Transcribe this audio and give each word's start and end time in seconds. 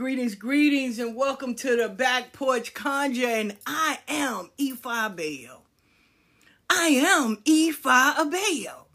greetings, 0.00 0.34
greetings, 0.34 0.98
and 0.98 1.14
welcome 1.14 1.54
to 1.54 1.76
the 1.76 1.86
Back 1.86 2.32
Porch 2.32 2.72
Conjure. 2.72 3.26
And 3.26 3.54
I 3.66 3.98
am 4.08 4.48
Ephah 4.58 5.10
Abeo. 5.10 5.58
I 6.70 6.86
am 7.06 7.36
Ephah 7.46 8.14
Abeo, 8.14 8.86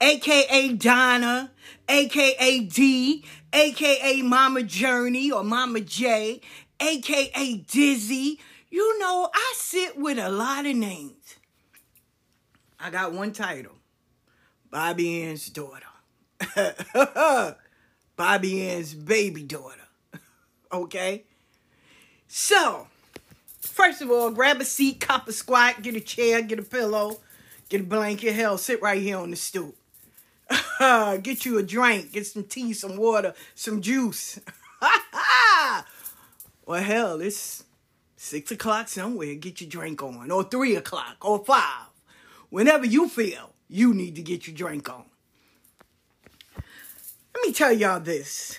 aka 0.00 0.72
Donna, 0.74 1.50
aka 1.88 2.60
D, 2.60 3.24
aka 3.52 4.22
Mama 4.22 4.62
Journey 4.62 5.32
or 5.32 5.42
Mama 5.42 5.80
J, 5.80 6.40
aka 6.78 7.56
Dizzy. 7.56 8.38
You 8.70 9.00
know, 9.00 9.30
I 9.34 9.54
sit 9.56 9.98
with 9.98 10.18
a 10.20 10.28
lot 10.28 10.64
of 10.64 10.76
names. 10.76 11.38
I 12.78 12.90
got 12.90 13.12
one 13.12 13.32
title 13.32 13.74
Bobby 14.70 15.24
Ann's 15.24 15.48
daughter. 15.48 15.86
Bobby 18.16 18.68
Ann's 18.70 18.94
baby 18.94 19.42
daughter. 19.42 19.81
Okay? 20.72 21.24
So, 22.28 22.86
first 23.60 24.00
of 24.00 24.10
all, 24.10 24.30
grab 24.30 24.60
a 24.60 24.64
seat, 24.64 25.00
cop 25.00 25.28
a 25.28 25.32
squat, 25.32 25.82
get 25.82 25.96
a 25.96 26.00
chair, 26.00 26.42
get 26.42 26.58
a 26.58 26.62
pillow, 26.62 27.20
get 27.68 27.82
a 27.82 27.84
blanket. 27.84 28.32
Hell, 28.32 28.58
sit 28.58 28.80
right 28.80 29.00
here 29.00 29.18
on 29.18 29.30
the 29.30 29.36
stoop. 29.36 29.76
get 31.22 31.44
you 31.44 31.58
a 31.58 31.62
drink, 31.62 32.12
get 32.12 32.26
some 32.26 32.44
tea, 32.44 32.72
some 32.72 32.96
water, 32.96 33.34
some 33.54 33.80
juice. 33.80 34.38
well, 36.66 36.82
hell, 36.82 37.20
it's 37.20 37.64
six 38.16 38.50
o'clock 38.50 38.88
somewhere. 38.88 39.34
Get 39.34 39.60
your 39.60 39.70
drink 39.70 40.02
on, 40.02 40.30
or 40.30 40.44
three 40.44 40.76
o'clock, 40.76 41.16
or 41.22 41.44
five. 41.44 41.86
Whenever 42.50 42.86
you 42.86 43.08
feel 43.08 43.52
you 43.68 43.94
need 43.94 44.14
to 44.16 44.22
get 44.22 44.46
your 44.46 44.54
drink 44.54 44.90
on. 44.90 45.04
Let 46.56 47.46
me 47.46 47.52
tell 47.52 47.72
y'all 47.72 48.00
this, 48.00 48.58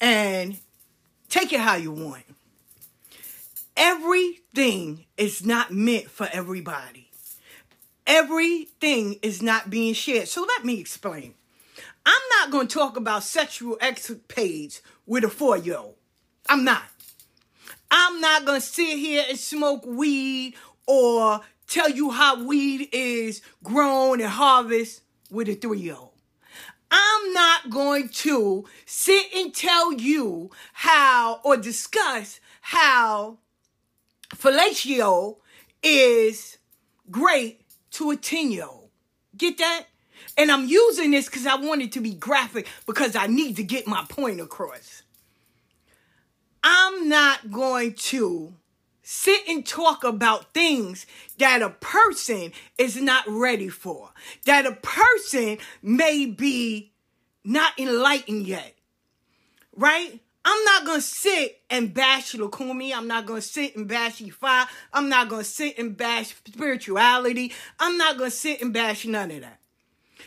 and 0.00 0.58
take 1.30 1.52
it 1.52 1.60
how 1.60 1.76
you 1.76 1.92
want. 1.92 2.24
Everything 3.76 5.06
is 5.16 5.46
not 5.46 5.72
meant 5.72 6.10
for 6.10 6.28
everybody. 6.32 7.10
Everything 8.06 9.16
is 9.22 9.40
not 9.40 9.70
being 9.70 9.94
shared. 9.94 10.28
So 10.28 10.42
let 10.42 10.64
me 10.64 10.78
explain. 10.78 11.34
I'm 12.04 12.22
not 12.38 12.50
going 12.50 12.66
to 12.66 12.74
talk 12.74 12.96
about 12.96 13.22
sexual 13.22 13.78
escapades 13.80 14.82
with 15.06 15.24
a 15.24 15.28
four 15.28 15.56
year 15.56 15.78
old. 15.78 15.94
I'm 16.48 16.64
not. 16.64 16.82
I'm 17.90 18.20
not 18.20 18.44
going 18.44 18.60
to 18.60 18.66
sit 18.66 18.98
here 18.98 19.24
and 19.28 19.38
smoke 19.38 19.86
weed 19.86 20.54
or 20.86 21.40
tell 21.66 21.90
you 21.90 22.10
how 22.10 22.44
weed 22.44 22.88
is 22.92 23.42
grown 23.62 24.20
and 24.20 24.28
harvested 24.28 25.02
with 25.30 25.48
a 25.48 25.54
three 25.54 25.78
year 25.78 25.96
old. 25.96 26.09
I'm 26.90 27.32
not 27.32 27.70
going 27.70 28.08
to 28.08 28.64
sit 28.86 29.26
and 29.34 29.54
tell 29.54 29.92
you 29.92 30.50
how 30.72 31.40
or 31.44 31.56
discuss 31.56 32.40
how 32.60 33.38
fellatio 34.34 35.36
is 35.82 36.58
great 37.10 37.60
to 37.92 38.10
a 38.10 38.16
10 38.16 38.50
year 38.50 38.64
old. 38.64 38.88
Get 39.36 39.58
that? 39.58 39.86
And 40.36 40.50
I'm 40.50 40.66
using 40.66 41.10
this 41.10 41.26
because 41.26 41.46
I 41.46 41.56
want 41.56 41.82
it 41.82 41.92
to 41.92 42.00
be 42.00 42.14
graphic 42.14 42.66
because 42.86 43.16
I 43.16 43.26
need 43.26 43.56
to 43.56 43.62
get 43.62 43.86
my 43.86 44.04
point 44.08 44.40
across. 44.40 45.02
I'm 46.62 47.08
not 47.08 47.50
going 47.50 47.94
to 47.94 48.54
sit 49.10 49.48
and 49.48 49.66
talk 49.66 50.04
about 50.04 50.54
things 50.54 51.04
that 51.38 51.62
a 51.62 51.70
person 51.70 52.52
is 52.78 52.94
not 52.94 53.24
ready 53.26 53.68
for, 53.68 54.08
that 54.46 54.64
a 54.64 54.72
person 54.82 55.58
may 55.82 56.26
be 56.26 56.92
not 57.42 57.76
enlightened 57.76 58.46
yet, 58.46 58.72
right? 59.74 60.20
I'm 60.44 60.64
not 60.64 60.86
gonna 60.86 61.00
sit 61.00 61.60
and 61.68 61.92
bash 61.92 62.34
Lukumi. 62.34 62.94
I'm 62.94 63.08
not 63.08 63.26
gonna 63.26 63.40
sit 63.40 63.74
and 63.74 63.88
bash 63.88 64.20
Ifa. 64.20 64.68
I'm 64.92 65.08
not 65.08 65.28
gonna 65.28 65.42
sit 65.42 65.76
and 65.76 65.96
bash 65.96 66.36
spirituality. 66.46 67.52
I'm 67.80 67.98
not 67.98 68.16
gonna 68.16 68.30
sit 68.30 68.62
and 68.62 68.72
bash 68.72 69.04
none 69.06 69.32
of 69.32 69.40
that. 69.40 69.58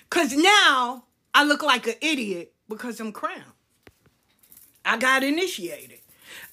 Cause 0.09 0.35
now 0.35 1.05
I 1.33 1.45
look 1.45 1.63
like 1.63 1.87
an 1.87 1.95
idiot 2.01 2.53
because 2.67 2.99
I'm 2.99 3.13
crowned. 3.13 3.43
I 4.83 4.97
got 4.97 5.23
initiated. 5.23 6.02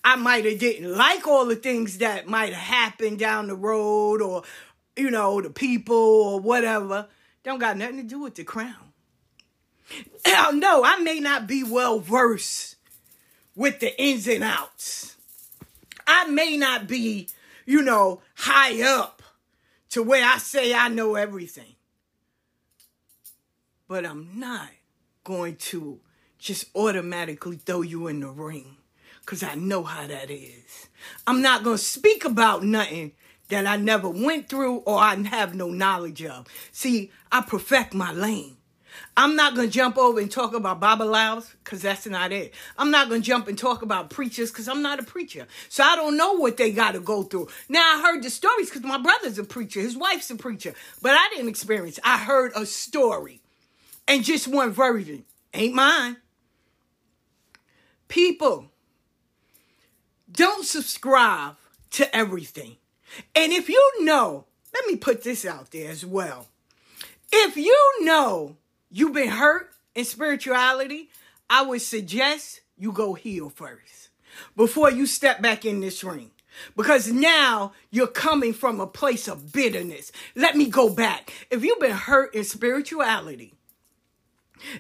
I 0.05 0.17
might 0.17 0.45
have 0.45 0.59
didn't 0.59 0.97
like 0.97 1.27
all 1.27 1.47
the 1.47 1.57
things 1.57 1.99
that 1.99 2.27
might 2.27 2.53
have 2.53 2.63
happened 2.63 3.19
down 3.19 3.49
the 3.49 3.55
road 3.55 4.23
or, 4.23 4.43
you 4.97 5.11
know, 5.11 5.41
the 5.41 5.51
people 5.51 5.97
or 5.97 6.41
whatever. 6.41 7.09
Don't 7.45 7.59
got 7.59 7.77
nothing 7.77 7.99
to 7.99 8.03
do 8.03 8.21
with 8.21 8.35
the 8.35 8.45
crown. 8.45 8.93
Now, 10.27 10.51
no, 10.51 10.85
I 10.85 10.99
may 11.01 11.21
not 11.21 11.47
be 11.47 11.65
well 11.65 12.01
versed 12.01 12.77
with 13.57 13.81
the 13.81 14.01
ins 14.03 14.29
and 14.29 14.45
outs. 14.45 15.17
I 16.07 16.27
may 16.27 16.57
not 16.57 16.87
be, 16.89 17.29
you 17.67 17.83
know, 17.83 18.23
high 18.37 18.83
up 18.83 19.23
to 19.91 20.03
where 20.03 20.25
I 20.25 20.39
say 20.39 20.75
I 20.75 20.89
know 20.89 21.15
everything. 21.17 21.75
but 23.89 24.07
I'm 24.07 24.39
not 24.39 24.69
going 25.25 25.57
to 25.57 26.01
just 26.39 26.67
automatically 26.77 27.57
throw 27.57 27.83
you 27.83 28.07
in 28.07 28.21
the 28.21 28.29
ring 28.29 28.77
because 29.21 29.43
I 29.43 29.55
know 29.55 29.83
how 29.83 30.07
that 30.07 30.31
is. 30.31 30.89
I'm 31.27 31.43
not 31.43 31.65
going 31.65 31.77
to 31.77 31.83
speak 31.83 32.25
about 32.25 32.65
nothing 32.65 33.13
that 33.49 33.67
I 33.67 33.77
never 33.77 34.09
went 34.09 34.49
through 34.49 34.79
or 34.79 34.99
I 34.99 35.15
have 35.27 35.55
no 35.55 35.69
knowledge 35.69 36.25
of. 36.25 36.47
See, 36.73 37.11
I 37.31 37.43
perfect 37.43 37.95
my 37.95 38.13
lane. 38.13 38.57
I'm 39.17 39.37
not 39.37 39.55
going 39.55 39.69
to 39.69 39.73
jump 39.73 39.99
over 39.99 40.21
and 40.21 40.31
talk 40.31 40.55
about 40.55 40.81
Babalawos 40.81 41.53
because 41.63 41.83
that's 41.83 42.07
not 42.07 42.33
it. 42.33 42.55
I'm 42.77 42.91
not 42.91 43.09
going 43.09 43.23
to 43.23 43.27
jump 43.27 43.49
and 43.49 43.57
talk 43.57 43.83
about 43.83 44.11
preachers 44.11 44.51
because 44.51 44.69
I'm 44.69 44.83
not 44.83 44.99
a 44.99 45.03
preacher. 45.03 45.47
So 45.69 45.85
I 45.85 45.97
don't 45.97 46.17
know 46.17 46.33
what 46.35 46.57
they 46.57 46.73
got 46.73 46.93
to 46.93 47.01
go 47.01 47.23
through. 47.23 47.49
Now, 47.69 47.81
I 47.81 48.03
heard 48.03 48.23
the 48.23 48.31
stories 48.31 48.69
because 48.69 48.83
my 48.83 48.99
brother's 48.99 49.39
a 49.39 49.45
preacher, 49.45 49.81
his 49.81 49.97
wife's 49.97 50.31
a 50.31 50.37
preacher, 50.37 50.75
but 51.03 51.13
I 51.13 51.29
didn't 51.35 51.49
experience. 51.49 51.99
I 52.05 52.19
heard 52.19 52.53
a 52.55 52.67
story 52.67 53.41
and 54.09 54.25
just 54.25 54.49
one 54.49 54.73
version. 54.73 55.25
Ain't 55.55 55.75
mine. 55.75 56.17
People, 58.09 58.70
don't 60.33 60.65
subscribe 60.65 61.57
to 61.93 62.17
everything. 62.17 62.77
And 63.35 63.53
if 63.53 63.69
you 63.69 64.05
know, 64.05 64.47
let 64.73 64.87
me 64.87 64.97
put 64.97 65.23
this 65.23 65.45
out 65.45 65.71
there 65.71 65.91
as 65.91 66.07
well. 66.07 66.47
If 67.33 67.57
you 67.57 67.93
know 68.01 68.57
you've 68.91 69.13
been 69.15 69.29
hurt 69.29 69.71
in 69.95 70.05
spirituality, 70.05 71.11
I 71.49 71.63
would 71.63 71.83
suggest 71.83 72.61
you 72.77 72.93
go 72.93 73.15
heal 73.15 73.51
first 73.51 74.11
before 74.57 74.91
you 74.91 75.07
step 75.07 75.43
back 75.43 75.65
in 75.65 75.81
this 75.81 76.03
ring. 76.05 76.31
Because 76.77 77.11
now 77.11 77.73
you're 77.91 78.07
coming 78.07 78.53
from 78.53 78.81
a 78.81 78.87
place 78.87 79.29
of 79.29 79.53
bitterness. 79.53 80.11
Let 80.35 80.57
me 80.57 80.67
go 80.67 80.91
back. 80.91 81.33
If 81.51 81.65
you've 81.65 81.81
been 81.81 81.93
hurt 81.93 82.35
in 82.35 82.45
spirituality, 82.45 83.55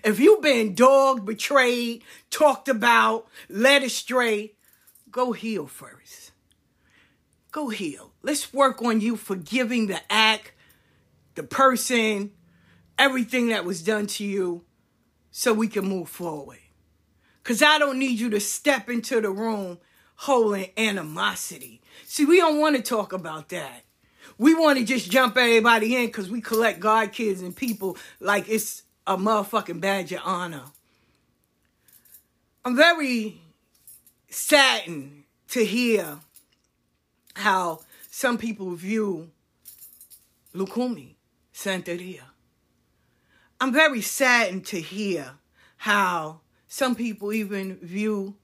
if 0.05 0.19
you've 0.19 0.43
been 0.43 0.75
dogged, 0.75 1.25
betrayed, 1.25 2.03
talked 2.29 2.69
about, 2.69 3.27
led 3.49 3.83
astray, 3.83 4.53
go 5.11 5.33
heal 5.33 5.67
first. 5.67 6.33
Go 7.53 7.69
heal. 7.69 8.13
Let's 8.23 8.53
work 8.53 8.81
on 8.83 9.01
you 9.01 9.17
forgiving 9.17 9.89
the 9.89 10.01
act, 10.11 10.53
the 11.35 11.43
person, 11.43 12.33
everything 12.99 13.49
that 13.49 13.65
was 13.65 13.83
done 13.83 14.07
to 14.07 14.25
you 14.25 14.65
so 15.31 15.53
we 15.53 15.69
can 15.69 15.87
move 15.87 16.09
forward. 16.09 16.59
Because 17.43 17.63
I 17.63 17.79
don't 17.79 17.99
need 17.99 18.21
you 18.21 18.31
to 18.31 18.41
step 18.41 18.89
into 18.89 19.21
the 19.21 19.31
room 19.31 19.79
holding 20.17 20.71
animosity. 20.77 21.81
See, 22.05 22.25
we 22.25 22.37
don't 22.37 22.61
want 22.61 22.77
to 22.77 22.83
talk 22.83 23.13
about 23.13 23.49
that. 23.49 23.85
We 24.39 24.55
want 24.55 24.79
to 24.79 24.85
just 24.85 25.11
jump 25.11 25.37
everybody 25.37 25.97
in 25.97 26.07
because 26.07 26.31
we 26.31 26.41
collect 26.41 26.81
God 26.81 27.13
kids 27.13 27.41
and 27.43 27.55
people 27.55 27.97
like 28.21 28.49
it's 28.49 28.85
a 29.07 29.17
motherfucking 29.17 29.81
badge 29.81 30.13
of 30.13 30.21
honor. 30.25 30.65
I'm 32.65 32.77
very 32.77 33.41
saddened 34.31 35.25
to 35.49 35.65
hear 35.65 36.21
how 37.35 37.81
some 38.11 38.39
people 38.39 38.71
view 38.75 39.31
Lukumi 40.55 41.15
Santeria. 41.53 42.23
I'm 43.61 43.73
very 43.73 44.01
saddened 44.01 44.65
to 44.67 44.81
hear 44.81 45.33
how 45.77 46.41
some 46.69 46.95
people 46.95 47.33
even 47.33 47.77
view 47.77 48.37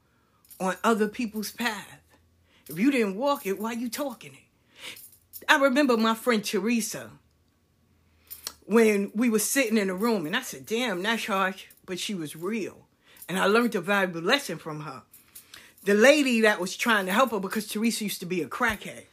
on 0.59 0.75
other 0.83 1.07
people's 1.07 1.51
path. 1.51 2.01
If 2.67 2.77
you 2.77 2.91
didn't 2.91 3.15
walk 3.15 3.45
it, 3.45 3.59
why 3.59 3.71
you 3.71 3.89
talking 3.89 4.33
it? 4.33 5.45
I 5.47 5.57
remember 5.57 5.95
my 5.95 6.13
friend 6.13 6.43
Teresa 6.43 7.09
when 8.65 9.11
we 9.15 9.29
were 9.29 9.39
sitting 9.39 9.77
in 9.77 9.89
a 9.89 9.95
room 9.95 10.25
and 10.25 10.35
I 10.35 10.41
said, 10.41 10.65
damn, 10.65 11.01
that's 11.01 11.25
harsh, 11.25 11.67
but 11.85 11.99
she 11.99 12.13
was 12.13 12.35
real. 12.35 12.87
And 13.29 13.39
I 13.39 13.45
learned 13.45 13.75
a 13.75 13.81
valuable 13.81 14.21
lesson 14.21 14.57
from 14.57 14.81
her. 14.81 15.03
The 15.87 15.93
lady 15.93 16.41
that 16.41 16.59
was 16.59 16.75
trying 16.75 17.05
to 17.05 17.13
help 17.13 17.31
her, 17.31 17.39
because 17.39 17.65
Teresa 17.65 18.03
used 18.03 18.19
to 18.19 18.25
be 18.25 18.41
a 18.41 18.47
crackhead. 18.49 19.03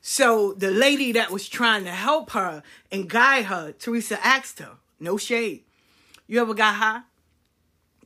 So 0.00 0.52
the 0.52 0.70
lady 0.70 1.10
that 1.10 1.32
was 1.32 1.48
trying 1.48 1.82
to 1.82 1.90
help 1.90 2.30
her 2.30 2.62
and 2.92 3.10
guide 3.10 3.46
her, 3.46 3.72
Teresa 3.72 4.24
asked 4.24 4.60
her, 4.60 4.74
no 5.00 5.16
shade, 5.16 5.64
you 6.28 6.40
ever 6.40 6.54
got 6.54 6.76
high? 6.76 7.00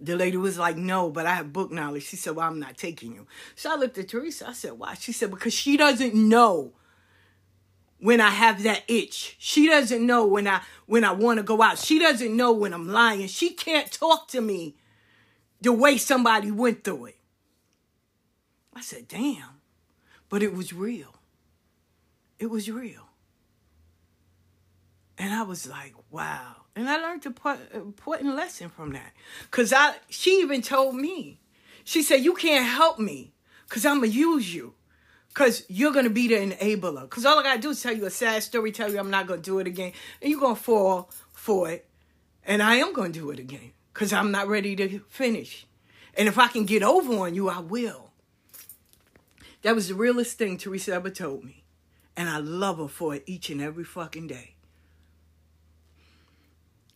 The 0.01 0.17
lady 0.17 0.39
was 0.39 0.57
like, 0.57 0.79
no, 0.79 1.11
but 1.11 1.27
I 1.27 1.35
have 1.35 1.53
book 1.53 1.71
knowledge. 1.71 2.05
She 2.05 2.17
said, 2.17 2.37
well, 2.37 2.49
I'm 2.49 2.59
not 2.59 2.79
taking 2.79 3.13
you. 3.13 3.27
So 3.55 3.71
I 3.71 3.77
looked 3.77 3.99
at 3.99 4.09
Teresa. 4.09 4.49
I 4.49 4.55
said, 4.55 4.79
why? 4.79 4.95
She 4.95 5.13
said, 5.13 5.31
because 5.31 5.53
she 5.53 5.77
doesn't 5.77 6.15
know 6.15 6.73
when 7.99 8.23
I 8.23 8.31
have 8.31 8.63
that 8.63 8.85
itch. 8.89 9.37
She 9.39 9.67
doesn't 9.67 10.07
know 10.07 10.25
when 10.25 10.49
I 10.49 10.63
when 10.87 11.05
I 11.05 11.13
want 11.13 11.37
to 11.37 11.43
go 11.43 11.61
out. 11.61 11.77
She 11.77 11.99
doesn't 11.99 12.35
know 12.35 12.51
when 12.51 12.73
I'm 12.73 12.89
lying. 12.89 13.27
She 13.27 13.51
can't 13.51 13.93
talk 13.93 14.27
to 14.29 14.41
me 14.41 14.75
the 15.61 15.75
way 15.75 15.99
somebody 15.99 16.51
went 16.51 16.83
through 16.83 17.05
it. 17.05 17.17
I 18.75 18.81
said, 18.81 19.09
"Damn." 19.09 19.61
But 20.29 20.43
it 20.43 20.55
was 20.55 20.73
real. 20.73 21.15
It 22.39 22.47
was 22.47 22.71
real. 22.71 23.09
And 25.19 25.35
I 25.35 25.43
was 25.43 25.67
like, 25.67 25.95
"Wow." 26.11 26.57
And 26.77 26.89
I 26.89 26.97
learned 26.97 27.27
an 27.27 27.35
uh, 27.45 27.57
important 27.75 28.37
lesson 28.37 28.69
from 28.69 28.93
that. 28.93 29.13
Cuz 29.51 29.73
I 29.73 29.97
she 30.09 30.41
even 30.41 30.63
told 30.63 30.95
me. 30.95 31.41
She 31.85 32.03
said, 32.03 32.25
"You 32.25 32.35
can't 32.35 32.67
help 32.67 32.99
me 32.99 33.33
cuz 33.69 33.85
I'm 33.85 34.01
to 34.01 34.09
use 34.09 34.55
you." 34.55 34.75
Because 35.29 35.65
you're 35.69 35.93
to 36.05 36.11
be 36.11 36.27
the 36.27 36.35
enabler. 36.35 37.03
Because 37.03 37.25
all 37.25 37.39
I 37.39 37.45
got 37.45 37.55
to 37.55 37.61
do 37.61 37.71
is 37.71 37.81
tell 37.81 37.97
you 37.97 38.05
a 38.05 38.11
sad 38.11 38.43
story, 38.43 38.73
tell 38.73 38.91
you 38.91 38.99
I'm 38.99 39.11
not 39.11 39.29
to 39.29 39.51
do 39.51 39.61
it 39.61 39.67
again. 39.69 39.93
And 40.21 40.31
you're 40.31 40.41
to 40.57 40.61
fall 40.61 41.09
for 41.33 41.71
it. 41.71 41.89
And 42.45 42.61
I 42.63 42.77
am 42.77 42.93
to 42.95 43.09
do 43.09 43.31
it 43.31 43.39
again. 43.39 43.73
Because 43.95 44.13
I'm 44.13 44.33
not 44.33 44.49
ready 44.49 44.75
to 44.77 45.01
finish. 45.09 45.67
And 46.15 46.27
if 46.27 46.37
I 46.37 46.49
can 46.49 46.65
get 46.65 46.83
over 46.83 47.15
on 47.15 47.35
you, 47.35 47.49
I 47.49 47.61
will. 47.61 48.10
That 49.63 49.75
was 49.75 49.89
the 49.89 49.95
realest 49.95 50.39
thing 50.39 50.57
Teresa 50.57 50.95
ever 50.95 51.11
told 51.11 51.45
me. 51.45 51.65
And 52.17 52.29
I 52.29 52.39
love 52.39 52.79
her 52.79 52.89
for 52.89 53.15
it 53.15 53.25
each 53.27 53.51
and 53.51 53.61
every 53.61 53.85
fucking 53.85 54.27
day. 54.27 54.55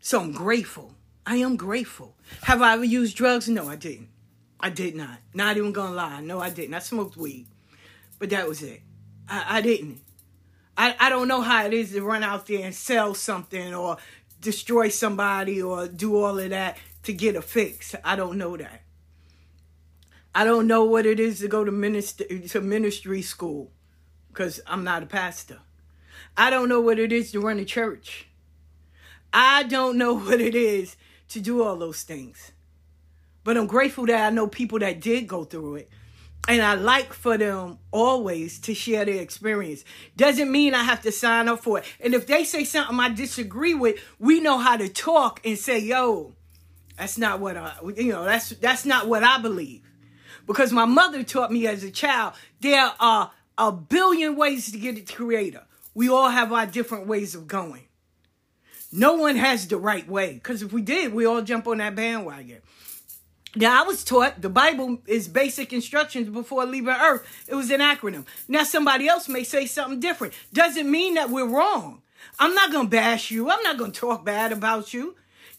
So 0.00 0.21
I'm 0.21 0.33
grateful. 0.33 0.94
I 1.26 1.37
am 1.37 1.56
grateful. 1.56 2.14
Have 2.42 2.61
I 2.61 2.75
ever 2.75 2.85
used 2.85 3.16
drugs? 3.16 3.49
No, 3.49 3.68
I 3.68 3.76
didn't. 3.76 4.09
I 4.61 4.71
did 4.71 4.94
not. 4.94 5.18
Not 5.33 5.56
even 5.56 5.73
gonna 5.73 5.94
lie. 5.94 6.21
No, 6.21 6.40
I 6.40 6.50
didn't. 6.50 6.75
I 6.75 6.78
smoked 6.80 7.16
weed. 7.16 7.47
But 8.18 8.30
that 8.30 8.49
was 8.49 8.62
it. 8.62 8.83
I, 9.28 9.59
I 9.59 9.61
didn't. 9.61 10.00
I, 10.76 10.94
I 10.99 11.09
don't 11.09 11.28
know 11.28 11.40
how 11.40 11.64
it 11.66 11.73
is 11.73 11.92
to 11.92 12.02
run 12.02 12.23
out 12.23 12.47
there 12.47 12.64
and 12.64 12.75
sell 12.75 13.14
something 13.14 13.75
or 13.75 13.97
destroy 14.40 14.88
somebody 14.88 15.62
or 15.62 15.88
do 15.88 16.16
all 16.16 16.38
of 16.38 16.50
that 16.50 16.76
to 17.04 17.12
get 17.12 17.37
a 17.37 17.42
fix. 17.42 17.94
I 18.04 18.16
don't 18.16 18.38
know 18.38 18.56
that. 18.56 18.83
I 20.34 20.44
don't 20.44 20.66
know 20.66 20.84
what 20.84 21.06
it 21.06 21.20
is 21.20 21.40
to 21.40 21.48
go 21.48 21.64
to 21.64 21.70
minister 21.70 22.24
to 22.24 22.60
ministry 22.60 23.22
school 23.22 23.70
because 24.28 24.60
I'm 24.66 24.82
not 24.82 25.02
a 25.02 25.06
pastor. 25.06 25.60
I 26.36 26.50
don't 26.50 26.68
know 26.68 26.80
what 26.80 26.98
it 26.98 27.12
is 27.12 27.30
to 27.32 27.40
run 27.40 27.60
a 27.60 27.64
church. 27.64 28.26
I 29.32 29.62
don't 29.62 29.96
know 29.96 30.14
what 30.18 30.40
it 30.40 30.54
is 30.54 30.96
to 31.28 31.40
do 31.40 31.62
all 31.62 31.76
those 31.76 32.02
things. 32.02 32.52
But 33.44 33.56
I'm 33.56 33.66
grateful 33.66 34.06
that 34.06 34.26
I 34.26 34.30
know 34.30 34.46
people 34.46 34.78
that 34.80 35.00
did 35.00 35.28
go 35.28 35.44
through 35.44 35.76
it 35.76 35.90
and 36.48 36.62
I 36.62 36.74
like 36.74 37.12
for 37.12 37.38
them 37.38 37.78
always 37.90 38.58
to 38.60 38.74
share 38.74 39.04
their 39.04 39.20
experience. 39.20 39.84
Doesn't 40.16 40.50
mean 40.50 40.74
I 40.74 40.82
have 40.82 41.02
to 41.02 41.12
sign 41.12 41.48
up 41.48 41.60
for 41.60 41.78
it. 41.78 41.84
And 42.00 42.14
if 42.14 42.26
they 42.26 42.44
say 42.44 42.64
something 42.64 42.98
I 42.98 43.10
disagree 43.10 43.74
with, 43.74 43.98
we 44.18 44.40
know 44.40 44.58
how 44.58 44.76
to 44.76 44.88
talk 44.88 45.40
and 45.44 45.58
say, 45.58 45.78
"Yo, 45.78 46.34
that's 46.98 47.18
not 47.18 47.40
what 47.40 47.56
I, 47.56 47.74
you 47.96 48.12
know, 48.12 48.24
that's 48.24 48.50
that's 48.50 48.84
not 48.84 49.08
what 49.08 49.22
I 49.22 49.40
believe." 49.40 49.82
Because 50.46 50.72
my 50.72 50.84
mother 50.84 51.22
taught 51.22 51.52
me 51.52 51.66
as 51.66 51.82
a 51.82 51.90
child, 51.90 52.34
there 52.60 52.92
are 53.00 53.30
a 53.56 53.72
billion 53.72 54.36
ways 54.36 54.70
to 54.72 54.78
get 54.78 54.98
it 54.98 55.06
to 55.06 55.14
creator. 55.14 55.64
We 55.94 56.08
all 56.08 56.28
have 56.28 56.52
our 56.52 56.66
different 56.66 57.06
ways 57.06 57.34
of 57.34 57.46
going. 57.46 57.84
No 58.92 59.14
one 59.14 59.36
has 59.36 59.66
the 59.68 59.76
right 59.76 60.08
way. 60.08 60.34
Because 60.34 60.62
if 60.62 60.72
we 60.72 60.82
did, 60.82 61.12
we 61.12 61.24
all 61.24 61.42
jump 61.42 61.66
on 61.66 61.78
that 61.78 61.94
bandwagon. 61.94 62.60
Now, 63.56 63.82
I 63.82 63.86
was 63.86 64.02
taught 64.02 64.40
the 64.42 64.48
Bible 64.48 64.98
is 65.06 65.28
basic 65.28 65.72
instructions 65.72 66.28
before 66.28 66.66
leaving 66.66 66.88
earth. 66.88 67.24
It 67.46 67.54
was 67.54 67.70
an 67.70 67.80
acronym. 67.80 68.26
Now, 68.48 68.64
somebody 68.64 69.06
else 69.06 69.28
may 69.28 69.44
say 69.44 69.66
something 69.66 70.00
different. 70.00 70.34
Doesn't 70.52 70.90
mean 70.90 71.14
that 71.14 71.30
we're 71.30 71.46
wrong. 71.46 72.02
I'm 72.38 72.54
not 72.54 72.72
going 72.72 72.86
to 72.86 72.90
bash 72.90 73.30
you. 73.30 73.50
I'm 73.50 73.62
not 73.62 73.78
going 73.78 73.92
to 73.92 74.00
talk 74.00 74.24
bad 74.24 74.52
about 74.52 74.92
you. 74.92 75.14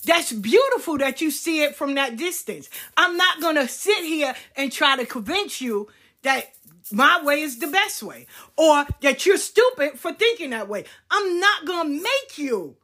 That's 0.05 0.31
beautiful 0.31 0.97
that 0.99 1.21
you 1.21 1.31
see 1.31 1.63
it 1.63 1.75
from 1.75 1.95
that 1.95 2.15
distance. 2.15 2.69
I'm 2.95 3.17
not 3.17 3.41
going 3.41 3.55
to 3.55 3.67
sit 3.67 4.03
here 4.03 4.35
and 4.55 4.71
try 4.71 4.95
to 4.95 5.05
convince 5.05 5.61
you 5.61 5.87
that 6.21 6.51
my 6.91 7.23
way 7.23 7.41
is 7.41 7.59
the 7.59 7.67
best 7.67 8.03
way 8.03 8.27
or 8.57 8.85
that 9.01 9.25
you're 9.25 9.37
stupid 9.37 9.99
for 9.99 10.13
thinking 10.13 10.51
that 10.51 10.69
way. 10.69 10.85
I'm 11.09 11.39
not 11.39 11.65
going 11.65 11.97
to 11.97 12.03
make 12.03 12.37
you 12.37 12.77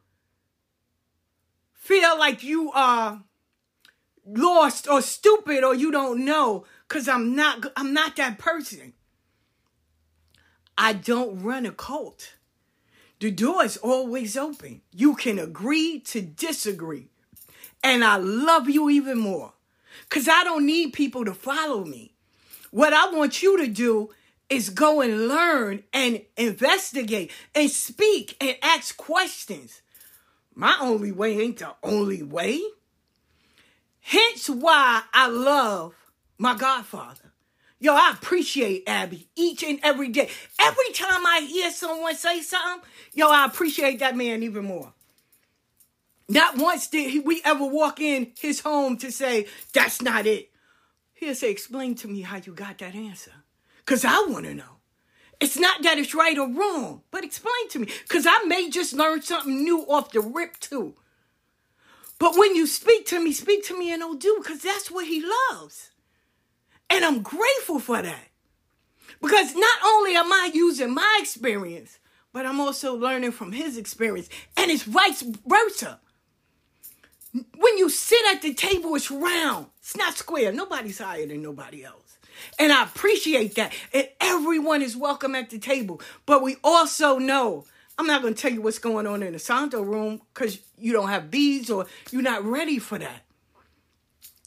feel 1.72 2.18
like 2.18 2.42
you 2.42 2.72
are 2.72 3.22
lost 4.24 4.88
or 4.88 5.02
stupid 5.02 5.64
or 5.64 5.74
you 5.74 5.90
don't 5.90 6.24
know 6.24 6.64
cuz 6.88 7.08
I'm 7.08 7.34
not 7.34 7.66
I'm 7.76 7.92
not 7.92 8.16
that 8.16 8.38
person. 8.38 8.94
I 10.78 10.92
don't 10.92 11.42
run 11.42 11.66
a 11.66 11.72
cult. 11.72 12.34
The 13.20 13.30
door 13.30 13.64
is 13.64 13.76
always 13.76 14.36
open. 14.36 14.82
You 14.90 15.14
can 15.14 15.38
agree 15.38 16.00
to 16.00 16.20
disagree. 16.20 17.11
And 17.82 18.04
I 18.04 18.16
love 18.16 18.68
you 18.68 18.90
even 18.90 19.18
more. 19.18 19.52
Because 20.08 20.28
I 20.28 20.44
don't 20.44 20.66
need 20.66 20.92
people 20.92 21.24
to 21.24 21.34
follow 21.34 21.84
me. 21.84 22.14
What 22.70 22.92
I 22.92 23.10
want 23.10 23.42
you 23.42 23.58
to 23.58 23.66
do 23.66 24.10
is 24.48 24.70
go 24.70 25.00
and 25.00 25.28
learn 25.28 25.82
and 25.92 26.22
investigate 26.36 27.30
and 27.54 27.70
speak 27.70 28.36
and 28.40 28.56
ask 28.62 28.96
questions. 28.96 29.82
My 30.54 30.76
only 30.80 31.12
way 31.12 31.40
ain't 31.40 31.58
the 31.58 31.74
only 31.82 32.22
way. 32.22 32.60
Hence 34.00 34.50
why 34.50 35.02
I 35.14 35.28
love 35.28 35.94
my 36.36 36.54
godfather. 36.54 37.32
Yo, 37.78 37.94
I 37.94 38.12
appreciate 38.12 38.84
Abby 38.86 39.28
each 39.34 39.64
and 39.64 39.80
every 39.82 40.08
day. 40.08 40.28
Every 40.60 40.92
time 40.92 41.26
I 41.26 41.40
hear 41.48 41.70
someone 41.70 42.14
say 42.14 42.40
something, 42.40 42.88
yo, 43.12 43.28
I 43.28 43.46
appreciate 43.46 43.98
that 44.00 44.16
man 44.16 44.42
even 44.42 44.64
more. 44.64 44.92
Not 46.32 46.56
once 46.56 46.86
did 46.86 47.26
we 47.26 47.42
ever 47.44 47.66
walk 47.66 48.00
in 48.00 48.32
his 48.40 48.60
home 48.60 48.96
to 48.98 49.12
say, 49.12 49.48
that's 49.74 50.00
not 50.00 50.26
it. 50.26 50.50
He'll 51.12 51.34
say, 51.34 51.50
explain 51.50 51.94
to 51.96 52.08
me 52.08 52.22
how 52.22 52.38
you 52.38 52.54
got 52.54 52.78
that 52.78 52.94
answer. 52.94 53.32
Because 53.84 54.02
I 54.06 54.24
want 54.30 54.46
to 54.46 54.54
know. 54.54 54.78
It's 55.40 55.58
not 55.58 55.82
that 55.82 55.98
it's 55.98 56.14
right 56.14 56.38
or 56.38 56.48
wrong, 56.48 57.02
but 57.10 57.22
explain 57.22 57.68
to 57.72 57.80
me. 57.80 57.88
Because 58.04 58.26
I 58.26 58.44
may 58.46 58.70
just 58.70 58.94
learn 58.94 59.20
something 59.20 59.62
new 59.62 59.80
off 59.80 60.12
the 60.12 60.22
rip 60.22 60.58
too. 60.58 60.94
But 62.18 62.38
when 62.38 62.56
you 62.56 62.66
speak 62.66 63.04
to 63.08 63.22
me, 63.22 63.32
speak 63.32 63.66
to 63.66 63.78
me 63.78 63.92
in 63.92 64.02
Odu 64.02 64.36
because 64.38 64.62
that's 64.62 64.90
what 64.90 65.06
he 65.06 65.22
loves. 65.50 65.90
And 66.88 67.04
I'm 67.04 67.20
grateful 67.20 67.78
for 67.78 68.00
that. 68.00 68.28
Because 69.20 69.54
not 69.54 69.78
only 69.84 70.16
am 70.16 70.32
I 70.32 70.50
using 70.54 70.94
my 70.94 71.18
experience, 71.20 71.98
but 72.32 72.46
I'm 72.46 72.58
also 72.58 72.94
learning 72.94 73.32
from 73.32 73.52
his 73.52 73.76
experience. 73.76 74.30
And 74.56 74.70
it's 74.70 74.84
vice 74.84 75.22
versa. 75.46 76.00
When 77.32 77.78
you 77.78 77.88
sit 77.88 78.20
at 78.34 78.42
the 78.42 78.52
table, 78.54 78.94
it's 78.94 79.10
round. 79.10 79.66
It's 79.78 79.96
not 79.96 80.16
square. 80.16 80.52
Nobody's 80.52 80.98
higher 80.98 81.26
than 81.26 81.42
nobody 81.42 81.84
else. 81.84 82.18
And 82.58 82.72
I 82.72 82.84
appreciate 82.84 83.54
that. 83.54 83.72
And 83.92 84.08
everyone 84.20 84.82
is 84.82 84.96
welcome 84.96 85.34
at 85.34 85.50
the 85.50 85.58
table. 85.58 86.00
But 86.26 86.42
we 86.42 86.56
also 86.62 87.18
know, 87.18 87.64
I'm 87.98 88.06
not 88.06 88.22
going 88.22 88.34
to 88.34 88.40
tell 88.40 88.52
you 88.52 88.62
what's 88.62 88.78
going 88.78 89.06
on 89.06 89.22
in 89.22 89.32
the 89.32 89.38
Santo 89.38 89.82
room 89.82 90.20
because 90.34 90.58
you 90.76 90.92
don't 90.92 91.08
have 91.08 91.30
beads 91.30 91.70
or 91.70 91.86
you're 92.10 92.22
not 92.22 92.44
ready 92.44 92.78
for 92.78 92.98
that. 92.98 93.22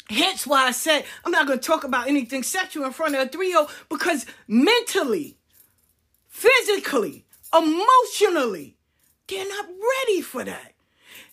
Hence 0.09 0.45
why 0.45 0.67
I 0.67 0.71
said 0.71 1.05
I'm 1.23 1.31
not 1.31 1.47
going 1.47 1.59
to 1.59 1.65
talk 1.65 1.83
about 1.83 2.07
anything 2.07 2.43
sexual 2.43 2.85
in 2.85 2.91
front 2.91 3.15
of 3.15 3.21
a 3.21 3.27
3 3.27 3.55
because 3.89 4.25
mentally, 4.47 5.37
physically, 6.27 7.25
emotionally, 7.51 8.77
they're 9.27 9.49
not 9.49 9.65
ready 9.67 10.21
for 10.21 10.43
that. 10.43 10.73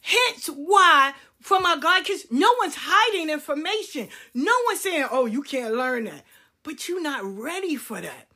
Hence 0.01 0.47
why 0.47 1.13
from 1.43 1.67
our 1.67 1.77
God 1.77 2.05
kids, 2.05 2.27
no 2.31 2.53
one's 2.61 2.77
hiding 2.79 3.29
information. 3.29 4.09
No 4.33 4.55
one's 4.67 4.81
saying, 4.81 5.07
oh, 5.11 5.27
you 5.27 5.43
can't 5.43 5.75
learn 5.75 6.05
that. 6.05 6.25
But 6.63 6.89
you're 6.89 7.03
not 7.03 7.25
ready 7.25 7.77
for 7.77 8.01
that. 8.01 8.29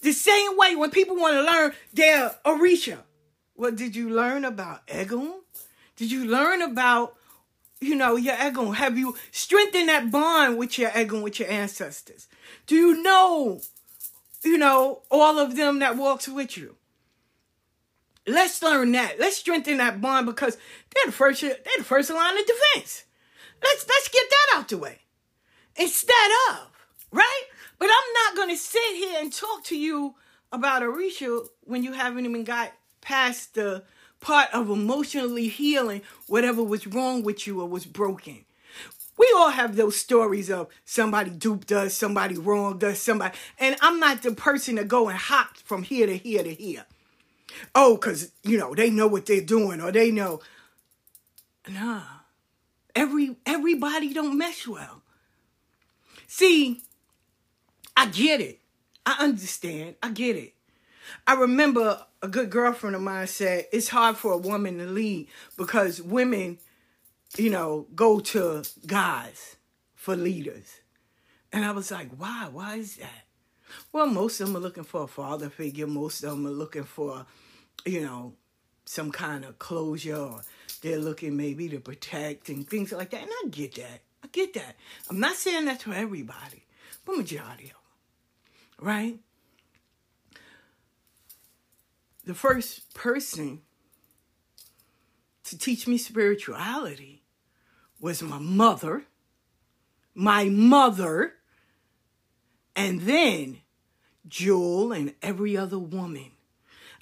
The 0.00 0.12
same 0.12 0.56
way 0.56 0.76
when 0.76 0.90
people 0.90 1.16
want 1.16 1.34
to 1.34 1.42
learn 1.42 1.72
their 1.92 2.36
Orisha. 2.44 2.98
What 3.54 3.76
did 3.76 3.96
you 3.96 4.08
learn 4.08 4.44
about 4.44 4.86
Egun? 4.86 5.32
Did 5.96 6.10
you 6.10 6.24
learn 6.24 6.62
about, 6.62 7.14
you 7.80 7.94
know, 7.94 8.16
your 8.16 8.34
Egun? 8.34 8.74
Have 8.76 8.98
you 8.98 9.16
strengthened 9.30 9.88
that 9.88 10.10
bond 10.10 10.58
with 10.58 10.78
your 10.78 10.90
Egun, 10.90 11.22
with 11.22 11.40
your 11.40 11.50
ancestors? 11.50 12.28
Do 12.66 12.76
you 12.76 13.02
know, 13.02 13.60
you 14.44 14.58
know, 14.58 15.02
all 15.10 15.38
of 15.38 15.56
them 15.56 15.80
that 15.80 15.96
walks 15.96 16.28
with 16.28 16.56
you? 16.56 16.76
Let's 18.26 18.62
learn 18.62 18.92
that. 18.92 19.18
Let's 19.18 19.36
strengthen 19.36 19.78
that 19.78 20.00
bond 20.00 20.26
because 20.26 20.56
they're 20.94 21.06
the 21.06 21.12
first 21.12 21.42
they're 21.42 21.56
the 21.78 21.84
first 21.84 22.10
line 22.10 22.38
of 22.38 22.46
defense. 22.46 23.04
Let's 23.62 23.86
let's 23.86 24.08
get 24.08 24.24
that 24.30 24.58
out 24.58 24.68
the 24.68 24.78
way. 24.78 25.00
Instead 25.76 26.30
of, 26.50 26.70
right? 27.10 27.42
But 27.78 27.90
I'm 27.90 28.12
not 28.14 28.36
gonna 28.36 28.56
sit 28.56 28.94
here 28.94 29.20
and 29.20 29.32
talk 29.32 29.64
to 29.64 29.76
you 29.76 30.14
about 30.52 30.82
Orisha 30.82 31.46
when 31.62 31.82
you 31.82 31.92
haven't 31.92 32.24
even 32.24 32.44
got 32.44 32.72
past 33.00 33.54
the 33.54 33.84
part 34.20 34.48
of 34.54 34.70
emotionally 34.70 35.48
healing 35.48 36.00
whatever 36.26 36.62
was 36.62 36.86
wrong 36.86 37.22
with 37.22 37.46
you 37.46 37.60
or 37.60 37.68
was 37.68 37.84
broken. 37.84 38.46
We 39.18 39.32
all 39.36 39.50
have 39.50 39.76
those 39.76 39.96
stories 39.96 40.50
of 40.50 40.68
somebody 40.84 41.30
duped 41.30 41.70
us, 41.70 41.94
somebody 41.94 42.36
wronged 42.36 42.82
us, 42.82 43.00
somebody. 43.00 43.36
And 43.58 43.76
I'm 43.80 44.00
not 44.00 44.22
the 44.22 44.32
person 44.32 44.76
to 44.76 44.84
go 44.84 45.08
and 45.08 45.18
hop 45.18 45.58
from 45.58 45.82
here 45.82 46.06
to 46.06 46.16
here 46.16 46.42
to 46.42 46.54
here 46.54 46.86
oh, 47.74 47.96
because, 47.96 48.32
you 48.42 48.58
know, 48.58 48.74
they 48.74 48.90
know 48.90 49.06
what 49.06 49.26
they're 49.26 49.40
doing 49.40 49.80
or 49.80 49.92
they 49.92 50.10
know. 50.10 50.40
Nah. 51.68 52.02
Every 52.94 53.36
everybody 53.44 54.14
don't 54.14 54.38
mesh 54.38 54.68
well. 54.68 55.02
See, 56.26 56.82
I 57.96 58.06
get 58.06 58.40
it. 58.40 58.60
I 59.04 59.16
understand. 59.20 59.96
I 60.02 60.10
get 60.10 60.36
it. 60.36 60.54
I 61.26 61.34
remember 61.34 62.04
a 62.22 62.28
good 62.28 62.50
girlfriend 62.50 62.96
of 62.96 63.02
mine 63.02 63.26
said 63.26 63.66
it's 63.72 63.88
hard 63.88 64.16
for 64.16 64.32
a 64.32 64.38
woman 64.38 64.78
to 64.78 64.86
lead 64.86 65.28
because 65.56 66.00
women, 66.00 66.58
you 67.36 67.50
know, 67.50 67.86
go 67.94 68.20
to 68.20 68.64
guys 68.86 69.56
for 69.94 70.16
leaders. 70.16 70.80
And 71.52 71.64
I 71.64 71.72
was 71.72 71.90
like, 71.90 72.10
why? 72.16 72.48
Why 72.50 72.76
is 72.76 72.96
that? 72.96 73.24
Well, 73.92 74.06
most 74.06 74.40
of 74.40 74.46
them 74.46 74.56
are 74.56 74.60
looking 74.60 74.84
for 74.84 75.02
a 75.02 75.08
father 75.08 75.50
figure. 75.50 75.86
Most 75.86 76.22
of 76.22 76.30
them 76.30 76.46
are 76.46 76.50
looking 76.50 76.84
for 76.84 77.26
you 77.84 78.00
know, 78.00 78.34
some 78.84 79.10
kind 79.10 79.44
of 79.44 79.58
closure 79.58 80.16
or 80.16 80.40
they're 80.82 80.98
looking 80.98 81.36
maybe 81.36 81.68
to 81.70 81.80
protect 81.80 82.48
and 82.48 82.68
things 82.68 82.92
like 82.92 83.10
that. 83.10 83.22
And 83.22 83.30
I 83.30 83.48
get 83.48 83.74
that. 83.76 84.00
I 84.22 84.28
get 84.32 84.54
that. 84.54 84.76
I'm 85.08 85.20
not 85.20 85.36
saying 85.36 85.66
that 85.66 85.80
to 85.80 85.92
everybody, 85.92 86.64
but 87.04 87.16
majority 87.16 87.64
of 87.64 87.70
them. 87.70 88.86
Right? 88.86 89.18
The 92.24 92.34
first 92.34 92.94
person 92.94 93.60
to 95.44 95.58
teach 95.58 95.86
me 95.86 95.98
spirituality 95.98 97.22
was 98.00 98.22
my 98.22 98.38
mother. 98.38 99.04
My 100.14 100.44
mother. 100.44 101.34
And 102.76 103.02
then 103.02 103.58
Jewel 104.26 104.92
and 104.92 105.14
every 105.22 105.56
other 105.56 105.78
woman 105.78 106.33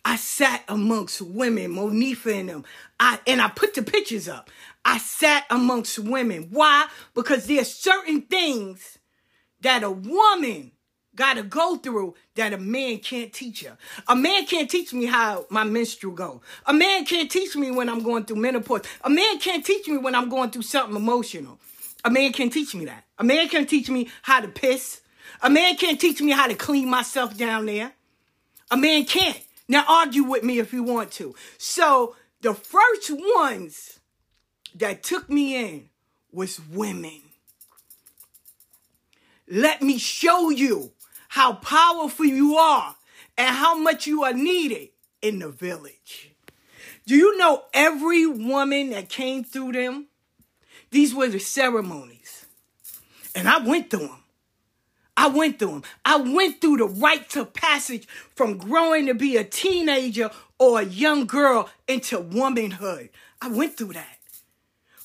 I 0.05 0.17
sat 0.17 0.65
amongst 0.69 1.23
women, 1.23 1.73
Monifa 1.73 2.35
and 2.35 2.49
them. 2.49 2.65
I 2.99 3.21
and 3.27 3.41
I 3.41 3.49
put 3.49 3.75
the 3.75 3.83
pictures 3.83 4.29
up. 4.29 4.51
I 4.85 4.99
sat 4.99 5.45
amongst 5.51 5.99
women. 5.99 6.49
Why? 6.51 6.87
Because 7.15 7.47
there's 7.47 7.73
certain 7.73 8.23
things 8.23 8.99
that 9.61 9.85
a 9.85 9.91
woman 9.91 10.73
got 11.15 11.35
to 11.35 11.43
go 11.43 11.77
through 11.77 12.15
that 12.35 12.53
a 12.53 12.59
man 12.59 12.99
can't 12.99 13.33
teach 13.33 13.63
her. 13.65 13.77
A 14.09 14.17
man 14.17 14.47
can't 14.47 14.71
teach 14.71 14.93
me 14.93 15.07
how 15.07 15.47
my 15.51 15.63
menstrual 15.63 16.15
go. 16.15 16.41
A 16.67 16.73
man 16.73 17.05
can't 17.05 17.31
teach 17.31 17.55
me 17.55 17.71
when 17.71 17.89
I'm 17.89 18.03
going 18.03 18.25
through 18.25 18.37
menopause. 18.37 18.83
A 19.03 19.11
man 19.11 19.39
can't 19.39 19.65
teach 19.65 19.87
me 19.87 19.99
when 19.99 20.15
I'm 20.15 20.29
going 20.29 20.51
through 20.51 20.63
something 20.63 20.97
emotional. 20.97 21.59
A 22.05 22.11
man 22.11 22.33
can't 22.33 22.53
teach 22.53 22.75
me 22.75 22.87
that. 22.87 23.05
A 23.19 23.25
man 23.25 23.49
can't 23.49 23.69
teach 23.69 23.89
me 23.89 24.09
how 24.23 24.41
to 24.41 24.49
piss. 24.49 25.03
A 25.43 25.51
man 25.51 25.77
can't 25.77 26.01
teach 26.01 26.21
me 26.21 26.33
how 26.33 26.47
to 26.47 26.55
clean 26.55 26.89
myself 26.89 27.37
down 27.37 27.67
there. 27.67 27.93
A 28.71 28.77
man 28.77 29.05
can't. 29.05 29.41
Now, 29.73 29.87
argue 29.89 30.25
with 30.25 30.45
me 30.45 30.59
if 30.59 30.75
you 30.75 30.83
want 30.83 31.13
to. 31.13 31.35
So, 31.57 32.15
the 32.43 32.53
first 32.53 33.11
ones 33.11 34.01
that 34.75 35.03
took 35.03 35.31
me 35.31 35.57
in 35.57 35.89
was 36.31 36.61
women. 36.61 37.23
Let 39.49 39.81
me 39.81 39.97
show 39.97 40.51
you 40.51 40.93
how 41.31 41.55
powerful 41.55 42.27
you 42.27 42.57
are 42.57 42.97
and 43.39 43.57
how 43.57 43.75
much 43.75 44.07
you 44.07 44.25
are 44.25 44.35
needed 44.35 44.91
in 45.23 45.39
the 45.39 45.49
village. 45.49 46.33
Do 47.07 47.17
you 47.17 47.39
know 47.39 47.63
every 47.73 48.27
woman 48.27 48.91
that 48.91 49.09
came 49.09 49.43
through 49.43 49.73
them? 49.73 50.09
These 50.91 51.15
were 51.15 51.29
the 51.29 51.41
ceremonies. 51.41 52.45
And 53.35 53.49
I 53.49 53.67
went 53.67 53.89
through 53.89 54.09
them. 54.09 54.23
I 55.23 55.29
went 55.29 55.61
through 55.61 55.69
them. 55.69 55.83
I 56.05 56.17
went 56.17 56.61
through 56.61 56.79
the 56.79 56.87
rites 56.87 57.37
of 57.37 57.55
passage 57.55 58.09
from 58.35 58.59
growing 58.59 59.07
to 59.07 59.15
be 59.15 59.37
a 59.37 59.45
teenager 59.45 60.33
or 60.59 60.81
a 60.81 60.85
young 60.85 61.27
girl 61.27 61.71
into 61.87 62.19
womanhood. 62.19 63.09
I 63.41 63.47
went 63.47 63.77
through 63.77 63.93
that. 63.93 64.19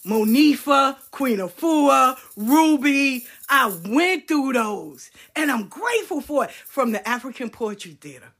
Monifa, 0.04 0.98
Queen 1.12 1.40
of 1.40 1.56
Afua, 1.56 2.18
Ruby, 2.36 3.28
I 3.48 3.72
went 3.86 4.28
through 4.28 4.54
those. 4.54 5.12
And 5.36 5.52
I'm 5.52 5.68
grateful 5.68 6.22
for 6.22 6.46
it 6.46 6.52
from 6.52 6.94
the 6.94 7.08
African 7.08 7.52
Poetry 7.52 7.96
Theater. 8.02 8.34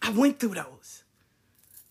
I 0.00 0.12
went 0.12 0.40
through 0.40 0.54
those. 0.54 1.04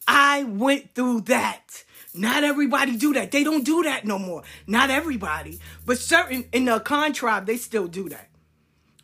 I 0.07 0.45
went 0.45 0.95
through 0.95 1.21
that. 1.21 1.83
Not 2.15 2.43
everybody 2.43 2.97
do 2.97 3.13
that. 3.13 3.29
They 3.29 3.43
don't 3.43 3.63
do 3.63 3.83
that 3.83 4.05
no 4.05 4.17
more. 4.17 4.41
Not 4.65 4.89
everybody. 4.89 5.59
But 5.85 5.99
certain 5.99 6.45
in 6.51 6.65
the 6.65 6.79
Akan 6.79 7.13
tribe, 7.13 7.45
they 7.45 7.57
still 7.57 7.87
do 7.87 8.09
that 8.09 8.29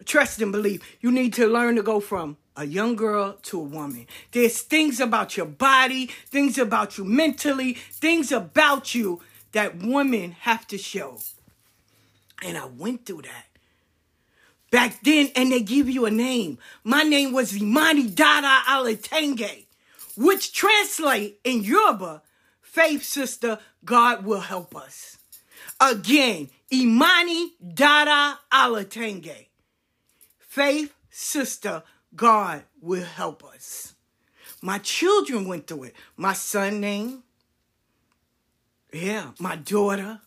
trust 0.10 0.42
and 0.42 0.52
believe. 0.52 0.82
You 1.00 1.12
need 1.12 1.34
to 1.36 1.48
learn 1.48 1.76
to 1.76 1.84
go 1.84 2.00
from 2.00 2.36
a 2.58 2.66
young 2.66 2.96
girl 2.96 3.38
to 3.44 3.60
a 3.60 3.64
woman. 3.64 4.08
There's 4.32 4.62
things 4.62 5.00
about 5.00 5.38
your 5.38 5.46
body, 5.46 6.08
things 6.08 6.58
about 6.58 6.98
you 6.98 7.06
mentally, 7.06 7.74
things 7.76 8.32
about 8.32 8.94
you 8.94 9.22
that 9.54 9.78
women 9.78 10.32
have 10.32 10.68
to 10.68 10.78
show. 10.78 11.20
And 12.44 12.58
I 12.58 12.66
went 12.66 13.06
through 13.06 13.22
that. 13.22 13.46
Back 14.72 15.02
then, 15.04 15.30
and 15.36 15.52
they 15.52 15.62
give 15.62 15.90
you 15.90 16.06
a 16.06 16.12
name. 16.12 16.58
My 16.84 17.04
name 17.04 17.32
was 17.32 17.56
Imani 17.56 18.08
Dada 18.08 18.60
Alatenge, 18.68 19.66
which 20.16 20.54
translate 20.54 21.40
in 21.44 21.64
Yoruba, 21.64 22.22
faith 22.62 23.04
sister, 23.04 23.60
God 23.86 24.26
will 24.26 24.42
help 24.42 24.76
us. 24.76 25.18
Again, 25.82 26.50
Imani 26.72 27.54
Dada 27.74 28.40
Alatenge. 28.52 29.49
Faith 30.60 30.94
sister, 31.10 31.84
God 32.14 32.64
will 32.82 33.06
help 33.06 33.46
us. 33.46 33.96
My 34.62 34.78
children 34.80 35.48
went 35.48 35.68
through 35.68 35.84
it. 35.84 35.96
My 36.18 36.34
son 36.34 36.82
name, 36.82 37.24
yeah, 38.92 39.32
my 39.40 39.56
daughter, 39.56 40.20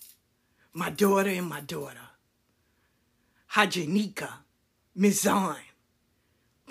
my 0.72 0.88
daughter 0.88 1.28
and 1.28 1.46
my 1.46 1.60
daughter. 1.60 2.08
Hajanika, 3.52 4.30
Mizan. 4.98 5.56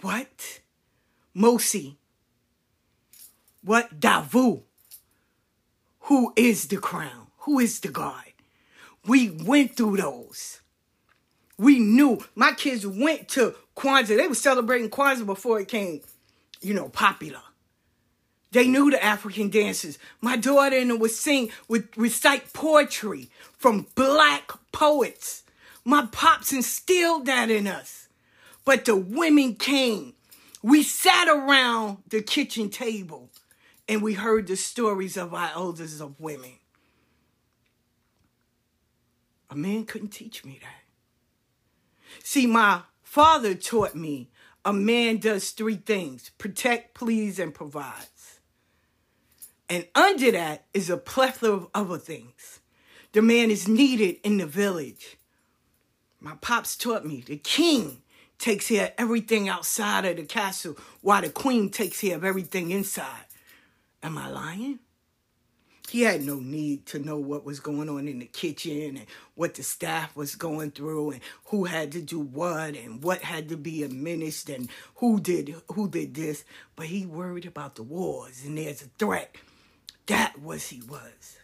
What? 0.02 0.62
Mosi. 1.38 1.98
What? 3.64 4.00
Davu. 4.00 4.64
Who 6.00 6.34
is 6.36 6.68
the 6.68 6.78
crown? 6.78 7.28
Who 7.42 7.60
is 7.60 7.80
the 7.80 7.90
God? 7.90 8.26
We 9.06 9.30
went 9.30 9.78
through 9.78 9.98
those. 9.98 10.61
We 11.62 11.78
knew. 11.78 12.26
My 12.34 12.54
kids 12.54 12.88
went 12.88 13.30
to 13.30 13.54
Kwanzaa. 13.78 14.18
They 14.18 14.28
were 14.28 14.34
celebrating 14.34 14.90
Kwanzaa 14.90 15.28
before 15.28 15.60
it 15.60 15.68
came, 15.68 16.02
you 16.60 16.74
know, 16.74 16.90
popular. 16.90 17.42
They 18.50 18.68
knew 18.68 18.90
the 18.90 19.02
African 19.02 19.52
dances. 19.52 20.00
My 20.22 20.38
daughter 20.38 20.76
and 20.76 20.90
them 20.90 20.98
would 20.98 21.12
sing, 21.12 21.52
would 21.68 21.96
recite 21.96 22.52
poetry 22.52 23.30
from 23.60 23.86
black 23.94 24.52
poets. 24.72 25.44
My 25.86 26.08
pops 26.12 26.52
instilled 26.52 27.28
that 27.28 27.52
in 27.52 27.68
us. 27.68 28.08
But 28.66 28.86
the 28.86 28.96
women 28.96 29.54
came. 29.54 30.16
We 30.64 30.82
sat 30.82 31.28
around 31.28 32.00
the 32.08 32.24
kitchen 32.24 32.72
table 32.72 33.30
and 33.88 34.02
we 34.02 34.16
heard 34.16 34.48
the 34.48 34.56
stories 34.56 35.16
of 35.16 35.32
our 35.36 35.52
elders 35.54 36.02
of 36.02 36.20
women. 36.20 36.54
A 39.52 39.56
man 39.56 39.86
couldn't 39.86 40.10
teach 40.10 40.44
me 40.44 40.60
that. 40.60 40.81
See, 42.24 42.48
my 42.48 42.82
father 43.04 43.56
taught 43.56 43.96
me 43.96 44.30
a 44.64 44.74
man 44.74 45.18
does 45.18 45.50
three 45.52 45.76
things 45.76 46.32
protect, 46.38 46.94
please, 46.94 47.40
and 47.40 47.54
provides. 47.54 48.40
And 49.70 49.88
under 49.96 50.32
that 50.32 50.66
is 50.74 50.90
a 50.90 50.98
plethora 50.98 51.54
of 51.54 51.68
other 51.74 51.98
things. 51.98 52.60
The 53.14 53.22
man 53.22 53.50
is 53.50 53.68
needed 53.68 54.18
in 54.24 54.38
the 54.38 54.46
village. 54.46 55.18
My 56.20 56.36
pops 56.42 56.76
taught 56.76 57.06
me 57.06 57.24
the 57.26 57.38
king 57.38 58.02
takes 58.38 58.68
care 58.68 58.88
of 58.88 58.94
everything 58.98 59.50
outside 59.50 60.06
of 60.06 60.18
the 60.18 60.26
castle 60.26 60.78
while 61.02 61.22
the 61.22 61.30
queen 61.30 61.70
takes 61.70 62.02
care 62.02 62.16
of 62.16 62.24
everything 62.24 62.72
inside. 62.72 63.26
Am 64.04 64.18
I 64.18 64.30
lying? 64.30 64.80
He 65.92 66.04
had 66.04 66.24
no 66.24 66.36
need 66.36 66.86
to 66.86 67.00
know 67.00 67.18
what 67.18 67.44
was 67.44 67.60
going 67.60 67.90
on 67.90 68.08
in 68.08 68.20
the 68.20 68.26
kitchen 68.26 68.96
and 68.96 69.06
what 69.36 69.56
the 69.56 69.64
staff 69.64 70.16
was 70.16 70.36
going 70.36 70.72
through 70.72 71.12
and 71.12 71.22
who 71.48 71.66
had 71.66 71.92
to 71.92 72.02
do 72.02 72.18
what 72.18 72.78
and 72.78 73.04
what 73.04 73.24
had 73.24 73.50
to 73.50 73.58
be 73.58 73.84
administered 73.84 74.56
and 74.56 74.70
who 74.96 75.20
did 75.20 75.54
who 75.74 75.90
did 75.90 76.14
this. 76.14 76.46
But 76.78 76.86
he 76.86 77.06
worried 77.06 77.46
about 77.46 77.76
the 77.76 77.84
wars 77.84 78.46
and 78.46 78.58
there's 78.58 78.82
a 78.82 78.86
threat. 78.98 79.36
That 80.06 80.42
was 80.42 80.70
he 80.70 80.82
was. 80.82 81.38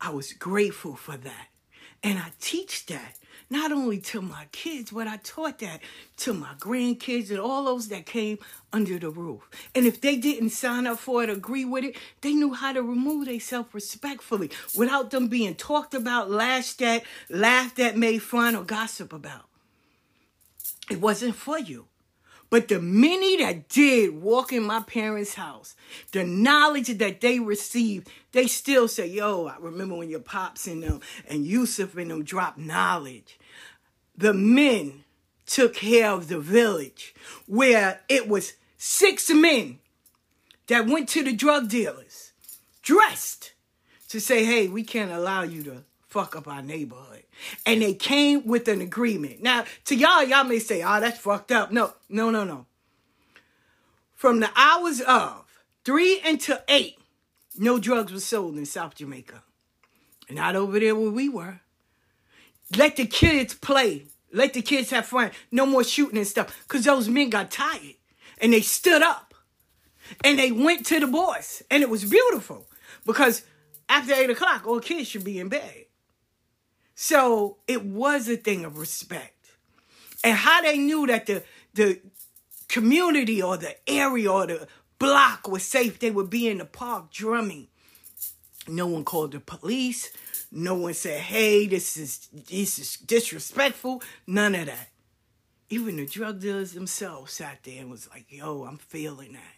I 0.00 0.10
was 0.10 0.32
grateful 0.32 0.94
for 0.94 1.16
that. 1.16 1.48
And 2.04 2.16
I 2.16 2.30
teach 2.40 2.86
that 2.86 3.16
not 3.50 3.72
only 3.72 3.98
to 3.98 4.20
my 4.20 4.46
kids, 4.52 4.90
but 4.90 5.06
I 5.06 5.16
taught 5.18 5.58
that 5.60 5.80
to 6.18 6.34
my 6.34 6.52
grandkids 6.58 7.30
and 7.30 7.38
all 7.38 7.64
those 7.64 7.88
that 7.88 8.06
came 8.06 8.38
under 8.72 8.98
the 8.98 9.10
roof. 9.10 9.48
And 9.74 9.86
if 9.86 10.00
they 10.00 10.16
didn't 10.16 10.50
sign 10.50 10.86
up 10.86 10.98
for 10.98 11.22
it, 11.22 11.30
agree 11.30 11.64
with 11.64 11.84
it, 11.84 11.96
they 12.20 12.34
knew 12.34 12.52
how 12.52 12.72
to 12.72 12.82
remove 12.82 13.26
themselves 13.26 13.72
respectfully 13.72 14.50
without 14.76 15.10
them 15.10 15.28
being 15.28 15.54
talked 15.54 15.94
about, 15.94 16.30
lashed 16.30 16.82
at, 16.82 17.04
laughed 17.30 17.78
at, 17.78 17.96
made 17.96 18.22
fun, 18.22 18.54
or 18.54 18.64
gossip 18.64 19.12
about. 19.12 19.46
It 20.90 21.00
wasn't 21.00 21.34
for 21.34 21.58
you. 21.58 21.86
But 22.50 22.68
the 22.68 22.80
many 22.80 23.36
that 23.38 23.68
did 23.68 24.22
walk 24.22 24.52
in 24.52 24.62
my 24.62 24.80
parents' 24.80 25.34
house, 25.34 25.76
the 26.12 26.24
knowledge 26.24 26.86
that 26.98 27.20
they 27.20 27.38
received, 27.40 28.08
they 28.32 28.46
still 28.46 28.88
say, 28.88 29.06
Yo, 29.06 29.46
I 29.46 29.56
remember 29.58 29.96
when 29.96 30.08
your 30.08 30.20
pops 30.20 30.66
and 30.66 30.82
them 30.82 31.00
and 31.28 31.44
Yusuf 31.44 31.94
and 31.96 32.10
them 32.10 32.24
dropped 32.24 32.58
knowledge. 32.58 33.37
The 34.18 34.34
men 34.34 35.04
took 35.46 35.74
care 35.74 36.10
of 36.10 36.28
the 36.28 36.38
village 36.40 37.14
where 37.46 38.00
it 38.08 38.28
was 38.28 38.54
six 38.76 39.30
men 39.30 39.78
that 40.66 40.86
went 40.86 41.08
to 41.10 41.24
the 41.24 41.32
drug 41.32 41.70
dealers 41.70 42.32
dressed 42.82 43.52
to 44.08 44.20
say, 44.20 44.44
Hey, 44.44 44.68
we 44.68 44.82
can't 44.82 45.12
allow 45.12 45.42
you 45.42 45.62
to 45.62 45.84
fuck 46.08 46.34
up 46.34 46.48
our 46.48 46.62
neighborhood. 46.62 47.22
And 47.64 47.80
they 47.80 47.94
came 47.94 48.46
with 48.46 48.66
an 48.68 48.80
agreement. 48.80 49.42
Now, 49.42 49.64
to 49.84 49.94
y'all, 49.94 50.24
y'all 50.24 50.44
may 50.44 50.58
say, 50.58 50.82
oh, 50.82 51.00
that's 51.00 51.18
fucked 51.18 51.52
up. 51.52 51.70
No, 51.70 51.92
no, 52.08 52.30
no, 52.30 52.44
no. 52.44 52.66
From 54.14 54.40
the 54.40 54.50
hours 54.56 55.00
of 55.00 55.44
three 55.84 56.20
until 56.24 56.58
eight, 56.68 56.98
no 57.56 57.78
drugs 57.78 58.12
were 58.12 58.20
sold 58.20 58.56
in 58.56 58.66
South 58.66 58.96
Jamaica. 58.96 59.42
Not 60.30 60.56
over 60.56 60.80
there 60.80 60.96
where 60.96 61.10
we 61.10 61.28
were. 61.28 61.60
Let 62.76 62.96
the 62.96 63.06
kids 63.06 63.54
play. 63.54 64.04
Let 64.32 64.54
the 64.54 64.62
kids 64.62 64.90
have 64.90 65.06
fun. 65.06 65.30
No 65.50 65.64
more 65.64 65.84
shooting 65.84 66.18
and 66.18 66.26
stuff. 66.26 66.64
Because 66.66 66.84
those 66.84 67.08
men 67.08 67.30
got 67.30 67.50
tired. 67.50 67.96
And 68.40 68.52
they 68.52 68.60
stood 68.60 69.02
up. 69.02 69.34
And 70.22 70.38
they 70.38 70.52
went 70.52 70.86
to 70.86 71.00
the 71.00 71.06
boys. 71.06 71.62
And 71.70 71.82
it 71.82 71.90
was 71.90 72.04
beautiful. 72.04 72.66
Because 73.06 73.42
after 73.88 74.14
8 74.14 74.30
o'clock, 74.30 74.66
all 74.66 74.80
kids 74.80 75.08
should 75.08 75.24
be 75.24 75.38
in 75.38 75.48
bed. 75.48 75.86
So 76.94 77.58
it 77.66 77.84
was 77.84 78.28
a 78.28 78.36
thing 78.36 78.64
of 78.64 78.78
respect. 78.78 79.34
And 80.24 80.36
how 80.36 80.62
they 80.62 80.78
knew 80.78 81.06
that 81.06 81.26
the 81.26 81.44
the 81.74 82.00
community 82.68 83.40
or 83.40 83.56
the 83.56 83.76
area 83.88 84.30
or 84.30 84.46
the 84.46 84.68
block 84.98 85.48
was 85.48 85.62
safe, 85.62 85.98
they 86.00 86.10
would 86.10 86.28
be 86.28 86.48
in 86.48 86.58
the 86.58 86.64
park 86.64 87.10
drumming. 87.10 87.68
No 88.68 88.86
one 88.86 89.04
called 89.04 89.32
the 89.32 89.40
police. 89.40 90.10
No 90.50 90.74
one 90.74 90.94
said, 90.94 91.20
hey, 91.20 91.66
this 91.66 91.96
is 91.96 92.28
this 92.32 92.78
is 92.78 92.96
disrespectful. 92.96 94.02
None 94.26 94.54
of 94.54 94.66
that. 94.66 94.88
Even 95.70 95.96
the 95.96 96.06
drug 96.06 96.40
dealers 96.40 96.72
themselves 96.72 97.32
sat 97.32 97.58
there 97.62 97.80
and 97.80 97.90
was 97.90 98.08
like, 98.08 98.26
yo, 98.28 98.64
I'm 98.64 98.78
feeling 98.78 99.34
that. 99.34 99.56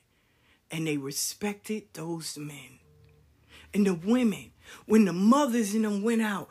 And 0.71 0.87
they 0.87 0.97
respected 0.97 1.85
those 1.93 2.37
men. 2.37 2.81
And 3.73 3.87
the 3.87 3.95
women, 3.95 4.51
when 4.87 5.05
the 5.05 5.13
mothers 5.13 5.75
and 5.75 5.85
them 5.85 6.03
went 6.03 6.23
out, 6.23 6.49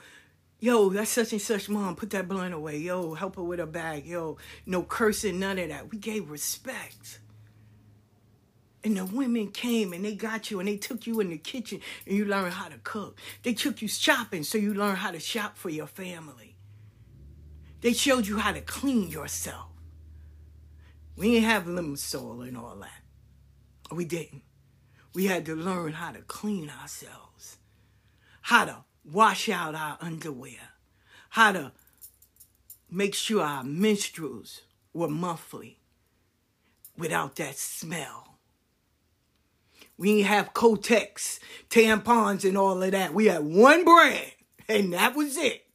Yo, 0.61 0.89
that's 0.89 1.11
such 1.11 1.31
and 1.31 1.41
such 1.41 1.69
mom. 1.69 1.95
Put 1.95 2.09
that 2.09 2.27
blunt 2.27 2.53
away. 2.53 2.77
Yo, 2.77 3.13
help 3.13 3.37
her 3.37 3.43
with 3.43 3.59
her 3.59 3.65
bag. 3.65 4.05
Yo, 4.05 4.37
no 4.65 4.83
cursing, 4.83 5.39
none 5.39 5.57
of 5.57 5.69
that. 5.69 5.89
We 5.89 5.97
gave 5.97 6.29
respect. 6.29 7.21
And 8.89 8.97
the 8.97 9.05
women 9.05 9.51
came 9.51 9.93
and 9.93 10.03
they 10.03 10.15
got 10.15 10.49
you 10.49 10.59
and 10.59 10.67
they 10.67 10.75
took 10.75 11.05
you 11.05 11.19
in 11.19 11.29
the 11.29 11.37
kitchen 11.37 11.79
and 12.07 12.17
you 12.17 12.25
learned 12.25 12.53
how 12.53 12.69
to 12.69 12.79
cook. 12.79 13.19
They 13.43 13.53
took 13.53 13.83
you 13.83 13.87
shopping 13.87 14.41
so 14.41 14.57
you 14.57 14.73
learned 14.73 14.97
how 14.97 15.11
to 15.11 15.19
shop 15.19 15.57
for 15.59 15.69
your 15.69 15.85
family. 15.85 16.55
They 17.81 17.93
showed 17.93 18.25
you 18.25 18.39
how 18.39 18.51
to 18.51 18.61
clean 18.61 19.11
yourself. 19.11 19.67
We 21.15 21.33
didn't 21.33 21.49
have 21.51 21.67
lemon 21.67 21.97
and 22.41 22.57
all 22.57 22.77
that. 22.77 23.95
We 23.95 24.05
didn't. 24.05 24.41
We 25.13 25.27
had 25.27 25.45
to 25.45 25.55
learn 25.55 25.91
how 25.91 26.11
to 26.11 26.21
clean 26.21 26.71
ourselves, 26.81 27.57
how 28.41 28.65
to 28.65 28.77
wash 29.05 29.49
out 29.49 29.75
our 29.75 29.99
underwear, 30.01 30.71
how 31.29 31.51
to 31.51 31.73
make 32.89 33.13
sure 33.13 33.43
our 33.43 33.63
menstruals 33.63 34.61
were 34.95 35.09
monthly 35.09 35.77
without 36.97 37.35
that 37.35 37.55
smell. 37.55 38.28
We 39.99 40.15
didn't 40.15 40.27
have 40.27 40.53
Kotex, 40.53 41.39
tampons, 41.69 42.47
and 42.47 42.57
all 42.57 42.81
of 42.81 42.91
that. 42.91 43.13
We 43.13 43.25
had 43.25 43.43
one 43.43 43.83
brand, 43.83 44.31
and 44.69 44.93
that 44.93 45.13
was 45.13 45.35
it. 45.35 45.65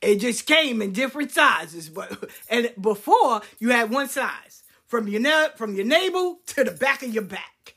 It 0.00 0.20
just 0.20 0.46
came 0.46 0.80
in 0.80 0.92
different 0.92 1.32
sizes, 1.32 1.88
but 1.88 2.30
and 2.48 2.70
before 2.80 3.42
you 3.58 3.70
had 3.70 3.90
one 3.90 4.08
size 4.08 4.62
from 4.86 5.08
your 5.08 5.48
from 5.56 5.74
your 5.74 5.84
navel 5.84 6.38
to 6.46 6.62
the 6.62 6.70
back 6.70 7.02
of 7.02 7.12
your 7.12 7.24
back. 7.24 7.74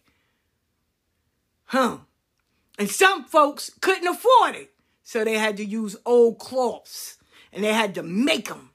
Huh? 1.65 1.97
And 2.77 2.89
some 2.89 3.25
folks 3.25 3.71
couldn't 3.81 4.07
afford 4.07 4.55
it. 4.55 4.71
So 5.01 5.23
they 5.23 5.39
had 5.39 5.57
to 5.57 5.65
use 5.65 5.95
old 6.05 6.37
cloths 6.37 7.17
and 7.51 7.63
they 7.63 7.73
had 7.73 7.95
to 7.95 8.03
make 8.03 8.47
them. 8.47 8.69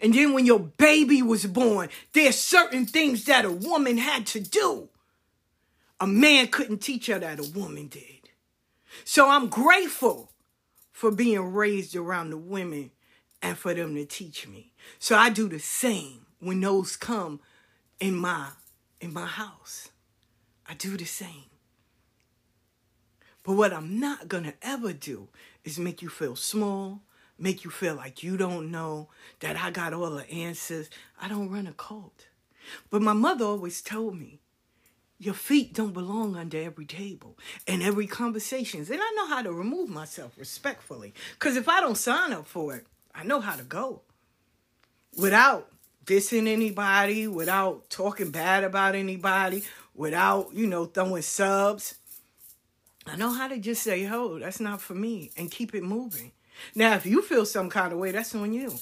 And 0.00 0.14
then 0.14 0.32
when 0.32 0.46
your 0.46 0.58
baby 0.58 1.20
was 1.22 1.44
born, 1.44 1.90
there's 2.14 2.38
certain 2.38 2.86
things 2.86 3.26
that 3.26 3.44
a 3.44 3.50
woman 3.50 3.98
had 3.98 4.26
to 4.28 4.40
do. 4.40 4.88
A 6.02 6.06
man 6.08 6.48
couldn't 6.48 6.78
teach 6.78 7.06
her 7.06 7.20
that 7.20 7.38
a 7.38 7.48
woman 7.56 7.86
did. 7.86 8.28
So 9.04 9.28
I'm 9.28 9.46
grateful 9.46 10.32
for 10.90 11.12
being 11.12 11.52
raised 11.52 11.94
around 11.94 12.30
the 12.30 12.36
women 12.36 12.90
and 13.40 13.56
for 13.56 13.72
them 13.72 13.94
to 13.94 14.04
teach 14.04 14.48
me. 14.48 14.72
So 14.98 15.14
I 15.16 15.30
do 15.30 15.48
the 15.48 15.60
same 15.60 16.26
when 16.40 16.60
those 16.60 16.96
come 16.96 17.38
in 18.00 18.16
my 18.16 18.48
in 19.00 19.12
my 19.12 19.26
house. 19.26 19.90
I 20.66 20.74
do 20.74 20.96
the 20.96 21.04
same. 21.04 21.50
But 23.44 23.52
what 23.52 23.72
I'm 23.72 24.00
not 24.00 24.26
going 24.26 24.44
to 24.44 24.54
ever 24.60 24.92
do 24.92 25.28
is 25.62 25.78
make 25.78 26.02
you 26.02 26.08
feel 26.08 26.34
small, 26.34 27.02
make 27.38 27.62
you 27.62 27.70
feel 27.70 27.94
like 27.94 28.24
you 28.24 28.36
don't 28.36 28.72
know, 28.72 29.08
that 29.38 29.56
I 29.56 29.70
got 29.70 29.92
all 29.92 30.10
the 30.10 30.28
answers. 30.28 30.90
I 31.20 31.28
don't 31.28 31.48
run 31.48 31.68
a 31.68 31.72
cult. 31.72 32.26
But 32.90 33.02
my 33.02 33.12
mother 33.12 33.44
always 33.44 33.80
told 33.80 34.18
me, 34.18 34.40
your 35.24 35.34
feet 35.34 35.72
don't 35.72 35.92
belong 35.92 36.36
under 36.36 36.60
every 36.60 36.84
table 36.84 37.38
and 37.68 37.80
every 37.82 38.08
conversations. 38.08 38.90
And 38.90 39.00
I 39.00 39.12
know 39.16 39.26
how 39.28 39.42
to 39.42 39.52
remove 39.52 39.88
myself 39.88 40.32
respectfully. 40.36 41.14
Because 41.34 41.56
if 41.56 41.68
I 41.68 41.80
don't 41.80 41.96
sign 41.96 42.32
up 42.32 42.46
for 42.46 42.74
it, 42.74 42.86
I 43.14 43.22
know 43.22 43.40
how 43.40 43.54
to 43.54 43.62
go. 43.62 44.02
Without 45.16 45.70
dissing 46.04 46.48
anybody, 46.48 47.28
without 47.28 47.88
talking 47.88 48.30
bad 48.30 48.64
about 48.64 48.96
anybody, 48.96 49.62
without, 49.94 50.52
you 50.52 50.66
know, 50.66 50.86
throwing 50.86 51.22
subs. 51.22 51.94
I 53.06 53.16
know 53.16 53.30
how 53.30 53.46
to 53.48 53.58
just 53.58 53.82
say, 53.82 54.04
"Ho, 54.04 54.38
that's 54.38 54.60
not 54.60 54.80
for 54.80 54.94
me," 54.94 55.30
and 55.36 55.50
keep 55.50 55.74
it 55.74 55.82
moving. 55.82 56.32
Now, 56.74 56.94
if 56.94 57.06
you 57.06 57.22
feel 57.22 57.46
some 57.46 57.68
kind 57.70 57.92
of 57.92 57.98
way, 57.98 58.10
that's 58.10 58.34
on 58.34 58.52
you. 58.52 58.78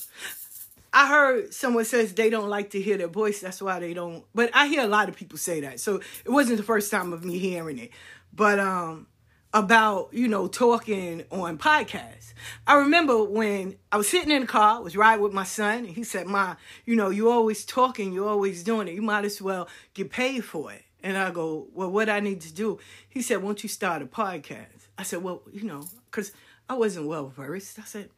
I 0.93 1.09
heard 1.09 1.55
someone 1.55 1.85
says 1.85 2.15
they 2.15 2.31
don't 2.31 2.49
like 2.49 2.71
to 2.71 2.81
hear 2.81 2.97
their 2.97 3.09
voice, 3.09 3.41
that's 3.41 3.63
why 3.63 3.79
they 3.79 3.95
don't. 3.95 4.25
But 4.35 4.51
I 4.55 4.67
hear 4.67 4.83
a 4.83 4.89
lot 4.89 5.09
of 5.09 5.17
people 5.17 5.39
say 5.39 5.61
that, 5.61 5.81
so 5.81 6.01
it 6.25 6.31
wasn't 6.31 6.59
the 6.59 6.65
first 6.65 6.91
time 6.91 7.13
of 7.13 7.25
me 7.25 7.39
hearing 7.39 7.79
it. 7.79 7.91
But 8.33 8.59
um, 8.59 9.07
about 9.53 10.09
you 10.13 10.29
know 10.29 10.49
talking 10.49 11.25
on 11.31 11.59
podcasts. 11.59 12.35
I 12.67 12.75
remember 12.75 13.23
when 13.23 13.77
I 13.93 13.97
was 13.99 14.09
sitting 14.09 14.31
in 14.31 14.43
the 14.43 14.47
car, 14.47 14.83
was 14.83 14.97
riding 14.97 15.23
with 15.23 15.33
my 15.33 15.45
son, 15.45 15.85
and 15.85 15.95
he 15.95 16.05
said, 16.05 16.27
"Ma, 16.27 16.57
you 16.85 16.97
know 16.97 17.11
you 17.11 17.31
always 17.31 17.65
talking, 17.65 18.13
you 18.13 18.27
always 18.27 18.65
doing 18.65 18.89
it. 18.89 18.95
You 18.95 19.03
might 19.03 19.25
as 19.25 19.41
well 19.41 19.69
get 19.95 20.11
paid 20.11 20.45
for 20.45 20.73
it." 20.73 20.83
And 21.03 21.17
I 21.17 21.31
go, 21.31 21.69
well, 21.73 21.91
what 21.91 22.09
I 22.09 22.21
need 22.21 22.43
to 22.43 22.53
do? 22.53 22.79
He 23.09 23.23
said, 23.23 23.43
won't 23.43 23.63
you 23.63 23.69
start 23.69 24.03
a 24.03 24.07
podcast? 24.07 24.89
I 24.99 25.03
said, 25.03 25.23
well, 25.23 25.43
you 25.51 25.65
know, 25.65 25.87
because 26.11 26.33
I 26.69 26.75
wasn't 26.75 27.07
well 27.07 27.29
versed. 27.29 27.79
I 27.79 27.85
said, 27.85 28.11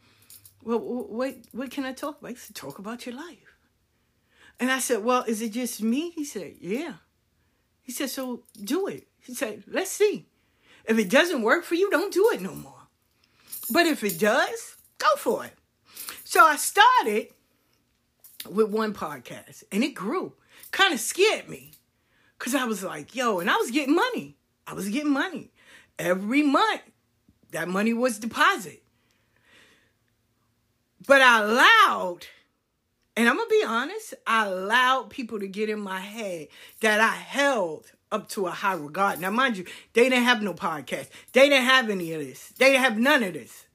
well, 0.62 0.78
what, 0.78 1.34
what 1.52 1.70
can 1.70 1.84
I 1.84 1.92
talk 1.92 2.20
about? 2.20 2.30
He 2.30 2.36
said, 2.36 2.56
talk 2.56 2.78
about 2.78 3.06
your 3.06 3.14
life. 3.14 3.56
And 4.60 4.70
I 4.70 4.78
said, 4.78 5.02
well, 5.02 5.24
is 5.24 5.42
it 5.42 5.52
just 5.52 5.82
me? 5.82 6.10
He 6.10 6.24
said, 6.24 6.54
yeah. 6.60 6.94
He 7.82 7.92
said, 7.92 8.10
so 8.10 8.44
do 8.62 8.86
it. 8.86 9.08
He 9.20 9.34
said, 9.34 9.64
let's 9.66 9.90
see. 9.90 10.26
If 10.84 10.98
it 10.98 11.10
doesn't 11.10 11.42
work 11.42 11.64
for 11.64 11.74
you, 11.74 11.90
don't 11.90 12.12
do 12.12 12.30
it 12.32 12.40
no 12.40 12.54
more. 12.54 12.88
But 13.70 13.86
if 13.86 14.04
it 14.04 14.18
does, 14.18 14.76
go 14.98 15.08
for 15.18 15.44
it. 15.44 15.54
So 16.24 16.44
I 16.44 16.56
started 16.56 17.28
with 18.48 18.70
one 18.70 18.94
podcast 18.94 19.64
and 19.72 19.82
it 19.82 19.94
grew. 19.94 20.34
Kind 20.70 20.94
of 20.94 21.00
scared 21.00 21.48
me 21.48 21.72
Cause 22.42 22.56
I 22.56 22.64
was 22.64 22.82
like, 22.82 23.14
yo, 23.14 23.38
and 23.38 23.48
I 23.48 23.54
was 23.54 23.70
getting 23.70 23.94
money. 23.94 24.36
I 24.66 24.74
was 24.74 24.88
getting 24.88 25.12
money. 25.12 25.52
Every 25.96 26.42
month, 26.42 26.80
that 27.52 27.68
money 27.68 27.92
was 27.92 28.18
deposit. 28.18 28.81
But 31.06 31.22
I 31.22 31.40
allowed, 31.40 32.26
and 33.16 33.28
I'm 33.28 33.36
gonna 33.36 33.48
be 33.48 33.64
honest, 33.66 34.14
I 34.26 34.46
allowed 34.46 35.10
people 35.10 35.40
to 35.40 35.48
get 35.48 35.68
in 35.68 35.80
my 35.80 36.00
head 36.00 36.48
that 36.80 37.00
I 37.00 37.14
held 37.14 37.90
up 38.10 38.28
to 38.30 38.46
a 38.46 38.50
high 38.50 38.74
regard. 38.74 39.20
Now, 39.20 39.30
mind 39.30 39.56
you, 39.56 39.64
they 39.94 40.04
didn't 40.08 40.24
have 40.24 40.42
no 40.42 40.54
podcast. 40.54 41.08
They 41.32 41.48
didn't 41.48 41.64
have 41.64 41.88
any 41.88 42.12
of 42.12 42.20
this. 42.20 42.48
They 42.58 42.72
didn't 42.72 42.84
have 42.84 42.98
none 42.98 43.22
of 43.22 43.32
this. 43.32 43.66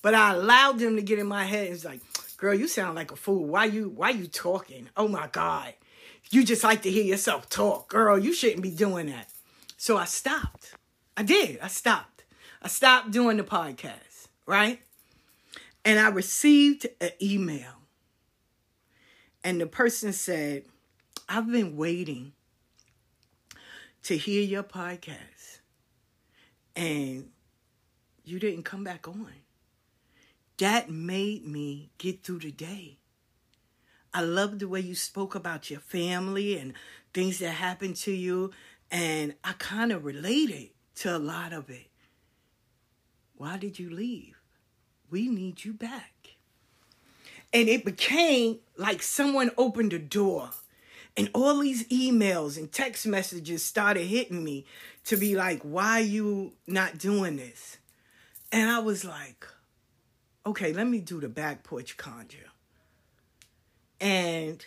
But 0.00 0.14
I 0.14 0.32
allowed 0.32 0.78
them 0.78 0.96
to 0.96 1.02
get 1.02 1.18
in 1.18 1.26
my 1.26 1.44
head. 1.44 1.68
It's 1.68 1.84
like, 1.84 2.00
girl, 2.36 2.54
you 2.54 2.66
sound 2.66 2.96
like 2.96 3.12
a 3.12 3.16
fool. 3.16 3.44
Why 3.44 3.66
you 3.66 3.90
why 3.90 4.10
you 4.10 4.26
talking? 4.26 4.88
Oh 4.96 5.08
my 5.08 5.28
God. 5.28 5.74
You 6.30 6.42
just 6.44 6.64
like 6.64 6.82
to 6.82 6.90
hear 6.90 7.04
yourself 7.04 7.48
talk. 7.48 7.88
Girl, 7.88 8.18
you 8.18 8.32
shouldn't 8.32 8.62
be 8.62 8.70
doing 8.70 9.06
that. 9.06 9.28
So 9.76 9.96
I 9.96 10.06
stopped. 10.06 10.74
I 11.16 11.22
did. 11.22 11.58
I 11.60 11.68
stopped. 11.68 12.24
I 12.62 12.68
stopped 12.68 13.10
doing 13.10 13.36
the 13.36 13.42
podcast, 13.44 14.28
right? 14.46 14.80
And 15.84 15.98
I 15.98 16.08
received 16.08 16.86
an 17.00 17.10
email. 17.20 17.72
And 19.44 19.60
the 19.60 19.66
person 19.66 20.12
said, 20.12 20.64
I've 21.28 21.50
been 21.50 21.76
waiting 21.76 22.32
to 24.04 24.16
hear 24.16 24.42
your 24.42 24.62
podcast. 24.62 25.60
And 26.76 27.30
you 28.24 28.38
didn't 28.38 28.64
come 28.64 28.84
back 28.84 29.08
on. 29.08 29.32
That 30.58 30.90
made 30.90 31.46
me 31.46 31.90
get 31.98 32.22
through 32.22 32.40
the 32.40 32.52
day. 32.52 32.98
I 34.14 34.22
love 34.22 34.58
the 34.58 34.68
way 34.68 34.80
you 34.80 34.94
spoke 34.94 35.34
about 35.34 35.70
your 35.70 35.80
family 35.80 36.58
and 36.58 36.74
things 37.14 37.38
that 37.38 37.50
happened 37.50 37.96
to 37.96 38.12
you. 38.12 38.52
And 38.90 39.34
I 39.42 39.54
kind 39.54 39.90
of 39.90 40.04
related 40.04 40.70
to 40.96 41.16
a 41.16 41.18
lot 41.18 41.52
of 41.52 41.70
it. 41.70 41.88
Why 43.36 43.56
did 43.56 43.78
you 43.78 43.90
leave? 43.90 44.41
We 45.12 45.28
need 45.28 45.64
you 45.64 45.72
back. 45.72 46.36
And 47.52 47.68
it 47.68 47.84
became 47.84 48.58
like 48.76 49.02
someone 49.02 49.52
opened 49.56 49.92
a 49.92 49.98
door. 50.00 50.50
And 51.16 51.30
all 51.34 51.60
these 51.60 51.86
emails 51.88 52.56
and 52.56 52.72
text 52.72 53.06
messages 53.06 53.62
started 53.62 54.06
hitting 54.06 54.42
me 54.42 54.64
to 55.04 55.16
be 55.16 55.36
like, 55.36 55.60
why 55.62 55.98
you 56.00 56.54
not 56.66 56.98
doing 56.98 57.36
this? 57.36 57.76
And 58.50 58.70
I 58.70 58.80
was 58.80 59.04
like, 59.04 59.46
okay, 60.46 60.72
let 60.72 60.88
me 60.88 61.00
do 61.00 61.20
the 61.20 61.28
back 61.28 61.62
porch 61.62 61.96
conjure 61.96 62.52
and 64.02 64.66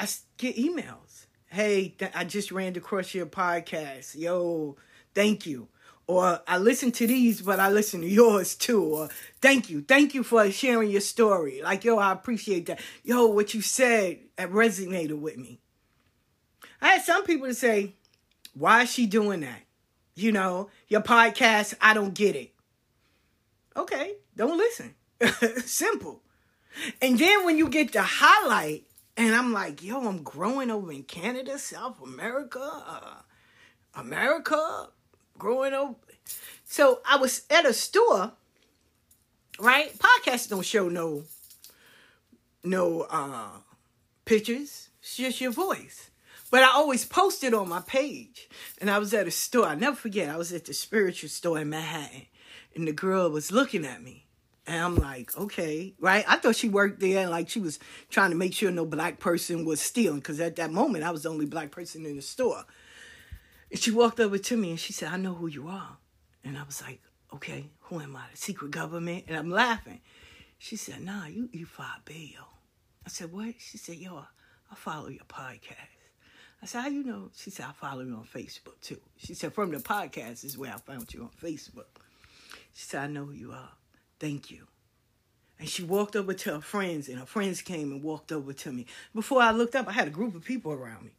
I 0.00 0.08
get 0.38 0.56
emails. 0.56 1.26
Hey, 1.48 1.94
I 2.14 2.24
just 2.24 2.50
ran 2.50 2.74
across 2.76 3.14
your 3.14 3.26
podcast. 3.26 4.18
Yo, 4.18 4.76
thank 5.14 5.46
you. 5.46 5.68
Or 6.08 6.40
I 6.46 6.58
listen 6.58 6.92
to 6.92 7.06
these, 7.06 7.42
but 7.42 7.58
I 7.58 7.68
listen 7.70 8.00
to 8.00 8.08
yours 8.08 8.54
too. 8.54 8.82
Or 8.82 9.08
thank 9.40 9.68
you. 9.68 9.82
Thank 9.82 10.14
you 10.14 10.22
for 10.22 10.50
sharing 10.50 10.90
your 10.90 11.00
story. 11.00 11.60
Like, 11.62 11.84
yo, 11.84 11.98
I 11.98 12.12
appreciate 12.12 12.66
that. 12.66 12.80
Yo, 13.02 13.26
what 13.26 13.54
you 13.54 13.60
said 13.60 14.20
resonated 14.38 15.18
with 15.18 15.36
me. 15.36 15.60
I 16.80 16.88
had 16.88 17.02
some 17.02 17.24
people 17.24 17.48
to 17.48 17.54
say, 17.54 17.94
why 18.54 18.82
is 18.82 18.92
she 18.92 19.06
doing 19.06 19.40
that? 19.40 19.62
You 20.14 20.32
know, 20.32 20.70
your 20.88 21.02
podcast, 21.02 21.74
I 21.80 21.92
don't 21.92 22.14
get 22.14 22.36
it. 22.36 22.52
Okay, 23.76 24.14
don't 24.36 24.56
listen. 24.56 24.94
Simple. 25.66 26.22
And 27.02 27.18
then 27.18 27.44
when 27.44 27.58
you 27.58 27.68
get 27.68 27.92
the 27.92 28.02
highlight, 28.02 28.84
and 29.16 29.34
I'm 29.34 29.52
like, 29.52 29.82
yo, 29.82 30.06
I'm 30.06 30.22
growing 30.22 30.70
over 30.70 30.92
in 30.92 31.02
Canada, 31.02 31.58
South 31.58 32.02
America, 32.02 32.60
uh, 32.60 33.20
America, 33.94 34.88
growing 35.38 35.74
up. 35.74 35.98
So 36.64 37.00
I 37.08 37.16
was 37.16 37.42
at 37.50 37.64
a 37.64 37.72
store, 37.72 38.32
right? 39.58 39.96
Podcasts 39.98 40.48
don't 40.48 40.64
show 40.64 40.88
no, 40.88 41.22
no 42.64 43.02
uh, 43.02 43.48
pictures. 44.24 44.88
It's 45.00 45.16
just 45.16 45.40
your 45.40 45.52
voice. 45.52 46.10
But 46.50 46.62
I 46.62 46.68
always 46.68 47.04
post 47.04 47.44
it 47.44 47.54
on 47.54 47.68
my 47.68 47.80
page. 47.80 48.48
And 48.80 48.90
I 48.90 48.98
was 48.98 49.12
at 49.14 49.26
a 49.26 49.30
store. 49.30 49.66
I 49.66 49.74
never 49.74 49.96
forget. 49.96 50.28
I 50.28 50.36
was 50.36 50.52
at 50.52 50.64
the 50.64 50.74
spiritual 50.74 51.28
store 51.28 51.60
in 51.60 51.70
Manhattan. 51.70 52.26
And 52.74 52.86
the 52.86 52.92
girl 52.92 53.30
was 53.30 53.52
looking 53.52 53.84
at 53.84 54.02
me. 54.02 54.26
And 54.68 54.82
I'm 54.82 54.96
like, 54.96 55.36
okay, 55.36 55.94
right? 56.00 56.24
I 56.26 56.36
thought 56.38 56.56
she 56.56 56.68
worked 56.68 56.98
there, 56.98 57.22
and 57.22 57.30
like 57.30 57.48
she 57.48 57.60
was 57.60 57.78
trying 58.10 58.30
to 58.30 58.36
make 58.36 58.52
sure 58.52 58.72
no 58.72 58.84
black 58.84 59.20
person 59.20 59.64
was 59.64 59.80
stealing, 59.80 60.18
because 60.18 60.40
at 60.40 60.56
that 60.56 60.72
moment 60.72 61.04
I 61.04 61.12
was 61.12 61.22
the 61.22 61.28
only 61.28 61.46
black 61.46 61.70
person 61.70 62.04
in 62.04 62.16
the 62.16 62.22
store. 62.22 62.64
And 63.76 63.82
she 63.82 63.90
walked 63.90 64.20
over 64.20 64.38
to 64.38 64.56
me 64.56 64.70
and 64.70 64.80
she 64.80 64.94
said, 64.94 65.12
I 65.12 65.18
know 65.18 65.34
who 65.34 65.48
you 65.48 65.68
are. 65.68 65.98
And 66.42 66.56
I 66.56 66.62
was 66.62 66.80
like, 66.80 66.98
okay, 67.34 67.66
who 67.80 68.00
am 68.00 68.16
I? 68.16 68.22
The 68.32 68.38
secret 68.38 68.70
government? 68.70 69.24
And 69.28 69.36
I'm 69.36 69.50
laughing. 69.50 70.00
She 70.56 70.76
said, 70.76 71.02
nah, 71.02 71.26
you 71.26 71.50
E5 71.54 71.84
Bayo. 72.06 72.46
I 73.04 73.10
said, 73.10 73.30
what? 73.30 73.52
She 73.58 73.76
said, 73.76 73.96
yo, 73.96 74.24
I 74.72 74.74
follow 74.76 75.08
your 75.08 75.26
podcast. 75.28 75.92
I 76.62 76.64
said, 76.64 76.80
how 76.80 76.88
you 76.88 77.04
know? 77.04 77.28
She 77.36 77.50
said, 77.50 77.66
I 77.68 77.72
follow 77.72 78.00
you 78.00 78.14
on 78.14 78.24
Facebook 78.24 78.80
too. 78.80 78.98
She 79.18 79.34
said, 79.34 79.52
from 79.52 79.72
the 79.72 79.76
podcast 79.76 80.42
is 80.42 80.56
where 80.56 80.72
I 80.72 80.78
found 80.78 81.12
you 81.12 81.24
on 81.24 81.30
Facebook. 81.38 82.00
She 82.72 82.86
said, 82.86 83.02
I 83.02 83.06
know 83.08 83.26
who 83.26 83.32
you 83.32 83.52
are. 83.52 83.72
Thank 84.18 84.50
you. 84.50 84.68
And 85.58 85.68
she 85.68 85.82
walked 85.82 86.16
over 86.16 86.32
to 86.32 86.54
her 86.54 86.60
friends, 86.62 87.10
and 87.10 87.18
her 87.18 87.26
friends 87.26 87.60
came 87.60 87.92
and 87.92 88.02
walked 88.02 88.32
over 88.32 88.54
to 88.54 88.72
me. 88.72 88.86
Before 89.14 89.42
I 89.42 89.50
looked 89.50 89.76
up, 89.76 89.86
I 89.86 89.92
had 89.92 90.08
a 90.08 90.10
group 90.10 90.34
of 90.34 90.44
people 90.46 90.72
around 90.72 91.04
me. 91.04 91.10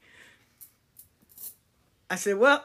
I 2.10 2.16
said, 2.16 2.38
Well, 2.38 2.64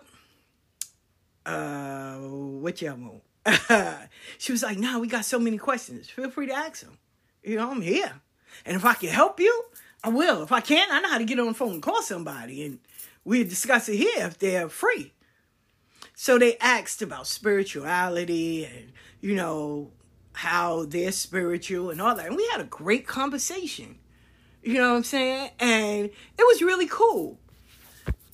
uh, 1.44 2.16
what 2.16 2.80
y'all 2.80 2.96
want? 2.96 3.22
she 4.38 4.52
was 4.52 4.62
like, 4.62 4.78
Nah, 4.78 4.98
we 4.98 5.08
got 5.08 5.24
so 5.24 5.38
many 5.38 5.58
questions. 5.58 6.08
Feel 6.08 6.30
free 6.30 6.46
to 6.46 6.54
ask 6.54 6.82
them. 6.82 6.98
You 7.42 7.56
know, 7.56 7.70
I'm 7.70 7.82
here. 7.82 8.20
And 8.64 8.76
if 8.76 8.84
I 8.84 8.94
can 8.94 9.08
help 9.08 9.40
you, 9.40 9.64
I 10.04 10.10
will. 10.10 10.42
If 10.42 10.52
I 10.52 10.60
can't, 10.60 10.92
I 10.92 11.00
know 11.00 11.08
how 11.08 11.18
to 11.18 11.24
get 11.24 11.40
on 11.40 11.46
the 11.46 11.54
phone 11.54 11.74
and 11.74 11.82
call 11.82 12.02
somebody, 12.02 12.64
and 12.64 12.78
we'll 13.24 13.44
discuss 13.44 13.88
it 13.88 13.96
here 13.96 14.26
if 14.26 14.38
they're 14.38 14.68
free. 14.68 15.12
So 16.14 16.38
they 16.38 16.56
asked 16.58 17.02
about 17.02 17.26
spirituality 17.26 18.64
and, 18.64 18.92
you 19.20 19.34
know, 19.34 19.90
how 20.34 20.84
they're 20.84 21.12
spiritual 21.12 21.90
and 21.90 22.00
all 22.00 22.14
that. 22.14 22.26
And 22.26 22.36
we 22.36 22.48
had 22.52 22.60
a 22.60 22.64
great 22.64 23.06
conversation. 23.06 23.98
You 24.62 24.74
know 24.74 24.90
what 24.90 24.98
I'm 24.98 25.04
saying? 25.04 25.50
And 25.58 26.04
it 26.06 26.12
was 26.38 26.62
really 26.62 26.86
cool. 26.86 27.38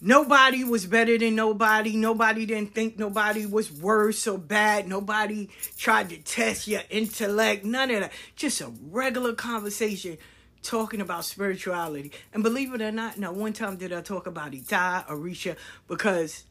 Nobody 0.01 0.63
was 0.63 0.87
better 0.87 1.19
than 1.19 1.35
nobody. 1.35 1.97
Nobody 1.97 2.47
didn't 2.47 2.73
think 2.73 2.99
nobody 2.99 3.47
was 3.47 3.73
worse 3.73 4.29
or 4.29 4.39
bad. 4.39 4.87
Nobody 4.87 5.49
tried 5.77 6.11
to 6.11 6.19
test 6.19 6.69
your 6.69 6.83
intellect. 6.89 7.65
None 7.65 7.91
of 7.91 8.01
that. 8.03 8.13
Just 8.37 8.61
a 8.61 8.73
regular 8.91 9.35
conversation 9.35 10.17
talking 10.63 11.01
about 11.01 11.25
spirituality. 11.25 12.13
And 12.33 12.45
believe 12.45 12.73
it 12.75 12.83
or 12.83 12.93
not, 12.93 13.19
now 13.19 13.33
one 13.33 13.53
time 13.53 13.77
did 13.77 13.93
I 13.93 14.01
talk 14.01 14.27
about 14.29 14.55
Ita, 14.55 15.07
Orisha, 15.09 15.57
because 15.89 16.45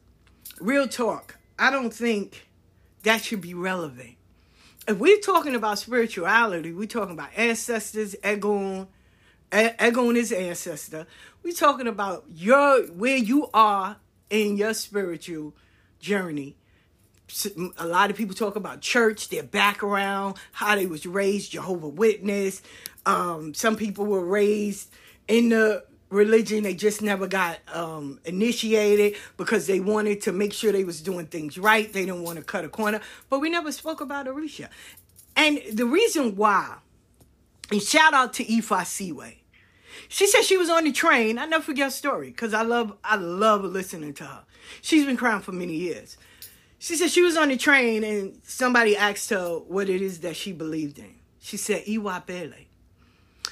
real 0.60 0.86
talk, 0.86 1.38
I 1.58 1.70
don't 1.70 1.92
think 1.92 2.48
that 3.04 3.22
should 3.22 3.40
be 3.40 3.54
relevant. 3.54 4.16
If 4.86 4.98
we're 4.98 5.20
talking 5.20 5.54
about 5.54 5.78
spirituality, 5.78 6.72
we're 6.72 6.86
talking 6.86 7.14
about 7.14 7.30
ancestors, 7.36 8.14
Egon, 8.24 8.88
Egun 9.50 10.16
is 10.16 10.32
ancestor. 10.32 11.06
We're 11.42 11.52
talking 11.52 11.86
about 11.86 12.24
your 12.34 12.82
where 12.86 13.16
you 13.16 13.48
are 13.54 13.96
in 14.30 14.56
your 14.56 14.74
spiritual 14.74 15.54
journey. 16.00 16.56
A 17.76 17.86
lot 17.86 18.10
of 18.10 18.16
people 18.16 18.34
talk 18.34 18.56
about 18.56 18.80
church, 18.80 19.28
their 19.28 19.42
background, 19.42 20.36
how 20.52 20.76
they 20.76 20.86
was 20.86 21.04
raised, 21.04 21.52
Jehovah 21.52 21.88
Witness. 21.88 22.62
Um, 23.04 23.52
some 23.54 23.76
people 23.76 24.06
were 24.06 24.24
raised 24.24 24.90
in 25.26 25.50
the 25.50 25.84
religion 26.10 26.62
they 26.62 26.74
just 26.74 27.02
never 27.02 27.26
got 27.26 27.58
um, 27.72 28.18
initiated 28.24 29.14
because 29.36 29.66
they 29.66 29.78
wanted 29.78 30.22
to 30.22 30.32
make 30.32 30.52
sure 30.52 30.72
they 30.72 30.84
was 30.84 31.02
doing 31.02 31.26
things 31.26 31.58
right 31.58 31.92
they 31.92 32.06
didn't 32.06 32.22
want 32.22 32.38
to 32.38 32.44
cut 32.44 32.64
a 32.64 32.68
corner 32.68 32.98
but 33.28 33.40
we 33.40 33.50
never 33.50 33.70
spoke 33.70 34.00
about 34.00 34.26
Orisha 34.26 34.68
and 35.36 35.60
the 35.70 35.84
reason 35.84 36.34
why 36.34 36.76
and 37.70 37.82
shout 37.82 38.14
out 38.14 38.32
to 38.34 38.44
Ifa 38.44 38.86
Seaway 38.86 39.37
she 40.08 40.26
said 40.26 40.42
she 40.42 40.56
was 40.56 40.70
on 40.70 40.84
the 40.84 40.92
train. 40.92 41.38
I 41.38 41.46
never 41.46 41.64
forget 41.64 41.86
her 41.86 41.90
story 41.90 42.30
because 42.30 42.54
I 42.54 42.62
love 42.62 42.96
I 43.02 43.16
love 43.16 43.64
listening 43.64 44.14
to 44.14 44.24
her. 44.24 44.44
She's 44.82 45.04
been 45.04 45.16
crying 45.16 45.42
for 45.42 45.52
many 45.52 45.74
years. 45.74 46.16
She 46.78 46.96
said 46.96 47.10
she 47.10 47.22
was 47.22 47.36
on 47.36 47.48
the 47.48 47.56
train 47.56 48.04
and 48.04 48.40
somebody 48.44 48.96
asked 48.96 49.30
her 49.30 49.58
what 49.58 49.88
it 49.88 50.00
is 50.00 50.20
that 50.20 50.36
she 50.36 50.52
believed 50.52 50.98
in. 50.98 51.14
She 51.40 51.56
said 51.56 51.82
Iwa 51.88 52.22
Pele. 52.26 52.66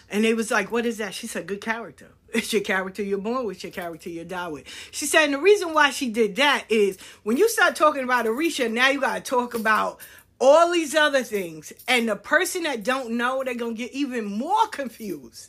And 0.09 0.25
they 0.25 0.35
was 0.35 0.51
like, 0.53 0.71
what 0.71 0.87
is 0.87 0.99
that? 0.99 1.15
She 1.15 1.27
said, 1.27 1.47
good 1.47 1.61
character. 1.61 2.11
It's 2.35 2.53
your 2.53 2.63
character 2.63 3.03
you're 3.03 3.19
born 3.19 3.47
with, 3.47 3.63
your 3.63 3.73
character 3.73 4.11
you 4.11 4.23
die 4.25 4.49
with. 4.49 4.65
She 4.91 5.07
said, 5.07 5.25
and 5.25 5.35
the 5.35 5.39
reason 5.39 5.73
why 5.73 5.91
she 5.91 6.11
did 6.11 6.37
that 6.37 6.65
is 6.69 6.99
when 7.23 7.39
you 7.39 7.49
start 7.49 7.77
talking 7.77 8.05
about 8.05 8.27
Orisha, 8.27 8.71
now 8.71 8.89
you 8.91 9.01
got 9.01 9.25
to 9.25 9.31
talk 9.31 9.55
about 9.55 10.01
all 10.39 10.71
these 10.71 10.95
other 10.95 11.23
things. 11.23 11.73
And 11.89 12.09
the 12.09 12.17
person 12.17 12.65
that 12.65 12.85
don't 12.85 13.13
know, 13.13 13.43
they're 13.43 13.55
to 13.55 13.73
get 13.73 13.93
even 13.93 14.27
more 14.27 14.67
confused. 14.67 15.49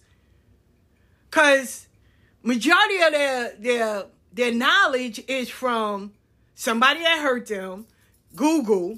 Cause 1.31 1.87
majority 2.43 3.01
of 3.01 3.11
their 3.11 3.53
their 3.59 4.05
their 4.31 4.53
knowledge 4.53 5.21
is 5.27 5.49
from 5.49 6.13
somebody 6.55 7.01
that 7.01 7.19
hurt 7.19 7.47
them, 7.47 7.85
Google, 8.35 8.97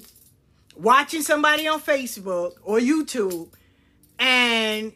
watching 0.76 1.22
somebody 1.22 1.66
on 1.66 1.80
Facebook 1.80 2.52
or 2.62 2.78
YouTube, 2.78 3.48
and 4.18 4.92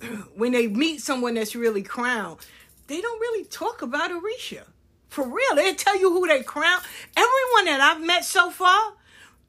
when 0.36 0.52
they 0.52 0.66
meet 0.66 1.00
someone 1.00 1.34
that's 1.34 1.54
really 1.54 1.82
crowned, 1.82 2.38
they 2.86 3.00
don't 3.00 3.20
really 3.20 3.44
talk 3.44 3.82
about 3.82 4.10
Orisha. 4.10 4.62
For 5.08 5.26
real, 5.26 5.56
they 5.56 5.74
tell 5.74 5.98
you 5.98 6.10
who 6.10 6.26
they 6.28 6.42
crown. 6.42 6.80
Everyone 7.16 7.64
that 7.64 7.80
I've 7.80 8.04
met 8.04 8.24
so 8.24 8.50
far, 8.50 8.92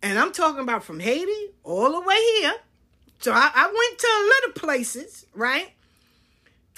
and 0.01 0.17
I'm 0.17 0.31
talking 0.31 0.61
about 0.61 0.83
from 0.83 0.99
Haiti 0.99 1.51
all 1.63 1.91
the 1.91 2.01
way 2.01 2.17
here. 2.39 2.53
So 3.19 3.31
I, 3.31 3.51
I 3.53 3.65
went 3.67 3.99
to 3.99 4.07
a 4.07 4.21
little 4.25 4.67
places, 4.67 5.25
right? 5.35 5.73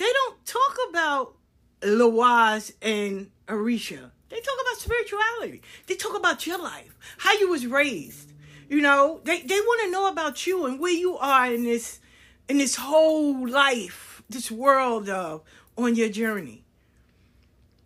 They 0.04 0.12
don't 0.12 0.46
talk 0.46 0.78
about 0.90 1.36
Lawaz 1.82 2.74
and 2.82 3.32
Orisha. 3.48 4.12
They 4.28 4.36
talk 4.42 4.58
about 4.62 4.80
spirituality. 4.80 5.62
They 5.88 5.96
talk 5.96 6.18
about 6.18 6.46
your 6.46 6.62
life, 6.62 6.98
how 7.20 7.32
you 7.40 7.50
was 7.50 7.66
raised. 7.66 8.34
You 8.68 8.82
know, 8.82 9.22
they, 9.24 9.44
they 9.44 9.60
want 9.62 9.82
to 9.86 9.92
know 9.92 10.10
about 10.10 10.46
you 10.46 10.66
and 10.66 10.78
where 10.78 10.92
you 10.92 11.18
are 11.18 11.54
in 11.54 11.64
this 11.64 12.02
in 12.50 12.58
this 12.58 12.76
whole 12.76 13.48
life, 13.48 14.22
this 14.30 14.52
world 14.52 15.08
of 15.08 15.42
on 15.78 15.96
your 15.96 16.10
journey. 16.10 16.66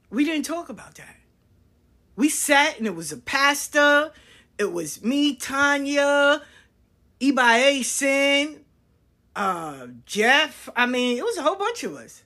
We 0.09 0.25
didn't 0.25 0.45
talk 0.45 0.69
about 0.69 0.95
that. 0.95 1.17
We 2.15 2.29
sat 2.29 2.79
and 2.79 2.87
it 2.87 2.95
was 2.95 3.11
a 3.11 3.17
pastor, 3.17 4.11
it 4.57 4.71
was 4.71 5.03
me, 5.03 5.35
Tanya, 5.35 6.41
Ibae 7.21 7.85
Sin, 7.85 8.65
uh, 9.37 9.87
Jeff. 10.05 10.67
I 10.75 10.87
mean, 10.87 11.17
it 11.17 11.23
was 11.23 11.37
a 11.37 11.43
whole 11.43 11.55
bunch 11.55 11.83
of 11.83 11.95
us. 11.95 12.23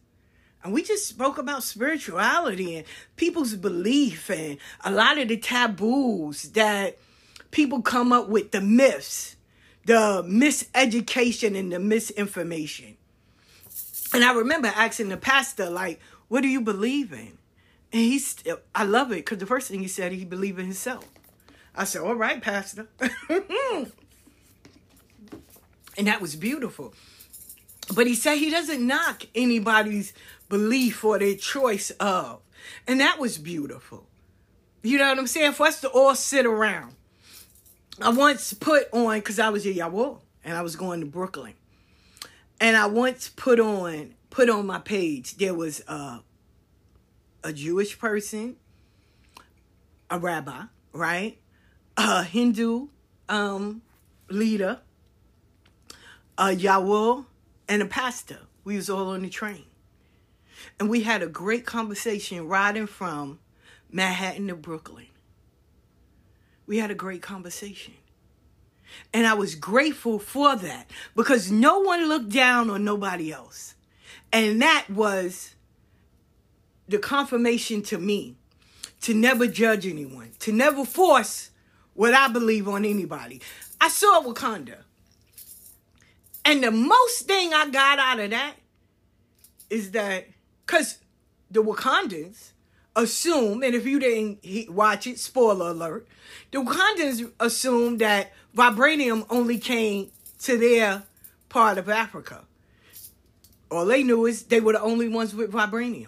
And 0.64 0.74
we 0.74 0.82
just 0.82 1.08
spoke 1.08 1.38
about 1.38 1.64
spirituality 1.64 2.78
and 2.78 2.86
people's 3.16 3.56
belief 3.56 4.30
and 4.30 4.58
a 4.86 4.92
lot 4.92 5.18
of 5.18 5.28
the 5.28 5.38
taboos 5.38 6.44
that 6.52 6.98
people 7.50 7.82
come 7.82 8.14
up 8.14 8.30
with, 8.30 8.52
the 8.52 8.62
myths, 8.62 9.36
the 9.86 10.24
miseducation 10.24 11.58
and 11.58 11.72
the 11.72 11.80
misinformation. 11.80 12.96
And 14.14 14.24
I 14.24 14.34
remember 14.34 14.68
asking 14.68 15.10
the 15.10 15.18
pastor, 15.18 15.70
like, 15.70 16.00
what 16.28 16.42
do 16.42 16.48
you 16.48 16.62
believe 16.62 17.12
in? 17.12 17.38
And 17.92 18.02
he's, 18.02 18.36
I 18.74 18.84
love 18.84 19.12
it 19.12 19.16
because 19.16 19.40
the 19.40 19.46
first 19.46 19.68
thing 19.70 19.82
he 19.82 19.88
said, 19.88 20.12
he 20.12 20.26
believed 20.26 20.60
in 20.60 20.66
himself. 20.66 21.06
I 21.76 21.86
said, 21.86 22.04
all 22.04 22.16
right, 22.16 22.42
pastor. 22.42 22.88
And 25.98 26.08
that 26.08 26.22
was 26.22 26.36
beautiful. 26.36 26.94
But 27.94 28.08
he 28.08 28.16
said 28.16 28.38
he 28.38 28.50
doesn't 28.50 28.86
knock 28.86 29.26
anybody's 29.36 30.14
belief 30.50 31.04
or 31.04 31.20
their 31.20 31.36
choice 31.36 31.92
of. 31.92 32.42
And 32.88 33.00
that 33.00 33.20
was 33.20 33.38
beautiful. 33.38 34.08
You 34.84 34.98
know 34.98 35.10
what 35.10 35.20
I'm 35.20 35.28
saying? 35.28 35.54
For 35.54 35.68
us 35.68 35.82
to 35.82 35.90
all 35.90 36.16
sit 36.16 36.46
around. 36.46 36.96
I 38.02 38.10
once 38.10 38.54
put 38.54 38.88
on, 38.94 39.20
because 39.20 39.40
I 39.40 39.50
was 39.50 39.66
a 39.66 39.74
Yahweh 39.74 40.16
and 40.44 40.58
I 40.58 40.62
was 40.62 40.76
going 40.76 41.02
to 41.02 41.06
Brooklyn. 41.06 41.54
And 42.60 42.78
I 42.78 42.86
once 42.86 43.30
put 43.30 43.60
on, 43.60 44.14
put 44.30 44.50
on 44.50 44.66
my 44.66 44.80
page, 44.80 45.38
there 45.38 45.54
was 45.54 45.82
a, 45.88 46.22
a 47.44 47.54
Jewish 47.54 48.00
person, 48.00 48.56
a 50.10 50.18
rabbi, 50.18 50.64
right? 50.94 51.38
A 51.98 52.24
Hindu 52.24 52.88
um, 53.30 53.82
leader, 54.30 54.80
a 56.38 56.54
Yahweh, 56.54 57.24
and 57.68 57.82
a 57.82 57.86
pastor. 57.86 58.40
We 58.64 58.76
was 58.76 58.90
all 58.90 59.10
on 59.10 59.22
the 59.22 59.30
train. 59.30 59.66
And 60.80 60.90
we 60.90 61.04
had 61.04 61.24
a 61.24 61.28
great 61.28 61.66
conversation 61.66 62.48
riding 62.48 62.88
from 62.88 63.40
Manhattan 63.92 64.48
to 64.48 64.56
Brooklyn. 64.56 65.08
We 66.68 66.78
had 66.78 66.92
a 66.92 66.96
great 66.96 67.22
conversation. 67.22 67.94
And 69.14 69.26
I 69.26 69.34
was 69.34 69.56
grateful 69.56 70.20
for 70.20 70.56
that 70.56 70.90
because 71.16 71.52
no 71.52 71.80
one 71.80 72.08
looked 72.08 72.30
down 72.30 72.70
on 72.70 72.84
nobody 72.84 73.32
else. 73.32 73.76
And 74.34 74.62
that 74.62 74.88
was 74.90 75.56
the 76.88 76.98
confirmation 76.98 77.82
to 77.84 77.98
me 77.98 78.36
to 79.02 79.14
never 79.14 79.48
judge 79.48 79.88
anyone, 79.88 80.32
to 80.40 80.52
never 80.52 80.86
force 80.86 81.52
what 81.94 82.14
I 82.14 82.28
believe 82.28 82.68
on 82.68 82.86
anybody. 82.86 83.42
I 83.80 83.88
saw 83.88 84.22
Wakanda. 84.22 84.84
And 86.44 86.64
the 86.64 86.72
most 86.72 87.28
thing 87.28 87.54
I 87.54 87.70
got 87.70 88.00
out 88.00 88.20
of 88.20 88.32
that 88.32 88.56
is 89.70 89.92
that, 89.92 90.28
because 90.66 90.98
the 91.50 91.64
Wakandans 91.64 92.52
assume, 92.96 93.64
and 93.64 93.76
if 93.76 93.86
you 93.86 94.00
didn't 94.00 94.74
watch 94.74 95.08
it, 95.08 95.20
spoiler 95.20 95.70
alert, 95.70 96.08
the 96.52 96.60
Wakandans 96.60 97.32
assume 97.40 97.98
that 98.00 98.34
vibranium 98.56 99.26
only 99.30 99.60
came 99.60 100.12
to 100.40 100.58
their 100.58 101.04
part 101.50 101.78
of 101.78 101.88
Africa. 101.90 102.44
All 103.70 103.86
they 103.86 104.04
knew 104.04 104.26
is 104.26 104.44
they 104.44 104.60
were 104.60 104.74
the 104.74 104.82
only 104.82 105.08
ones 105.08 105.34
with 105.34 105.52
vibranium. 105.52 106.08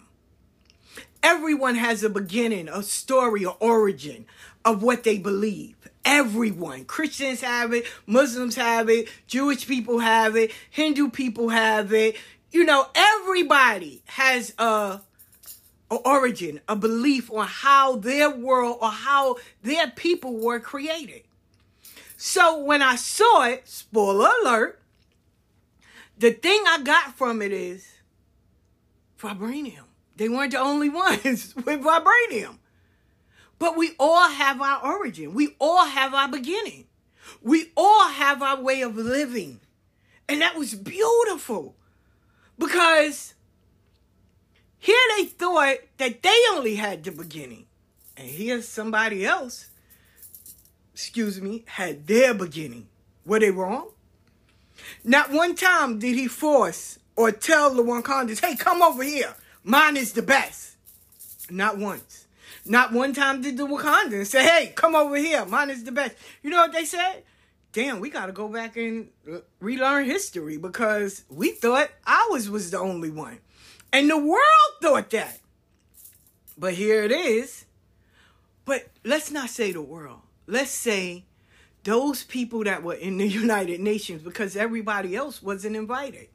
Everyone 1.22 1.76
has 1.76 2.04
a 2.04 2.10
beginning, 2.10 2.67
a 2.67 2.84
story, 2.84 3.46
or 3.46 3.56
origin 3.62 4.26
of 4.65 4.84
what 4.84 5.04
they 5.04 5.17
believe. 5.17 5.78
Everyone. 6.06 6.86
Christians 6.86 7.42
have 7.42 7.74
it, 7.74 7.86
Muslims 8.06 8.56
have 8.56 8.89
it, 8.89 9.08
Jewish 9.28 9.68
people 9.68 10.00
have 10.00 10.36
it, 10.36 10.52
Hindu 10.70 11.10
people 11.10 11.50
have 11.50 11.94
it. 11.94 12.18
You 12.52 12.66
know, 12.66 12.88
everybody 12.94 14.04
has 14.06 14.54
a, 14.60 15.02
a 15.89 15.96
origin, 15.96 16.60
a 16.68 16.76
belief 16.76 17.32
on 17.32 17.48
how 17.48 17.96
their 17.96 18.30
world 18.30 18.78
or 18.82 18.89
how 18.89 19.38
their 19.63 19.88
people 19.88 20.38
were 20.38 20.60
created. 20.60 21.24
So 22.18 22.63
when 22.63 22.82
I 22.82 22.96
saw 22.96 23.46
it, 23.46 23.68
spoiler 23.68 24.30
alert, 24.44 24.80
the 26.18 26.32
thing 26.32 26.63
I 26.68 26.82
got 26.82 27.18
from 27.18 27.42
it 27.42 27.52
is 27.52 27.86
vibranium. 29.20 29.86
They 30.16 30.30
weren't 30.30 30.52
the 30.52 30.60
only 30.60 30.89
ones 31.06 31.56
with 31.56 31.82
vibranium. 31.82 32.60
But 33.63 33.78
we 33.78 33.93
all 33.97 34.30
have 34.30 34.62
our 34.62 34.86
origin. 34.86 35.34
We 35.34 35.56
all 35.58 35.86
have 35.86 36.13
our 36.13 36.28
beginning. 36.28 36.84
We 37.41 37.71
all 37.78 38.10
have 38.10 38.41
our 38.41 38.62
way 38.62 38.82
of 38.82 38.97
living. 38.97 39.62
And 40.28 40.41
that 40.41 40.58
was 40.58 40.76
beautiful 40.76 41.73
because 42.60 43.36
here 44.78 44.99
they 45.15 45.23
thought 45.23 45.78
that 45.95 46.21
they 46.21 46.38
only 46.52 46.76
had 46.76 47.06
the 47.06 47.13
beginning. 47.13 47.67
And 48.17 48.28
here 48.28 48.62
somebody 48.62 49.26
else, 49.26 49.69
excuse 50.93 51.39
me, 51.39 51.63
had 51.65 52.06
their 52.06 52.34
beginning. 52.34 52.89
Were 53.26 53.39
they 53.39 53.52
wrong? 53.52 53.91
Not 55.06 55.32
one 55.32 55.56
time 55.56 55.99
did 55.99 56.15
he 56.15 56.28
force 56.28 56.99
or 57.15 57.32
tell 57.32 57.73
the 57.73 57.82
Wakandans, 57.82 58.43
hey, 58.43 58.58
come 58.58 58.82
over 58.82 59.04
here. 59.04 59.34
Mine 59.63 59.95
is 59.95 60.12
the 60.12 60.21
best. 60.21 60.76
Not 61.49 61.78
once. 61.78 62.22
Not 62.65 62.93
one 62.93 63.13
time 63.13 63.41
did 63.41 63.58
the 63.58 63.67
Wakandans 63.67 64.28
say, 64.28 64.43
hey, 64.43 64.73
come 64.76 64.95
over 64.95 65.17
here. 65.17 65.45
Mine 65.45 65.69
is 65.69 65.84
the 65.84 65.91
best. 65.91 66.15
You 66.41 66.49
know 66.49 66.58
what 66.58 66.71
they 66.71 66.86
said? 66.86 67.23
Damn, 67.73 67.99
we 67.99 68.10
got 68.10 68.28
to 68.28 68.32
go 68.32 68.47
back 68.47 68.78
and 68.78 69.10
relearn 69.60 70.06
history 70.06 70.58
because 70.58 71.23
we 71.30 71.52
thought 71.52 71.89
ours 72.06 72.49
was 72.49 72.71
the 72.71 72.80
only 72.80 73.10
one. 73.10 73.39
And 73.91 74.10
the 74.10 74.17
world 74.17 74.71
thought 74.82 75.10
that. 75.10 75.39
But 76.58 76.73
here 76.76 77.04
it 77.04 77.12
is. 77.12 77.65
But 78.65 78.88
let's 79.04 79.32
not 79.32 79.49
say 79.49 79.71
the 79.71 79.82
world. 79.82 80.21
Let's 80.47 80.71
say 80.71 81.26
those 81.84 82.23
people 82.23 82.63
that 82.63 82.84
were 82.84 82.93
in 82.93 83.17
the 83.17 83.28
United 83.28 83.82
Nations 83.82 84.21
because 84.21 84.56
everybody 84.56 85.15
else 85.15 85.41
wasn't 85.41 85.76
invited. 85.76 86.30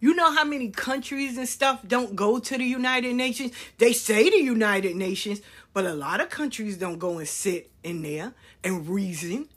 You 0.00 0.14
know 0.14 0.32
how 0.32 0.44
many 0.44 0.70
countries 0.70 1.36
and 1.36 1.46
stuff 1.46 1.86
don't 1.86 2.16
go 2.16 2.38
to 2.38 2.58
the 2.58 2.64
United 2.64 3.14
Nations? 3.14 3.52
They 3.76 3.92
say 3.92 4.30
the 4.30 4.38
United 4.38 4.96
Nations, 4.96 5.42
but 5.74 5.84
a 5.84 5.92
lot 5.92 6.20
of 6.20 6.30
countries 6.30 6.78
don't 6.78 6.98
go 6.98 7.18
and 7.18 7.28
sit 7.28 7.70
in 7.84 8.02
there 8.02 8.32
and 8.64 8.88
reason. 8.88 9.48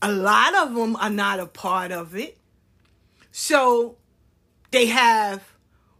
A 0.00 0.10
lot 0.10 0.54
of 0.54 0.74
them 0.74 0.94
are 0.96 1.10
not 1.10 1.40
a 1.40 1.46
part 1.46 1.90
of 1.90 2.14
it. 2.14 2.38
So 3.32 3.96
they 4.70 4.86
have 4.86 5.42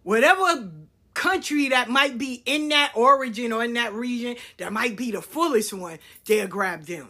whatever 0.05 0.71
country 1.15 1.69
that 1.71 1.89
might 1.91 2.17
be 2.17 2.43
in 2.47 2.69
that 2.69 2.93
origin 2.95 3.53
or 3.53 3.65
in 3.65 3.75
that 3.75 3.93
region 3.93 4.37
that 4.59 4.73
might 4.73 4.97
be 4.97 5.11
the 5.11 5.21
fullest 5.21 5.73
one, 5.73 5.99
they'll 6.25 6.47
grab 6.47 6.85
them. 6.85 7.09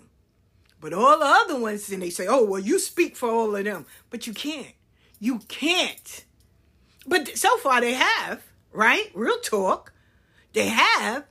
But 0.80 0.94
all 0.94 1.18
the 1.18 1.26
other 1.26 1.60
ones, 1.60 1.90
and 1.90 2.00
they 2.00 2.08
say, 2.08 2.26
oh, 2.26 2.44
well, 2.44 2.60
you 2.60 2.78
speak 2.78 3.16
for 3.16 3.28
all 3.28 3.54
of 3.54 3.64
them. 3.64 3.84
But 4.08 4.26
you 4.26 4.32
can't. 4.32 4.74
You 5.18 5.40
can't. 5.48 6.24
But 7.08 7.38
so 7.38 7.56
far 7.58 7.80
they 7.80 7.94
have, 7.94 8.42
right? 8.70 9.10
Real 9.14 9.38
talk. 9.38 9.92
They 10.52 10.68
have. 10.68 11.24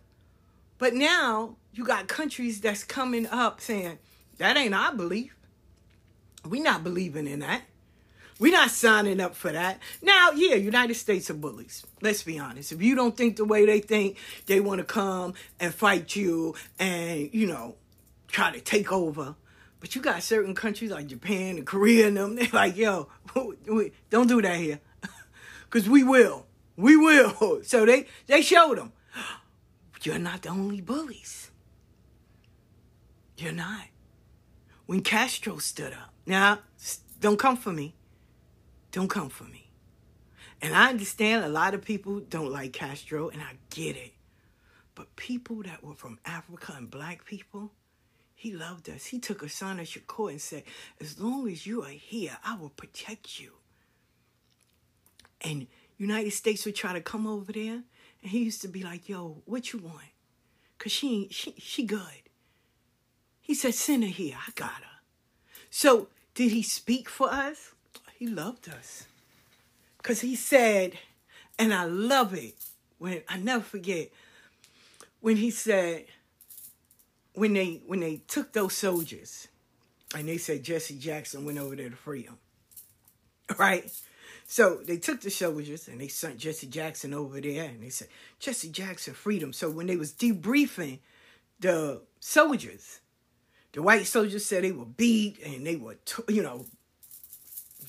But 0.80 0.94
now 0.94 1.58
you 1.72 1.86
got 1.86 2.08
countries 2.08 2.60
that's 2.62 2.84
coming 2.84 3.28
up 3.28 3.62
saying, 3.62 4.00
that 4.40 4.58
ain't 4.58 4.74
our 4.74 4.94
belief. 4.94 5.36
We 6.46 6.60
not 6.60 6.84
believing 6.84 7.28
in 7.28 7.40
that. 7.40 7.62
We're 8.40 8.52
not 8.52 8.70
signing 8.70 9.20
up 9.20 9.36
for 9.36 9.52
that. 9.52 9.80
Now, 10.02 10.32
yeah, 10.32 10.56
United 10.56 10.94
States 10.96 11.30
are 11.30 11.36
bullies. 11.36 11.86
Let's 12.02 12.22
be 12.24 12.38
honest. 12.38 12.72
If 12.72 12.82
you 12.82 12.96
don't 12.96 13.18
think 13.18 13.36
the 13.36 13.46
way 13.46 13.66
they 13.66 13.80
think, 13.80 14.18
they 14.46 14.60
want 14.60 14.80
to 14.80 14.86
come 14.86 15.34
and 15.60 15.74
fight 15.74 16.16
you 16.16 16.56
and, 16.78 17.30
you 17.34 17.48
know, 17.48 17.76
try 18.28 18.52
to 18.52 18.60
take 18.60 18.92
over. 18.92 19.36
But 19.80 19.96
you 19.96 20.02
got 20.02 20.22
certain 20.22 20.54
countries 20.54 20.92
like 20.92 21.08
Japan 21.08 21.58
and 21.58 21.66
Korea 21.66 22.08
and 22.08 22.18
them, 22.18 22.36
they're 22.36 22.48
like, 22.54 22.78
yo, 22.78 23.10
don't 24.10 24.28
do 24.28 24.42
that 24.42 24.58
here. 24.58 24.80
Because 25.70 25.90
we 25.90 26.04
will. 26.04 26.46
We 26.76 26.96
will. 26.96 27.62
So 27.64 27.86
they, 27.86 28.06
they 28.28 28.42
showed 28.42 28.78
them, 28.78 28.94
you're 30.04 30.20
not 30.20 30.44
the 30.44 30.50
only 30.50 30.80
bullies. 30.80 31.52
You're 33.38 33.52
not. 33.52 33.88
When 34.86 35.02
Castro 35.02 35.58
stood 35.58 35.94
up, 35.94 36.14
now, 36.26 36.60
don't 37.20 37.38
come 37.38 37.58
for 37.58 37.72
me. 37.72 37.96
Don't 38.92 39.10
come 39.10 39.30
for 39.30 39.44
me. 39.44 39.70
And 40.62 40.74
I 40.74 40.90
understand 40.90 41.44
a 41.44 41.50
lot 41.50 41.74
of 41.74 41.84
people 41.84 42.20
don't 42.20 42.52
like 42.52 42.74
Castro, 42.74 43.30
and 43.30 43.42
I 43.42 43.58
get 43.70 43.96
it. 43.96 44.14
But 44.96 45.16
people 45.16 45.62
that 45.64 45.84
were 45.84 45.94
from 45.94 46.20
Africa 46.26 46.74
and 46.76 46.90
black 46.90 47.26
people, 47.26 47.74
he 48.34 48.54
loved 48.54 48.90
us. 48.90 49.06
He 49.06 49.20
took 49.20 49.44
Assata 49.44 49.84
Shakur 49.84 50.32
and 50.32 50.42
said, 50.42 50.64
As 51.00 51.20
long 51.20 51.50
as 51.50 51.68
you 51.68 51.84
are 51.84 51.90
here, 51.90 52.38
I 52.44 52.56
will 52.56 52.70
protect 52.70 53.40
you. 53.40 53.52
And 55.42 55.68
United 55.98 56.32
States 56.32 56.66
would 56.66 56.76
try 56.76 56.94
to 56.94 57.02
come 57.02 57.28
over 57.28 57.52
there, 57.52 57.84
and 58.22 58.32
he 58.32 58.44
used 58.44 58.62
to 58.62 58.68
be 58.68 58.84
like, 58.84 59.10
Yo, 59.10 59.42
what 59.46 59.74
you 59.74 59.80
want? 59.80 60.12
Cause 60.78 60.92
she 60.92 61.28
she 61.32 61.54
she 61.58 61.84
good. 61.84 62.30
He 63.42 63.54
said, 63.54 63.74
Send 63.74 64.04
her 64.04 64.10
here. 64.10 64.36
I 64.48 64.52
got 64.56 64.70
her. 64.70 65.02
So 65.70 66.10
did 66.36 66.52
he 66.52 66.62
speak 66.62 67.10
for 67.10 67.32
us? 67.32 67.72
He 68.18 68.28
loved 68.28 68.70
us. 68.70 69.06
Cause 70.04 70.22
he 70.22 70.36
said, 70.36 70.98
and 71.60 71.74
I 71.74 71.86
love 71.86 72.34
it 72.34 72.56
when 72.98 73.22
I 73.28 73.38
never 73.38 73.64
forget 73.64 74.10
when 75.20 75.38
he 75.38 75.52
said, 75.52 76.06
when 77.34 77.54
they 77.54 77.82
when 77.86 78.00
they 78.00 78.22
took 78.28 78.54
those 78.54 78.74
soldiers 78.74 79.48
and 80.16 80.28
they 80.28 80.38
said 80.38 80.64
Jesse 80.64 80.98
Jackson 80.98 81.46
went 81.46 81.58
over 81.58 81.76
there 81.76 81.90
to 81.90 81.96
free 81.96 82.24
them. 82.24 82.38
Right? 83.58 83.92
So 84.50 84.78
they 84.78 84.96
took 84.96 85.20
the 85.20 85.30
soldiers 85.30 85.90
and 85.90 86.00
they 86.00 86.08
sent 86.08 86.38
Jesse 86.38 86.68
Jackson 86.68 87.14
over 87.14 87.42
there 87.42 87.66
and 87.66 87.84
they 87.84 87.90
said, 87.90 88.08
Jesse 88.40 88.70
Jackson 88.70 89.14
freedom. 89.14 89.52
So 89.52 89.70
when 89.70 89.88
they 89.88 89.98
was 89.98 90.14
debriefing 90.14 91.00
the 91.60 92.02
soldiers, 92.22 93.02
the 93.74 93.84
white 93.84 94.08
soldiers 94.08 94.46
said 94.46 94.64
they 94.64 94.72
were 94.72 94.86
beat 94.86 95.46
and 95.46 95.68
they 95.68 95.76
were, 95.76 95.98
you 96.30 96.42
know, 96.42 96.66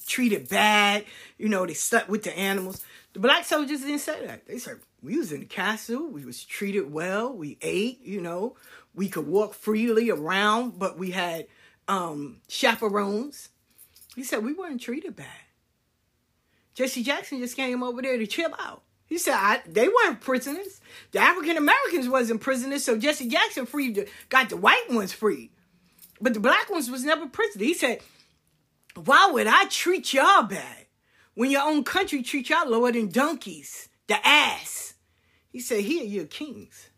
treated 0.08 0.48
bad. 0.48 1.04
You 1.38 1.48
know, 1.48 1.64
they 1.64 1.74
slept 1.74 2.08
with 2.08 2.24
the 2.24 2.36
animals. 2.36 2.84
The 3.12 3.20
black 3.20 3.44
soldiers 3.44 3.82
didn't 3.82 4.00
say 4.00 4.26
that. 4.26 4.48
They 4.48 4.58
said, 4.58 4.80
we 5.00 5.16
was 5.16 5.30
in 5.30 5.40
the 5.40 5.46
castle. 5.46 6.08
We 6.08 6.24
was 6.24 6.44
treated 6.44 6.92
well. 6.92 7.32
We 7.32 7.56
ate, 7.62 8.04
you 8.04 8.20
know. 8.20 8.56
We 8.96 9.08
could 9.08 9.28
walk 9.28 9.54
freely 9.54 10.10
around, 10.10 10.76
but 10.76 10.98
we 10.98 11.12
had 11.12 11.46
um, 11.86 12.40
chaperones. 12.48 13.50
He 14.16 14.24
said 14.24 14.44
we 14.44 14.54
weren't 14.54 14.80
treated 14.80 15.14
bad. 15.14 15.26
Jesse 16.78 17.02
Jackson 17.02 17.40
just 17.40 17.56
came 17.56 17.82
over 17.82 18.00
there 18.00 18.16
to 18.16 18.26
chill 18.28 18.54
out. 18.56 18.84
He 19.04 19.18
said 19.18 19.62
they 19.66 19.88
weren't 19.88 20.20
prisoners. 20.20 20.80
The 21.10 21.18
African 21.18 21.56
Americans 21.56 22.08
wasn't 22.08 22.40
prisoners, 22.40 22.84
so 22.84 22.96
Jesse 22.96 23.28
Jackson 23.28 23.66
freed 23.66 23.96
the, 23.96 24.08
got 24.28 24.48
the 24.48 24.56
white 24.56 24.86
ones 24.88 25.12
free, 25.12 25.50
but 26.20 26.34
the 26.34 26.40
black 26.40 26.70
ones 26.70 26.88
was 26.88 27.02
never 27.02 27.26
prisoners. 27.26 27.66
He 27.66 27.74
said, 27.74 27.98
"Why 28.94 29.28
would 29.32 29.48
I 29.48 29.64
treat 29.64 30.14
y'all 30.14 30.44
bad 30.44 30.86
when 31.34 31.50
your 31.50 31.62
own 31.62 31.82
country 31.82 32.22
treat 32.22 32.48
y'all 32.48 32.70
lower 32.70 32.92
than 32.92 33.08
donkeys, 33.08 33.88
the 34.06 34.24
ass?" 34.24 34.94
He 35.50 35.58
said, 35.58 35.80
"Here 35.80 36.04
you're 36.04 36.26
kings." 36.26 36.90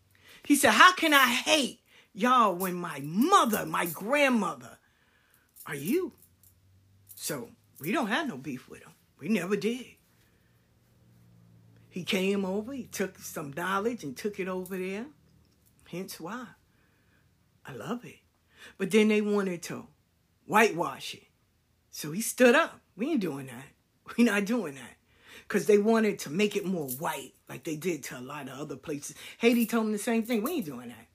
He 0.45 0.55
said, 0.55 0.73
"How 0.73 0.93
can 0.93 1.11
I 1.11 1.25
hate 1.25 1.81
y'all 2.13 2.53
when 2.53 2.75
my 2.75 2.99
mother, 3.03 3.65
my 3.65 3.87
grandmother, 3.87 4.77
are 5.65 5.73
you. 5.73 6.13
So 7.15 7.49
we 7.79 7.91
don't 7.91 8.07
have 8.07 8.27
no 8.27 8.37
beef 8.37 8.69
with 8.69 8.81
him. 8.81 8.90
We 9.21 9.29
never 9.29 9.55
did. 9.55 9.85
He 11.89 12.03
came 12.03 12.43
over, 12.43 12.73
he 12.73 12.85
took 12.85 13.19
some 13.19 13.53
knowledge 13.55 14.03
and 14.03 14.17
took 14.17 14.39
it 14.39 14.47
over 14.47 14.77
there. 14.77 15.05
Hence 15.89 16.19
why. 16.19 16.47
I 17.65 17.73
love 17.73 18.03
it. 18.05 18.19
But 18.77 18.91
then 18.91 19.09
they 19.09 19.21
wanted 19.21 19.61
to 19.63 19.87
whitewash 20.47 21.13
it. 21.13 21.23
So 21.91 22.11
he 22.11 22.21
stood 22.21 22.55
up. 22.55 22.79
We 22.95 23.11
ain't 23.11 23.21
doing 23.21 23.47
that. 23.47 23.65
we 24.17 24.23
not 24.23 24.45
doing 24.45 24.75
that. 24.75 24.95
Because 25.47 25.67
they 25.67 25.77
wanted 25.77 26.17
to 26.19 26.29
make 26.29 26.55
it 26.55 26.65
more 26.65 26.87
white, 26.87 27.33
like 27.49 27.65
they 27.65 27.75
did 27.75 28.03
to 28.05 28.17
a 28.17 28.21
lot 28.21 28.47
of 28.47 28.57
other 28.57 28.77
places. 28.77 29.17
Haiti 29.37 29.65
told 29.65 29.85
them 29.85 29.91
the 29.91 29.97
same 29.97 30.23
thing. 30.23 30.43
We 30.43 30.53
ain't 30.53 30.65
doing 30.65 30.87
that. 30.87 31.07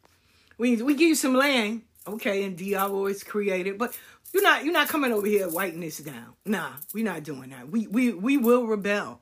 We 0.58 0.82
we 0.82 0.94
give 0.94 1.08
you 1.08 1.14
some 1.14 1.34
land, 1.34 1.82
okay, 2.06 2.44
and 2.44 2.56
Diablo 2.56 3.06
is 3.06 3.24
created, 3.24 3.78
but 3.78 3.98
you're 4.32 4.42
not 4.42 4.64
you're 4.64 4.72
not 4.72 4.88
coming 4.88 5.12
over 5.12 5.26
here 5.26 5.48
whiting 5.48 5.80
this 5.80 5.98
down. 5.98 6.34
Nah, 6.44 6.72
we're 6.92 7.04
not 7.04 7.22
doing 7.22 7.50
that. 7.50 7.68
We 7.70 7.86
we 7.86 8.12
we 8.12 8.36
will 8.36 8.66
rebel. 8.66 9.20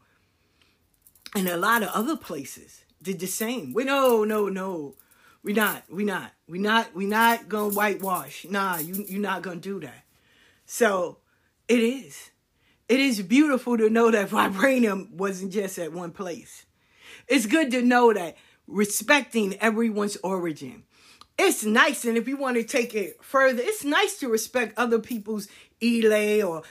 And 1.36 1.48
a 1.48 1.56
lot 1.56 1.82
of 1.82 1.88
other 1.90 2.16
places 2.16 2.84
did 3.02 3.20
the 3.20 3.26
same. 3.26 3.72
We 3.72 3.84
no 3.84 4.24
no 4.24 4.48
no. 4.48 4.94
We 5.42 5.52
not 5.52 5.84
we 5.90 6.04
not 6.04 6.32
we 6.48 6.58
not 6.58 6.94
we 6.94 7.06
not 7.06 7.48
gonna 7.48 7.74
whitewash. 7.74 8.46
Nah, 8.48 8.78
you 8.78 9.04
you're 9.08 9.20
not 9.20 9.42
gonna 9.42 9.60
do 9.60 9.80
that. 9.80 10.04
So 10.66 11.18
it 11.68 11.80
is. 11.80 12.30
It 12.88 13.00
is 13.00 13.22
beautiful 13.22 13.76
to 13.78 13.88
know 13.90 14.10
that 14.10 14.28
vibranium 14.30 15.12
wasn't 15.12 15.52
just 15.52 15.78
at 15.78 15.92
one 15.92 16.12
place. 16.12 16.66
It's 17.28 17.46
good 17.46 17.70
to 17.70 17.82
know 17.82 18.12
that 18.12 18.36
respecting 18.66 19.56
everyone's 19.60 20.16
origin 20.22 20.84
it's 21.38 21.64
nice. 21.64 22.04
And 22.04 22.16
if 22.16 22.28
you 22.28 22.36
want 22.36 22.56
to 22.56 22.62
take 22.62 22.94
it 22.94 23.22
further, 23.22 23.62
it's 23.62 23.84
nice 23.84 24.18
to 24.18 24.28
respect 24.28 24.78
other 24.78 24.98
people's 24.98 25.48
elay 25.80 26.46
or 26.46 26.62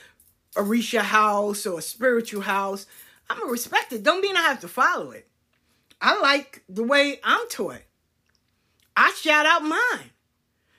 Orisha 0.56 1.00
house 1.00 1.66
or 1.66 1.80
spiritual 1.80 2.42
house. 2.42 2.86
I'm 3.28 3.38
to 3.38 3.46
respect 3.46 3.92
it. 3.92 4.02
Don't 4.02 4.20
mean 4.20 4.36
I 4.36 4.42
have 4.42 4.60
to 4.60 4.68
follow 4.68 5.10
it. 5.10 5.28
I 6.00 6.20
like 6.20 6.62
the 6.68 6.82
way 6.82 7.18
I'm 7.24 7.48
taught. 7.48 7.82
I 8.96 9.12
shout 9.12 9.46
out 9.46 9.64
mine. 9.64 10.10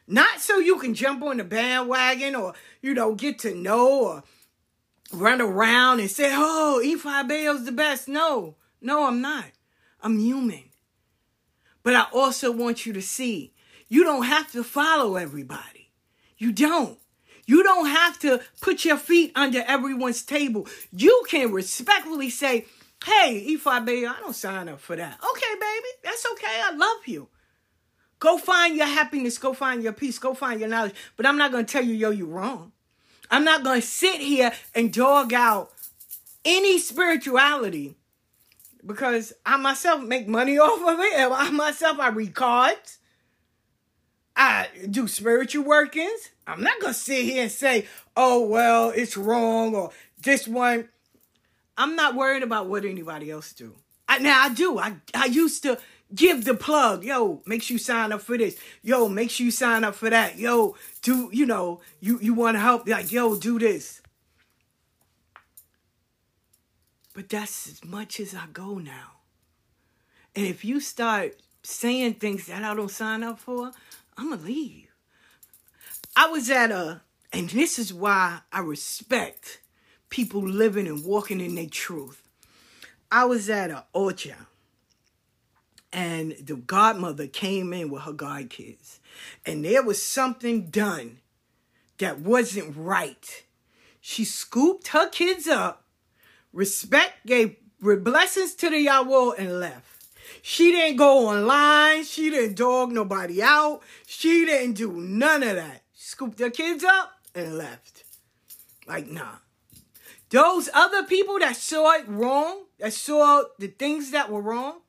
Not 0.08 0.40
so 0.40 0.60
you 0.60 0.78
can 0.78 0.94
jump 0.94 1.24
on 1.24 1.38
the 1.38 1.44
bandwagon 1.44 2.36
or, 2.36 2.54
you 2.82 2.94
know, 2.94 3.16
get 3.16 3.40
to 3.40 3.56
know 3.56 4.04
or 4.04 4.24
run 5.12 5.42
around 5.42 6.00
and 6.00 6.10
say, 6.10 6.32
oh, 6.32 6.82
Ifa 6.84 7.28
Bayo's 7.28 7.66
the 7.66 7.72
best. 7.72 8.08
No, 8.08 8.56
no, 8.82 9.08
I'm 9.08 9.22
not. 9.22 9.46
I'm 10.02 10.20
human. 10.20 10.66
But 11.82 11.96
I 11.96 12.06
also 12.14 12.52
want 12.52 12.86
you 12.86 12.94
to 12.94 13.02
see 13.02 13.55
you 13.88 14.04
don't 14.04 14.26
have 14.26 14.52
to 14.54 14.64
follow 14.64 15.16
everybody. 15.16 15.92
You 16.38 16.52
don't. 16.52 16.98
You 17.46 17.64
don't 17.64 17.88
have 17.88 18.20
to 18.20 18.42
put 18.62 18.86
your 18.86 18.98
feet 18.98 19.32
under 19.36 19.64
everyone's 19.68 20.24
table. 20.24 20.68
You 20.92 21.24
can 21.30 21.52
respectfully 21.52 22.30
say, 22.30 22.66
hey, 23.06 23.46
Ifa 23.50 23.86
Bayo, 23.86 24.10
I 24.10 24.20
don't 24.20 24.36
sign 24.36 24.68
up 24.68 24.80
for 24.80 24.96
that. 24.96 25.20
Okay, 25.32 25.54
baby, 25.60 25.88
that's 26.04 26.26
okay. 26.34 26.62
I 26.64 26.76
love 26.76 27.08
you. 27.08 27.28
Go 28.20 28.38
find 28.38 28.76
your 28.76 28.88
happiness. 28.88 29.38
Go 29.38 29.54
find 29.54 29.84
your 29.84 29.94
peace. 29.94 30.18
Go 30.18 30.34
find 30.34 30.60
your 30.60 30.70
knowledge. 30.70 30.96
But 31.16 31.28
I'm 31.28 31.38
not 31.38 31.52
going 31.52 31.66
to 31.66 31.72
tell 31.72 31.84
you, 31.84 31.94
yo, 31.94 32.10
you're 32.10 32.28
wrong. 32.28 32.72
I'm 33.30 33.44
not 33.44 33.64
going 33.64 33.82
to 33.82 33.88
sit 33.88 34.20
here 34.20 34.52
and 34.74 34.92
dog 34.92 35.34
out 35.34 35.72
any 36.44 36.80
spirituality 36.80 37.96
because 38.86 39.34
I 39.46 39.58
myself 39.58 40.02
make 40.02 40.28
money 40.28 40.58
off 40.60 40.80
of 40.82 41.00
it. 41.00 41.32
I 41.32 41.50
myself, 41.52 42.00
I 42.00 42.10
read 42.10 42.34
cards. 42.34 43.00
I 44.36 44.68
do 44.90 45.08
spiritual 45.08 45.64
workings. 45.64 46.30
I'm 46.46 46.62
not 46.62 46.80
going 46.80 46.94
to 46.94 47.00
sit 47.00 47.24
here 47.26 47.44
and 47.44 47.52
say, 47.52 47.88
oh, 48.16 48.46
well, 48.46 48.90
it's 48.90 49.18
wrong 49.18 49.76
or 49.76 49.92
this 50.22 50.48
one. 50.48 50.90
I'm 51.78 51.96
not 51.96 52.16
worried 52.16 52.44
about 52.44 52.68
what 52.68 52.86
anybody 52.86 53.32
else 53.32 53.54
do. 53.54 53.74
I, 54.08 54.20
now 54.20 54.44
I 54.44 54.54
do. 54.54 54.78
I, 54.78 54.96
I 55.14 55.26
used 55.26 55.64
to 55.64 55.80
give 56.14 56.46
the 56.46 56.54
plug. 56.54 57.04
Yo, 57.04 57.42
make 57.46 57.64
sure 57.64 57.76
you 57.76 57.80
sign 57.80 58.12
up 58.12 58.22
for 58.22 58.38
this. 58.38 58.58
Yo, 58.84 59.08
make 59.08 59.30
sure 59.30 59.46
you 59.46 59.52
sign 59.52 59.84
up 59.84 59.96
for 59.96 60.10
that. 60.10 60.38
Yo, 60.38 60.76
do 61.02 61.30
you 61.32 61.46
know 61.46 61.82
you 62.00 62.20
you 62.22 62.34
want 62.34 62.56
to 62.56 62.60
help? 62.60 62.88
Like, 62.88 63.12
yo, 63.12 63.36
do 63.36 63.58
this. 63.58 64.02
But 67.14 67.30
that's 67.30 67.68
as 67.68 67.84
much 67.84 68.20
as 68.20 68.36
I 68.36 68.46
go 68.52 68.78
now. 68.78 69.12
And 70.36 70.46
if 70.46 70.66
you 70.66 70.80
start 70.80 71.38
saying 71.64 72.16
things 72.16 72.48
that 72.48 72.64
I 72.64 72.76
don't 72.76 72.92
sign 72.92 73.24
up 73.24 73.40
for, 73.40 73.72
I'm 74.18 74.30
gonna 74.30 74.42
leave. 74.42 74.90
I 76.16 76.28
was 76.28 76.50
at 76.50 76.72
a, 76.72 77.02
and 77.34 77.50
this 77.50 77.78
is 77.78 77.94
why 77.94 78.40
I 78.52 78.60
respect 78.60 79.62
people 80.10 80.42
living 80.42 80.88
and 80.88 81.04
walking 81.04 81.42
in 81.42 81.56
their 81.56 81.68
truth. 81.68 82.22
I 83.12 83.26
was 83.26 83.50
at 83.50 83.72
a 83.72 83.86
ocha 83.94 84.36
and 85.96 86.34
the 86.44 86.58
godmother 86.58 87.26
came 87.26 87.72
in 87.72 87.90
with 87.90 88.02
her 88.02 88.12
godkids, 88.12 89.00
and 89.46 89.64
there 89.64 89.82
was 89.82 90.02
something 90.02 90.66
done 90.66 91.20
that 92.00 92.20
wasn't 92.20 92.76
right. 92.76 93.44
She 94.02 94.26
scooped 94.26 94.90
her 94.90 95.10
kids 95.10 95.48
up, 95.48 95.86
respect, 96.52 97.26
gave 97.26 97.56
blessings 97.80 98.56
to 98.56 98.70
the 98.70 98.86
Iyawo, 98.86 99.36
and 99.38 99.60
left. 99.62 99.95
She 100.48 100.72
didn't 100.72 100.98
go 100.98 101.30
online. 101.30 102.04
She 102.04 102.30
didn't 102.30 102.56
dog 102.56 102.92
nobody 102.92 103.42
out. 103.42 103.82
She 104.06 104.46
didn't 104.46 104.74
do 104.74 104.92
none 104.92 105.42
of 105.42 105.56
that. 105.56 105.82
She 105.96 106.04
scooped 106.04 106.38
her 106.38 106.52
kids 106.52 106.84
up 106.84 107.14
and 107.34 107.58
left. 107.58 108.04
Like, 108.86 109.08
nah. 109.08 109.38
Those 110.30 110.70
other 110.72 111.02
people 111.02 111.40
that 111.40 111.56
saw 111.56 111.94
it 111.94 112.08
wrong, 112.08 112.66
that 112.78 112.94
saw 112.94 113.46
the 113.58 113.70
things 113.70 114.12
that 114.12 114.30
were 114.30 114.40
wrong, 114.40 114.82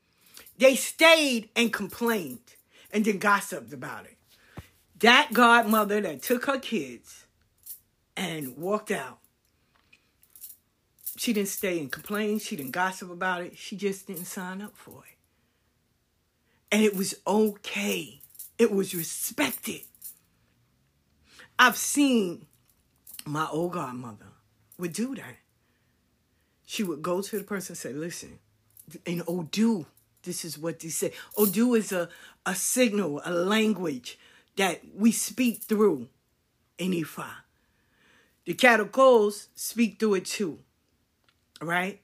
they 0.59 0.77
stayed 0.77 1.49
and 1.57 1.73
complained 1.73 2.55
and 2.93 3.07
then 3.07 3.17
gossiped 3.17 3.73
about 3.73 4.05
it. 4.05 4.19
That 4.99 5.31
godmother 5.33 6.03
that 6.03 6.21
took 6.21 6.45
her 6.45 6.59
kids 6.59 7.25
and 8.15 8.59
walked 8.59 8.91
out, 8.91 9.21
she 11.17 11.33
didn't 11.33 11.49
stay 11.49 11.81
and 11.81 11.91
complain. 11.91 12.41
She 12.41 12.57
didn't 12.57 12.73
gossip 12.73 13.11
about 13.11 13.41
it. 13.41 13.57
She 13.57 13.75
just 13.75 14.07
didn't 14.07 14.27
sign 14.27 14.61
up 14.61 14.77
for 14.77 15.03
it. 15.09 15.16
And 16.71 16.83
it 16.83 16.97
was 16.97 17.15
okay, 17.27 18.21
it 18.59 18.73
was 18.73 18.95
respected. 18.95 19.83
I've 21.59 21.77
seen 21.77 22.47
my 23.25 23.47
old 23.51 23.73
godmother 23.73 24.27
would 24.79 24.93
do 24.93 25.15
that. 25.15 25.37
She 26.67 26.83
would 26.83 27.03
go 27.03 27.23
to 27.23 27.39
the 27.39 27.45
person 27.45 27.73
and 27.73 27.79
say, 27.79 27.93
listen, 27.93 28.39
in 29.05 29.23
Odu, 29.27 29.87
this 30.23 30.45
is 30.45 30.59
what 30.59 30.81
they 30.81 30.89
say. 30.89 31.13
Odu 31.37 31.75
is 31.75 31.93
a, 31.93 32.09
a 32.45 32.55
signal, 32.55 33.23
a 33.25 33.31
language 33.31 34.19
that 34.57 34.81
we 34.95 35.13
speak 35.13 35.63
through 35.63 36.09
in 36.79 36.93
Ifa. 36.93 37.29
The 38.45 38.55
Catacols 38.55 39.49
speak 39.55 39.99
through 39.99 40.15
it 40.15 40.25
too. 40.27 40.59
Right? 41.61 42.01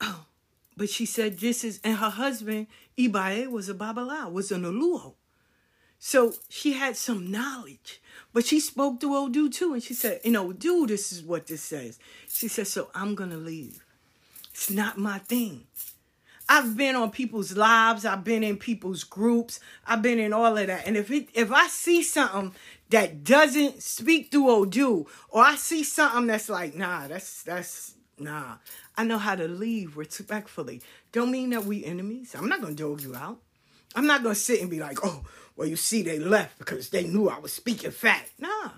Oh, 0.00 0.24
but 0.76 0.90
she 0.90 1.06
said 1.06 1.38
this 1.38 1.64
is, 1.64 1.80
and 1.84 1.96
her 1.96 2.10
husband, 2.10 2.66
Ibae, 3.08 3.50
was 3.50 3.68
a 3.68 3.74
Babala, 3.74 4.30
was 4.30 4.52
an 4.52 4.62
Oluo. 4.62 5.14
So 5.98 6.34
she 6.48 6.72
had 6.72 6.96
some 6.96 7.30
knowledge. 7.30 8.00
But 8.32 8.46
she 8.46 8.58
spoke 8.60 9.00
to 9.00 9.14
Odu 9.14 9.50
too, 9.50 9.74
and 9.74 9.82
she 9.82 9.92
said, 9.92 10.20
you 10.24 10.30
know, 10.30 10.52
dude, 10.52 10.88
this 10.88 11.12
is 11.12 11.22
what 11.22 11.46
this 11.46 11.62
says. 11.62 11.98
She 12.28 12.48
said, 12.48 12.66
so 12.66 12.88
I'm 12.94 13.14
gonna 13.14 13.36
leave. 13.36 13.84
It's 14.50 14.70
not 14.70 14.98
my 14.98 15.18
thing. 15.18 15.66
I've 16.48 16.76
been 16.76 16.96
on 16.96 17.10
people's 17.10 17.56
lives. 17.56 18.04
I've 18.04 18.24
been 18.24 18.42
in 18.42 18.56
people's 18.56 19.04
groups. 19.04 19.60
I've 19.86 20.02
been 20.02 20.18
in 20.18 20.32
all 20.32 20.56
of 20.56 20.66
that. 20.66 20.86
And 20.86 20.96
if 20.96 21.10
it, 21.10 21.28
if 21.32 21.52
I 21.52 21.68
see 21.68 22.02
something 22.02 22.52
that 22.88 23.22
doesn't 23.22 23.82
speak 23.82 24.32
through 24.32 24.50
Odu, 24.50 25.06
or 25.28 25.42
I 25.42 25.54
see 25.54 25.84
something 25.84 26.26
that's 26.26 26.48
like, 26.48 26.74
nah, 26.74 27.06
that's 27.06 27.44
that's 27.44 27.94
nah. 28.18 28.56
I 28.96 29.04
know 29.04 29.18
how 29.18 29.36
to 29.36 29.46
leave 29.46 29.96
respectfully. 29.96 30.82
Don't 31.12 31.30
mean 31.30 31.50
that 31.50 31.64
we 31.64 31.84
enemies. 31.84 32.34
I'm 32.38 32.48
not 32.48 32.60
gonna 32.60 32.74
dog 32.74 33.00
you 33.00 33.14
out. 33.14 33.40
I'm 33.94 34.06
not 34.06 34.22
gonna 34.22 34.34
sit 34.34 34.60
and 34.60 34.70
be 34.70 34.78
like, 34.78 34.98
oh, 35.04 35.24
well, 35.56 35.68
you 35.68 35.76
see, 35.76 36.02
they 36.02 36.18
left 36.18 36.58
because 36.58 36.90
they 36.90 37.04
knew 37.04 37.28
I 37.28 37.38
was 37.38 37.52
speaking 37.52 37.90
fat. 37.90 38.28
Nah, 38.38 38.70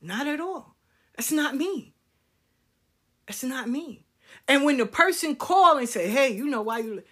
not 0.00 0.26
at 0.26 0.40
all. 0.40 0.76
That's 1.16 1.32
not 1.32 1.56
me. 1.56 1.94
That's 3.26 3.42
not 3.42 3.68
me. 3.68 4.04
And 4.46 4.64
when 4.64 4.76
the 4.76 4.86
person 4.86 5.36
called 5.36 5.78
and 5.78 5.88
said, 5.88 6.10
hey, 6.10 6.32
you 6.32 6.46
know 6.46 6.62
why 6.62 6.78
you 6.78 7.02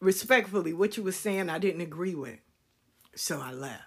respectfully, 0.00 0.72
what 0.72 0.96
you 0.96 1.02
were 1.02 1.12
saying, 1.12 1.48
I 1.48 1.58
didn't 1.58 1.80
agree 1.80 2.14
with. 2.14 2.38
So 3.14 3.40
I 3.40 3.52
left. 3.52 3.82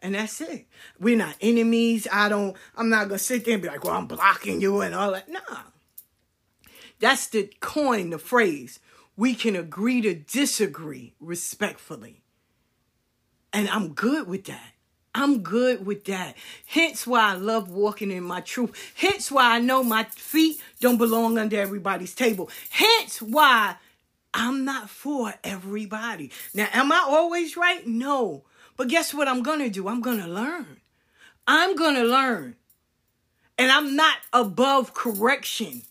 And 0.00 0.14
that's 0.14 0.40
it. 0.40 0.66
We're 0.98 1.16
not 1.16 1.36
enemies. 1.40 2.08
I 2.10 2.28
don't, 2.28 2.56
I'm 2.76 2.88
not 2.88 3.08
gonna 3.08 3.18
sit 3.18 3.44
there 3.44 3.54
and 3.54 3.62
be 3.62 3.68
like, 3.68 3.84
well, 3.84 3.94
I'm 3.94 4.06
blocking 4.06 4.60
you 4.60 4.80
and 4.80 4.94
all 4.94 5.12
that. 5.12 5.28
Nah. 5.28 5.40
That's 6.98 7.28
the 7.28 7.52
coin, 7.60 8.10
the 8.10 8.18
phrase. 8.18 8.80
We 9.16 9.34
can 9.34 9.56
agree 9.56 10.00
to 10.02 10.14
disagree 10.14 11.14
respectfully. 11.20 12.22
And 13.52 13.68
I'm 13.68 13.92
good 13.92 14.26
with 14.26 14.44
that. 14.46 14.72
I'm 15.14 15.42
good 15.42 15.84
with 15.84 16.04
that. 16.06 16.36
Hence 16.64 17.06
why 17.06 17.32
I 17.32 17.34
love 17.34 17.70
walking 17.70 18.10
in 18.10 18.24
my 18.24 18.40
truth. 18.40 18.92
Hence 18.96 19.30
why 19.30 19.56
I 19.56 19.60
know 19.60 19.82
my 19.82 20.04
feet 20.04 20.62
don't 20.80 20.96
belong 20.96 21.36
under 21.36 21.60
everybody's 21.60 22.14
table. 22.14 22.48
Hence 22.70 23.20
why 23.20 23.76
I'm 24.32 24.64
not 24.64 24.88
for 24.88 25.34
everybody. 25.44 26.30
Now, 26.54 26.68
am 26.72 26.90
I 26.90 27.04
always 27.06 27.56
right? 27.56 27.86
No. 27.86 28.44
But 28.76 28.88
guess 28.88 29.12
what 29.12 29.28
I'm 29.28 29.42
going 29.42 29.58
to 29.58 29.68
do? 29.68 29.86
I'm 29.88 30.00
going 30.00 30.18
to 30.18 30.26
learn. 30.26 30.80
I'm 31.46 31.76
going 31.76 31.96
to 31.96 32.04
learn. 32.04 32.56
And 33.58 33.70
I'm 33.70 33.94
not 33.94 34.16
above 34.32 34.94
correction. 34.94 35.82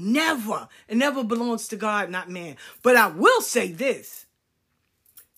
Never. 0.00 0.68
It 0.88 0.96
never 0.96 1.22
belongs 1.22 1.68
to 1.68 1.76
God, 1.76 2.10
not 2.10 2.30
man. 2.30 2.56
But 2.82 2.96
I 2.96 3.08
will 3.08 3.42
say 3.42 3.70
this 3.70 4.24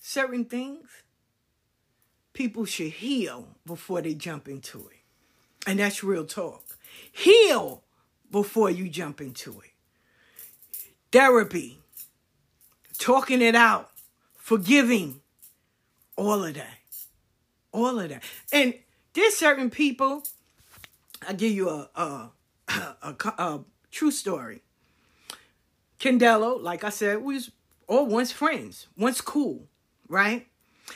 certain 0.01 0.45
things 0.45 0.89
people 2.33 2.65
should 2.65 2.93
heal 2.93 3.49
before 3.67 4.01
they 4.03 4.15
jump 4.15 4.49
into 4.49 4.79
it. 4.79 5.01
And 5.67 5.79
that's 5.79 6.03
real 6.05 6.25
talk. 6.25 6.63
Heal 7.11 7.83
before 8.31 8.71
you 8.71 8.89
jump 8.89 9.21
into 9.21 9.51
it. 9.61 9.71
Therapy, 11.11 11.79
talking 12.99 13.43
it 13.43 13.55
out, 13.55 13.91
forgiving, 14.37 15.21
all 16.17 16.45
of 16.45 16.55
that. 16.55 16.79
All 17.73 17.99
of 17.99 18.09
that. 18.09 18.23
And 18.53 18.75
there's 19.13 19.37
certain 19.37 19.71
people, 19.71 20.23
I'll 21.27 21.35
give 21.35 21.53
you 21.53 21.69
a, 21.69 21.91
a, 21.95 22.31
a, 23.03 23.17
a 23.39 23.61
true 23.93 24.11
story. 24.11 24.63
Candelo, 26.01 26.61
like 26.61 26.83
I 26.83 26.89
said, 26.91 27.23
was 27.23 27.53
all 27.87 28.07
once 28.07 28.33
friends, 28.33 28.89
once 28.97 29.21
cool, 29.21 29.69
right? 30.09 30.49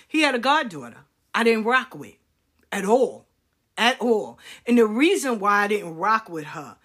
He 0.09 0.23
had 0.23 0.35
a 0.35 0.41
goddaughter. 0.41 1.05
I 1.33 1.45
didn't 1.45 1.65
rock 1.65 1.95
with 1.95 2.17
at 2.73 2.85
all. 2.85 3.27
At 3.79 4.01
all. 4.01 4.39
And 4.67 4.79
the 4.79 4.87
reason 4.87 5.39
why 5.39 5.65
I 5.65 5.69
didn't 5.69 5.97
rock 5.97 6.29
with 6.29 6.47
her, 6.47 6.77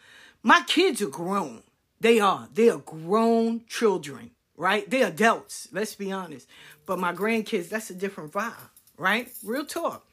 my 0.43 0.62
kids 0.68 1.01
are 1.01 1.07
grown. 1.07 1.64
They 1.99 2.20
are. 2.20 2.49
They 2.53 2.70
are 2.70 2.80
grown 2.80 3.66
children, 3.68 4.32
right? 4.57 4.89
They're 4.89 5.07
adults, 5.07 5.70
let's 5.72 5.95
be 5.95 6.12
honest. 6.12 6.47
But 6.86 6.99
my 6.99 7.14
grandkids, 7.14 7.70
that's 7.70 7.89
a 7.89 7.95
different 7.95 8.34
vibe, 8.34 8.70
right? 8.97 9.32
Real 9.43 9.66
talk. 9.66 10.05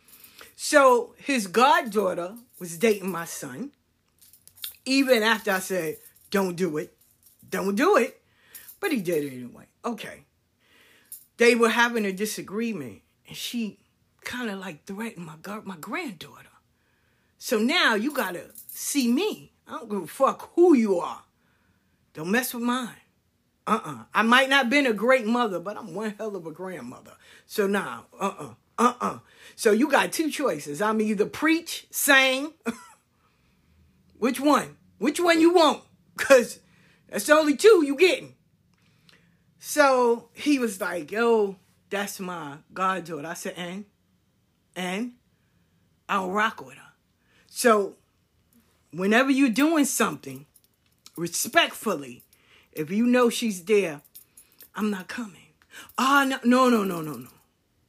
So 0.55 1.15
his 1.19 1.47
goddaughter 1.47 2.35
was 2.59 2.79
dating 2.79 3.11
my 3.11 3.25
son. 3.25 3.73
Even 4.89 5.23
after 5.23 5.51
I 5.51 5.59
said, 5.59 5.99
don't 6.31 6.57
do 6.57 6.79
it, 6.79 6.97
don't 7.47 7.75
do 7.75 7.99
it. 7.99 8.19
But 8.81 8.91
he 8.91 9.03
did 9.03 9.23
it 9.23 9.35
anyway. 9.35 9.67
Okay. 9.85 10.25
They 11.37 11.55
were 11.55 11.69
having 11.69 12.07
a 12.07 12.13
disagreement, 12.13 13.03
and 13.27 13.37
she 13.37 13.81
kind 14.25 14.49
of 14.49 14.59
like 14.59 14.87
threatened 14.87 15.27
my 15.27 15.35
god, 15.43 15.67
my 15.67 15.77
granddaughter. 15.77 16.49
So 17.37 17.59
now 17.59 17.97
you 17.97 18.13
gotta 18.13 18.47
see 18.67 19.13
me. 19.13 19.53
I 19.67 19.73
don't 19.73 19.91
give 19.91 20.03
a 20.05 20.07
fuck 20.07 20.53
who 20.55 20.75
you 20.75 20.99
are. 21.01 21.23
Don't 22.15 22.31
mess 22.31 22.55
with 22.55 22.63
mine. 22.63 22.97
Uh-uh. 23.67 24.05
I 24.15 24.23
might 24.23 24.49
not 24.49 24.71
been 24.71 24.87
a 24.87 24.95
great 24.95 25.27
mother, 25.27 25.61
but 25.61 25.77
I'm 25.77 25.95
one 25.95 26.15
hell 26.17 26.35
of 26.35 26.47
a 26.47 26.51
grandmother. 26.51 27.13
So 27.45 27.67
now, 27.67 28.07
nah, 28.19 28.27
uh-uh. 28.27 28.55
Uh-uh. 28.79 29.19
So 29.55 29.73
you 29.73 29.91
got 29.91 30.13
two 30.13 30.31
choices. 30.31 30.81
I'm 30.81 31.03
either 31.03 31.27
preach, 31.27 31.87
sing. 31.91 32.55
Which 34.19 34.41
one? 34.41 34.78
Which 34.99 35.21
one 35.21 35.41
you 35.41 35.55
want? 35.55 35.83
Cause 36.17 36.61
that's 37.09 37.31
only 37.31 37.57
two 37.57 37.85
you 37.85 37.97
getting. 37.97 38.35
So 39.59 40.29
he 40.35 40.59
was 40.59 40.81
like, 40.81 41.11
yo, 41.11 41.57
that's 41.91 42.21
my 42.21 42.59
goddaughter. 42.73 43.27
I 43.27 43.35
said, 43.35 43.55
and? 43.57 43.85
And? 44.77 45.13
I'll 46.09 46.31
rock 46.31 46.65
with 46.65 46.77
her. 46.77 46.93
So 47.47 47.97
whenever 48.93 49.31
you're 49.31 49.51
doing 49.51 49.85
something, 49.85 50.47
respectfully, 51.17 52.23
if 52.73 52.91
you 52.91 53.07
know 53.07 53.31
she's 53.31 53.65
there, 53.65 54.03
I'm 54.75 54.91
not 54.91 55.09
coming. 55.09 55.35
Ah, 55.97 56.25
no, 56.25 56.39
no, 56.45 56.69
no, 56.69 56.85
no, 56.85 57.01
no, 57.01 57.13
no. 57.13 57.29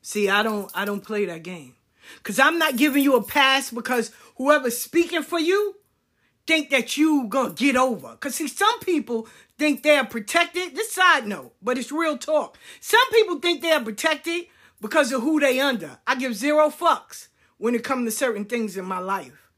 See, 0.01 0.30
I 0.30 0.43
don't, 0.43 0.72
I 0.74 0.86
don't 0.86 1.05
play 1.05 1.26
that 1.26 1.43
game, 1.43 1.76
cause 2.24 2.39
I'm 2.39 2.57
not 2.57 2.78
giving 2.78 3.03
you 3.03 3.16
a 3.16 3.24
pass 3.24 3.70
because 3.70 4.12
whoever's 4.38 4.78
speaking 4.78 5.22
for 5.22 5.39
you 5.39 5.76
think 6.50 6.72
that 6.72 6.97
you 6.97 7.28
gonna 7.28 7.54
get 7.54 7.76
over. 7.76 8.16
Cause 8.20 8.34
see, 8.34 8.47
some 8.47 8.80
people 8.80 9.28
think 9.60 9.84
they're 9.84 10.04
protected. 10.04 10.76
This 10.76 10.91
side 10.91 11.28
note, 11.28 11.54
but 11.62 11.78
it's 11.78 11.91
real 11.91 12.18
talk. 12.18 12.58
Some 12.80 13.08
people 13.12 13.38
think 13.38 13.62
they're 13.62 13.84
protected 13.84 14.47
because 14.82 15.12
of 15.12 15.22
who 15.22 15.39
they 15.39 15.60
under. 15.60 16.00
I 16.08 16.16
give 16.16 16.34
zero 16.34 16.70
fucks 16.70 17.28
when 17.60 17.76
it 17.76 17.84
comes 17.84 18.12
to 18.12 18.18
certain 18.18 18.45
things 18.45 18.78
in 18.78 18.86
my 18.86 18.97
life. 18.97 19.52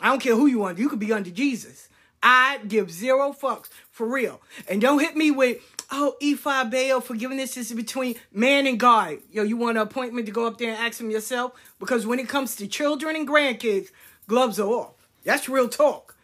I 0.00 0.10
don't 0.10 0.22
care 0.22 0.36
who 0.36 0.46
you 0.46 0.64
under. 0.64 0.80
You 0.80 0.88
could 0.88 1.00
be 1.00 1.12
under 1.12 1.30
Jesus. 1.30 1.88
I 2.22 2.60
give 2.68 2.92
zero 2.92 3.32
fucks 3.32 3.68
for 3.90 4.06
real. 4.06 4.40
And 4.68 4.80
don't 4.80 5.00
hit 5.00 5.16
me 5.16 5.32
with, 5.32 5.58
oh, 5.90 6.14
Ifa 6.22 6.70
Bayo, 6.70 7.00
forgiveness 7.00 7.56
is 7.56 7.72
between 7.72 8.14
man 8.32 8.68
and 8.68 8.78
God. 8.78 9.18
Yo, 9.32 9.42
you 9.42 9.56
want 9.56 9.78
an 9.78 9.82
appointment 9.82 10.26
to 10.26 10.32
go 10.32 10.46
up 10.46 10.58
there 10.58 10.70
and 10.70 10.78
ask 10.78 11.00
him 11.00 11.10
yourself? 11.10 11.60
Because 11.80 12.06
when 12.06 12.20
it 12.20 12.28
comes 12.28 12.54
to 12.54 12.68
children 12.68 13.16
and 13.16 13.26
grandkids, 13.26 13.88
gloves 14.28 14.60
are 14.60 14.68
off. 14.68 15.08
That's 15.24 15.48
real 15.48 15.68
talk. 15.68 16.15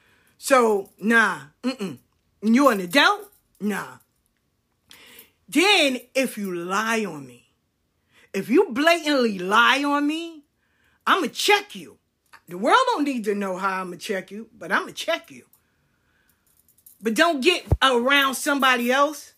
So, 0.45 0.91
nah, 0.99 1.39
mm-mm. 1.63 1.99
You 2.43 2.69
an 2.69 2.81
adult? 2.81 3.31
Nah. 3.61 3.99
Then, 5.49 6.01
if 6.17 6.37
you 6.37 6.53
lie 6.53 7.05
on 7.05 7.29
me, 7.29 7.45
if 8.35 8.51
you 8.51 8.71
blatantly 8.71 9.39
lie 9.39 9.85
on 9.85 10.05
me, 10.05 10.43
I'm 11.07 11.21
going 11.21 11.31
to 11.31 11.35
check 11.37 11.77
you. 11.77 11.99
The 12.49 12.59
world 12.59 12.77
don't 12.87 13.05
need 13.05 13.23
to 13.27 13.37
know 13.37 13.57
how 13.57 13.83
I'm 13.83 13.91
going 13.91 14.01
to 14.01 14.05
check 14.05 14.33
you, 14.33 14.49
but 14.59 14.73
I'm 14.73 14.83
going 14.83 14.95
to 14.95 15.05
check 15.07 15.31
you. 15.31 15.45
But 17.01 17.15
don't 17.15 17.41
get 17.41 17.65
around 17.81 18.35
somebody 18.35 18.91
else 18.91 19.35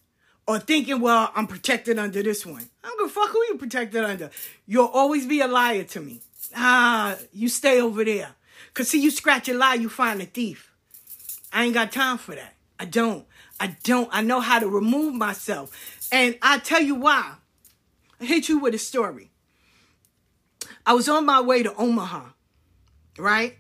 or 0.48 0.58
thinking, 0.58 1.02
well, 1.02 1.30
I'm 1.34 1.46
protected 1.46 1.98
under 1.98 2.22
this 2.22 2.46
one. 2.46 2.70
I 2.82 2.88
don't 2.88 2.98
give 3.00 3.14
a 3.14 3.20
fuck 3.20 3.28
who 3.28 3.44
you 3.48 3.58
protected 3.58 4.02
under. 4.02 4.30
You'll 4.66 4.86
always 4.86 5.26
be 5.26 5.42
a 5.42 5.48
liar 5.48 5.84
to 5.84 6.00
me. 6.00 6.22
Ah, 6.56 7.18
you 7.30 7.50
stay 7.50 7.78
over 7.78 8.06
there. 8.06 8.30
Because 8.68 8.88
see, 8.88 9.02
you 9.02 9.10
scratch 9.10 9.50
a 9.50 9.52
lie, 9.52 9.74
you 9.74 9.90
find 9.90 10.22
a 10.22 10.24
thief. 10.24 10.70
I 11.54 11.64
ain't 11.64 11.74
got 11.74 11.92
time 11.92 12.18
for 12.18 12.34
that. 12.34 12.54
I 12.80 12.84
don't. 12.84 13.24
I 13.60 13.76
don't. 13.84 14.08
I 14.12 14.22
know 14.22 14.40
how 14.40 14.58
to 14.58 14.68
remove 14.68 15.14
myself. 15.14 16.08
And 16.10 16.36
I 16.42 16.58
tell 16.58 16.82
you 16.82 16.96
why. 16.96 17.34
I 18.20 18.24
hit 18.24 18.48
you 18.48 18.58
with 18.58 18.74
a 18.74 18.78
story. 18.78 19.30
I 20.84 20.94
was 20.94 21.08
on 21.08 21.24
my 21.24 21.40
way 21.40 21.62
to 21.62 21.74
Omaha, 21.76 22.24
right? 23.18 23.56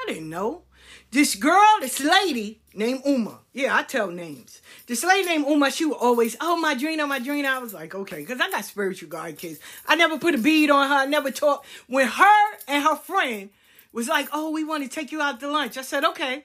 I 0.00 0.04
didn't 0.06 0.30
know. 0.30 0.62
This 1.10 1.34
girl, 1.34 1.78
this 1.80 2.00
lady 2.00 2.62
named 2.74 3.02
Uma. 3.04 3.40
Yeah, 3.52 3.76
I 3.76 3.82
tell 3.82 4.10
names. 4.10 4.62
This 4.86 5.04
lady 5.04 5.28
named 5.28 5.46
Uma, 5.46 5.70
she 5.70 5.84
would 5.84 5.98
always, 5.98 6.36
oh, 6.40 6.56
my 6.56 6.74
dream, 6.74 7.00
oh, 7.00 7.06
my 7.06 7.18
dream. 7.18 7.44
I 7.44 7.58
was 7.58 7.74
like, 7.74 7.94
okay, 7.94 8.18
because 8.18 8.40
I 8.40 8.50
got 8.50 8.64
spiritual 8.64 9.10
guide 9.10 9.36
kids. 9.36 9.58
I 9.86 9.96
never 9.96 10.18
put 10.18 10.34
a 10.34 10.38
bead 10.38 10.70
on 10.70 10.88
her. 10.88 10.94
I 10.94 11.06
never 11.06 11.30
talked. 11.30 11.66
When 11.88 12.06
her 12.06 12.56
and 12.68 12.84
her 12.84 12.96
friend 12.96 13.50
was 13.92 14.08
like, 14.08 14.28
oh, 14.32 14.50
we 14.50 14.64
want 14.64 14.84
to 14.84 14.88
take 14.88 15.12
you 15.12 15.20
out 15.20 15.40
to 15.40 15.50
lunch. 15.50 15.76
I 15.76 15.82
said, 15.82 16.04
okay. 16.04 16.44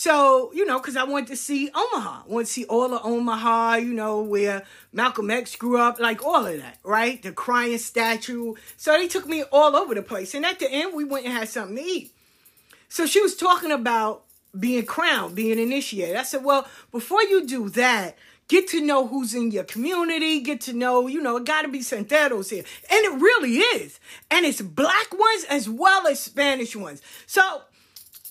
So, 0.00 0.52
you 0.54 0.64
know, 0.64 0.78
because 0.78 0.96
I 0.96 1.02
wanted 1.02 1.26
to 1.30 1.36
see 1.36 1.70
Omaha. 1.74 2.22
I 2.24 2.32
want 2.32 2.46
to 2.46 2.52
see 2.52 2.64
all 2.66 2.94
of 2.94 3.04
Omaha, 3.04 3.78
you 3.78 3.92
know, 3.92 4.20
where 4.22 4.62
Malcolm 4.92 5.28
X 5.28 5.56
grew 5.56 5.76
up, 5.76 5.98
like 5.98 6.24
all 6.24 6.46
of 6.46 6.56
that, 6.56 6.78
right? 6.84 7.20
The 7.20 7.32
crying 7.32 7.78
statue. 7.78 8.54
So 8.76 8.92
they 8.92 9.08
took 9.08 9.26
me 9.26 9.42
all 9.50 9.74
over 9.74 9.96
the 9.96 10.02
place. 10.02 10.34
And 10.34 10.46
at 10.46 10.60
the 10.60 10.70
end, 10.70 10.94
we 10.94 11.02
went 11.02 11.24
and 11.24 11.34
had 11.34 11.48
something 11.48 11.74
to 11.74 11.82
eat. 11.82 12.12
So 12.88 13.06
she 13.06 13.20
was 13.20 13.34
talking 13.34 13.72
about 13.72 14.22
being 14.56 14.86
crowned, 14.86 15.34
being 15.34 15.58
initiated. 15.58 16.14
I 16.14 16.22
said, 16.22 16.44
well, 16.44 16.68
before 16.92 17.24
you 17.24 17.44
do 17.44 17.68
that, 17.70 18.16
get 18.46 18.68
to 18.68 18.80
know 18.80 19.04
who's 19.04 19.34
in 19.34 19.50
your 19.50 19.64
community, 19.64 20.38
get 20.42 20.60
to 20.60 20.74
know, 20.74 21.08
you 21.08 21.20
know, 21.20 21.38
it 21.38 21.44
got 21.44 21.62
to 21.62 21.68
be 21.68 21.80
Santeros 21.80 22.50
here. 22.50 22.62
And 22.88 23.04
it 23.04 23.20
really 23.20 23.56
is. 23.56 23.98
And 24.30 24.46
it's 24.46 24.62
black 24.62 25.12
ones 25.12 25.44
as 25.50 25.68
well 25.68 26.06
as 26.06 26.20
Spanish 26.20 26.76
ones. 26.76 27.02
So 27.26 27.62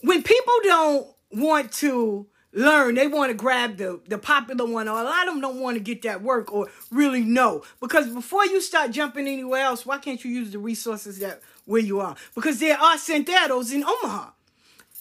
when 0.02 0.24
people 0.24 0.54
don't 0.64 1.08
want 1.38 1.72
to 1.74 2.28
learn, 2.54 2.96
they 2.96 3.08
want 3.08 3.30
to 3.30 3.36
grab 3.36 3.78
the, 3.78 4.00
the 4.08 4.18
popular 4.18 4.66
one, 4.66 4.88
or 4.88 5.00
a 5.00 5.04
lot 5.04 5.28
of 5.28 5.34
them 5.34 5.42
don't 5.42 5.60
want 5.60 5.78
to 5.78 5.84
get 5.84 6.02
that 6.02 6.22
work 6.22 6.52
or 6.52 6.68
really 6.92 7.22
know. 7.22 7.64
Because 7.80 8.08
before 8.10 8.46
you 8.46 8.62
start 8.62 8.92
jumping 8.92 9.28
anywhere 9.28 9.62
else, 9.62 9.86
why 9.86 9.98
can't 10.00 10.24
you 10.24 10.32
use 10.32 10.52
the 10.52 10.60
resources 10.60 11.20
that 11.20 11.42
where 11.66 11.82
you 11.82 12.00
are? 12.00 12.16
Because 12.36 12.60
there 12.60 12.78
are 12.78 12.96
Santeros 12.96 13.74
in 13.74 13.84
Omaha 13.84 14.32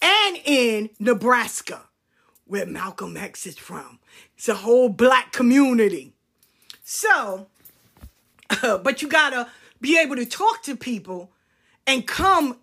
and 0.02 0.38
in 0.44 0.90
Nebraska, 0.98 1.82
where 2.46 2.66
Malcolm 2.66 3.16
X 3.16 3.46
is 3.46 3.58
from. 3.58 3.98
It's 4.36 4.48
a 4.48 4.54
whole 4.54 4.88
black 4.88 5.32
community. 5.32 6.12
So, 6.84 7.46
but 8.60 9.02
you 9.02 9.08
gotta 9.08 9.48
be 9.80 9.98
able 9.98 10.16
to 10.16 10.26
talk 10.26 10.62
to 10.64 10.76
people 10.76 11.30
and 11.86 12.06
come. 12.06 12.58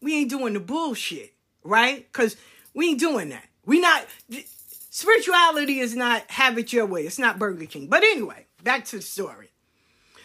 We 0.00 0.18
ain't 0.18 0.30
doing 0.30 0.52
the 0.52 0.60
bullshit, 0.60 1.32
right? 1.64 2.06
Because 2.12 2.36
we 2.76 2.90
ain't 2.90 3.00
doing 3.00 3.30
that. 3.30 3.44
We 3.64 3.80
not. 3.80 4.06
Spirituality 4.90 5.80
is 5.80 5.96
not 5.96 6.30
have 6.30 6.56
it 6.58 6.72
your 6.72 6.86
way. 6.86 7.02
It's 7.02 7.18
not 7.18 7.38
Burger 7.38 7.66
King. 7.66 7.88
But 7.88 8.04
anyway, 8.04 8.46
back 8.62 8.84
to 8.86 8.96
the 8.96 9.02
story. 9.02 9.50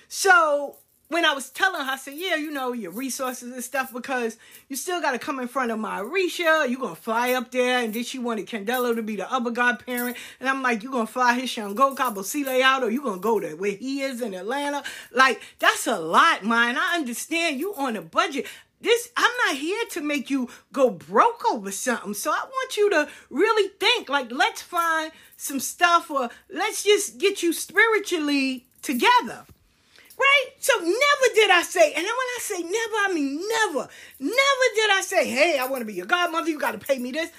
So 0.07 0.77
when 1.07 1.25
I 1.25 1.33
was 1.33 1.49
telling 1.49 1.85
her, 1.85 1.91
I 1.91 1.97
said, 1.97 2.13
yeah, 2.15 2.35
you 2.35 2.51
know, 2.51 2.71
your 2.71 2.91
resources 2.91 3.51
and 3.51 3.63
stuff, 3.63 3.91
because 3.91 4.37
you 4.69 4.77
still 4.77 5.01
got 5.01 5.11
to 5.11 5.19
come 5.19 5.39
in 5.39 5.49
front 5.49 5.71
of 5.71 5.79
my 5.79 5.99
Orisha. 5.99 6.69
You're 6.69 6.79
going 6.79 6.95
to 6.95 7.01
fly 7.01 7.33
up 7.33 7.51
there. 7.51 7.79
And 7.79 7.93
then 7.93 8.03
she 8.03 8.19
wanted 8.19 8.47
Candelo 8.47 8.95
to 8.95 9.03
be 9.03 9.17
the 9.17 9.29
other 9.29 9.51
godparent. 9.51 10.15
And 10.39 10.47
I'm 10.47 10.61
like, 10.61 10.83
you're 10.83 10.91
going 10.91 11.07
to 11.07 11.11
fly 11.11 11.33
his 11.33 11.49
Shango 11.49 11.95
Kabosile 11.95 12.61
out, 12.61 12.83
or 12.83 12.89
you 12.89 13.01
going 13.01 13.19
to 13.19 13.21
go 13.21 13.39
to 13.41 13.55
where 13.55 13.71
he 13.71 14.01
is 14.01 14.21
in 14.21 14.33
Atlanta. 14.33 14.83
Like, 15.11 15.41
that's 15.59 15.87
a 15.87 15.99
lot, 15.99 16.45
man. 16.45 16.77
I 16.77 16.95
understand 16.95 17.59
you 17.59 17.73
on 17.75 17.97
a 17.97 18.01
budget. 18.01 18.45
This, 18.81 19.09
I'm 19.15 19.31
not 19.45 19.57
here 19.57 19.83
to 19.91 20.01
make 20.01 20.29
you 20.29 20.49
go 20.73 20.89
broke 20.89 21.43
over 21.51 21.71
something. 21.71 22.13
So 22.13 22.31
I 22.31 22.43
want 22.43 22.77
you 22.77 22.89
to 22.89 23.07
really 23.29 23.69
think, 23.79 24.09
like, 24.09 24.31
let's 24.31 24.61
find 24.61 25.11
some 25.37 25.59
stuff, 25.59 26.09
or 26.09 26.29
let's 26.49 26.83
just 26.83 27.17
get 27.17 27.43
you 27.43 27.53
spiritually 27.53 28.65
together. 28.81 29.45
Right? 30.17 30.49
So 30.59 30.73
never 30.77 31.33
did 31.33 31.49
I 31.49 31.63
say, 31.63 31.93
and 31.93 32.03
when 32.03 32.05
I 32.05 32.37
say 32.41 32.61
never, 32.61 32.73
I 32.73 33.11
mean 33.13 33.41
never. 33.47 33.87
Never 34.19 34.65
did 34.75 34.91
I 34.91 35.01
say, 35.03 35.27
hey, 35.27 35.57
I 35.59 35.67
want 35.67 35.81
to 35.81 35.85
be 35.85 35.93
your 35.93 36.05
godmother, 36.05 36.49
you 36.49 36.59
got 36.59 36.71
to 36.71 36.77
pay 36.77 36.99
me 36.99 37.11
this. 37.11 37.31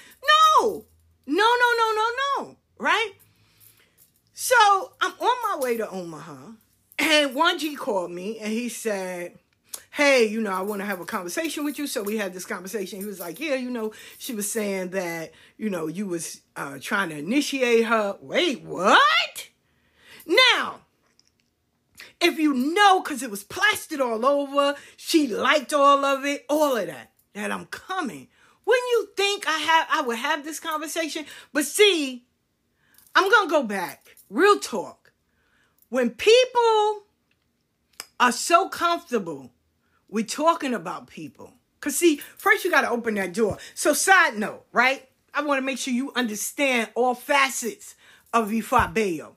No. 0.59 0.85
No, 1.25 1.35
no, 1.35 1.73
no, 1.77 1.93
no, 1.95 2.11
no. 2.43 2.55
Right? 2.77 3.13
So 4.33 4.55
I'm 4.99 5.13
on 5.13 5.59
my 5.59 5.63
way 5.63 5.77
to 5.77 5.89
Omaha, 5.89 6.37
and 6.99 7.35
Wanji 7.35 7.77
called 7.77 8.11
me 8.11 8.39
and 8.39 8.51
he 8.51 8.67
said, 8.67 9.37
hey, 9.91 10.25
you 10.25 10.41
know, 10.41 10.51
I 10.51 10.61
want 10.61 10.81
to 10.81 10.85
have 10.85 10.99
a 10.99 11.05
conversation 11.05 11.63
with 11.63 11.77
you. 11.77 11.87
So 11.87 12.03
we 12.03 12.17
had 12.17 12.33
this 12.33 12.45
conversation. 12.45 12.99
He 12.99 13.05
was 13.05 13.19
like, 13.19 13.39
yeah, 13.39 13.55
you 13.55 13.69
know, 13.69 13.93
she 14.17 14.33
was 14.33 14.51
saying 14.51 14.89
that, 14.89 15.31
you 15.57 15.69
know, 15.69 15.87
you 15.87 16.07
was 16.07 16.41
uh, 16.55 16.79
trying 16.81 17.09
to 17.09 17.17
initiate 17.17 17.85
her. 17.85 18.17
Wait, 18.21 18.63
what? 18.63 19.49
Now, 20.25 20.81
if 22.21 22.39
you 22.39 22.53
know, 22.53 23.01
because 23.01 23.21
it 23.21 23.29
was 23.31 23.43
plastered 23.43 24.01
all 24.01 24.25
over, 24.25 24.75
she 24.97 25.27
liked 25.27 25.73
all 25.73 26.03
of 26.05 26.25
it, 26.25 26.45
all 26.49 26.77
of 26.77 26.87
that, 26.87 27.11
that 27.33 27.51
I'm 27.51 27.65
coming. 27.67 28.29
Wouldn't 28.65 28.91
you 28.91 29.09
think 29.17 29.47
I 29.47 29.57
have 29.57 29.87
I 29.91 30.01
would 30.01 30.17
have 30.17 30.43
this 30.43 30.59
conversation? 30.59 31.25
But 31.51 31.65
see, 31.65 32.25
I'm 33.13 33.29
gonna 33.29 33.49
go 33.49 33.63
back. 33.63 34.15
Real 34.29 34.59
talk. 34.59 35.11
when 35.89 36.09
people 36.09 37.03
are 38.19 38.31
so 38.31 38.67
comfortable 38.69 39.51
with 40.13 40.27
talking 40.29 40.75
about 40.75 41.07
people, 41.07 41.51
because 41.79 41.97
see, 41.97 42.17
first 42.37 42.63
you 42.63 42.69
got 42.69 42.81
to 42.81 42.89
open 42.91 43.15
that 43.15 43.33
door. 43.33 43.57
So, 43.73 43.93
side 43.93 44.37
note, 44.37 44.63
right? 44.71 45.09
I 45.33 45.41
want 45.41 45.57
to 45.57 45.65
make 45.65 45.79
sure 45.79 45.91
you 45.91 46.11
understand 46.15 46.89
all 46.93 47.15
facets 47.15 47.95
of 48.31 48.49
Ifa 48.49 48.93
Bayo. 48.93 49.35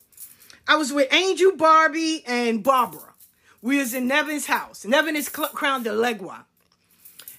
I 0.68 0.77
was 0.77 0.93
with 0.93 1.11
Angel, 1.14 1.57
Barbie, 1.57 2.22
and 2.27 2.62
Barbara. 2.62 3.14
We 3.62 3.79
was 3.79 3.95
in 3.95 4.07
Nevin's 4.07 4.45
house. 4.45 4.85
Nevin 4.85 5.16
is 5.16 5.29
cl- 5.35 5.49
crowned 5.49 5.87
the 5.87 5.91
Legua. 5.91 6.45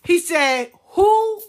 He 0.04 0.18
said, 0.18 0.72
who 0.94 1.42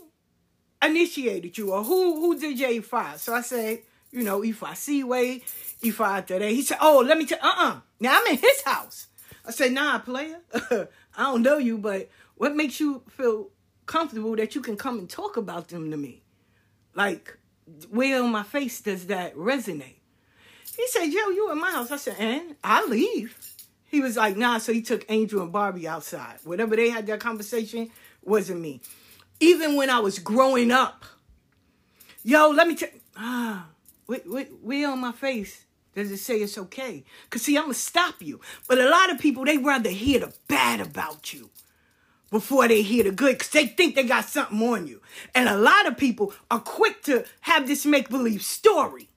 initiated 0.83 1.57
you 1.57 1.73
or 1.73 1.83
who 1.83 2.17
who 2.17 2.39
did 2.39 2.59
your 2.59 2.69
Ifa? 2.71 3.17
So 3.17 3.33
I 3.33 3.41
said, 3.41 3.79
you 4.13 4.23
know, 4.25 4.43
Ifa 4.43 4.77
Seaway, 4.77 5.41
Ifa 5.83 6.27
today. 6.27 6.55
He 6.55 6.61
said, 6.61 6.79
oh, 6.83 7.03
let 7.07 7.17
me 7.17 7.25
tell, 7.25 7.39
uh-uh. 7.41 7.81
Now 7.99 8.21
I'm 8.21 8.27
in 8.27 8.37
his 8.39 8.63
house. 8.63 9.07
I 9.47 9.53
said, 9.53 9.73
nah, 9.73 9.99
player. 10.01 10.41
I 11.19 11.25
don't 11.25 11.43
know 11.43 11.59
you, 11.59 11.77
but 11.77 12.09
what 12.37 12.55
makes 12.55 12.79
you 12.79 13.03
feel 13.11 13.51
comfortable 13.87 14.37
that 14.37 14.55
you 14.55 14.61
can 14.61 14.77
come 14.77 14.99
and 15.01 15.11
talk 15.11 15.37
about 15.37 15.69
them 15.69 15.91
to 15.91 15.97
me? 15.97 16.23
Like, 16.95 17.37
where 17.91 18.23
on 18.23 18.31
my 18.31 18.45
face 18.45 18.81
does 18.81 19.09
that 19.09 19.35
resonate? 19.37 19.97
He 20.77 20.87
said, 20.87 21.07
Yo, 21.07 21.29
you 21.31 21.51
in 21.51 21.61
my 21.61 21.73
house. 21.73 21.91
I 21.91 21.97
said, 21.97 22.17
and 22.21 22.55
I 22.63 22.87
leave. 22.87 23.37
He 23.91 24.01
was 24.01 24.17
like, 24.17 24.37
nah, 24.37 24.59
so 24.59 24.73
he 24.73 24.83
took 24.83 25.05
Angel 25.09 25.43
and 25.43 25.51
Barbie 25.51 25.89
outside. 25.89 26.37
Whatever 26.45 26.77
they 26.77 26.91
had 26.91 27.07
that 27.07 27.21
conversation 27.21 27.91
wasn't 28.23 28.61
me. 28.61 28.81
Even 29.41 29.77
when 29.77 29.91
I 29.91 29.99
was 29.99 30.19
growing 30.19 30.71
up, 30.71 31.05
yo, 32.23 32.51
let 32.51 32.69
me 32.69 32.77
tell 32.77 32.91
ah, 33.17 33.67
where 34.07 34.89
on 34.89 35.01
my 35.01 35.13
face 35.13 35.65
does 35.99 36.11
it 36.11 36.19
say 36.19 36.39
it's 36.39 36.59
okay? 36.59 37.05
Because 37.25 37.43
see, 37.43 37.57
I'm 37.57 37.65
going 37.65 37.75
to 37.75 37.79
stop 37.79 38.17
you. 38.21 38.41
But 38.67 38.79
a 38.79 38.89
lot 38.89 39.11
of 39.11 39.19
people, 39.19 39.45
they 39.45 39.59
rather 39.59 39.91
hear 39.91 40.21
the 40.21 40.33
bad 40.49 40.81
about 40.81 41.33
you 41.35 41.51
before 42.31 42.69
they 42.69 42.83
hear 42.83 43.05
the 43.05 43.11
good 43.11 43.39
because 43.39 43.51
they 43.51 43.67
think 43.67 43.95
they 43.95 44.05
got 44.05 44.25
something 44.25 44.61
on 44.63 44.87
you. 44.87 45.01
And 45.35 45.49
a 45.49 45.57
lot 45.57 45.87
of 45.87 45.97
people 45.97 46.33
are 46.51 46.61
quick 46.61 47.03
to 47.05 47.25
have 47.43 47.67
this 47.67 47.87
make 47.87 48.09
believe 48.09 48.43
story 48.43 49.09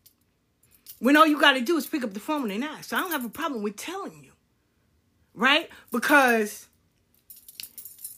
when 0.99 1.17
all 1.17 1.25
you 1.25 1.39
got 1.39 1.53
to 1.53 1.61
do 1.61 1.77
is 1.77 1.87
pick 1.87 2.03
up 2.03 2.13
the 2.13 2.19
phone 2.19 2.51
and 2.51 2.63
ask. 2.63 2.89
So 2.89 2.97
I 2.97 3.01
don't 3.01 3.11
have 3.11 3.25
a 3.25 3.29
problem 3.29 3.63
with 3.63 3.75
telling 3.75 4.23
you, 4.23 4.31
right? 5.33 5.69
Because 5.91 6.67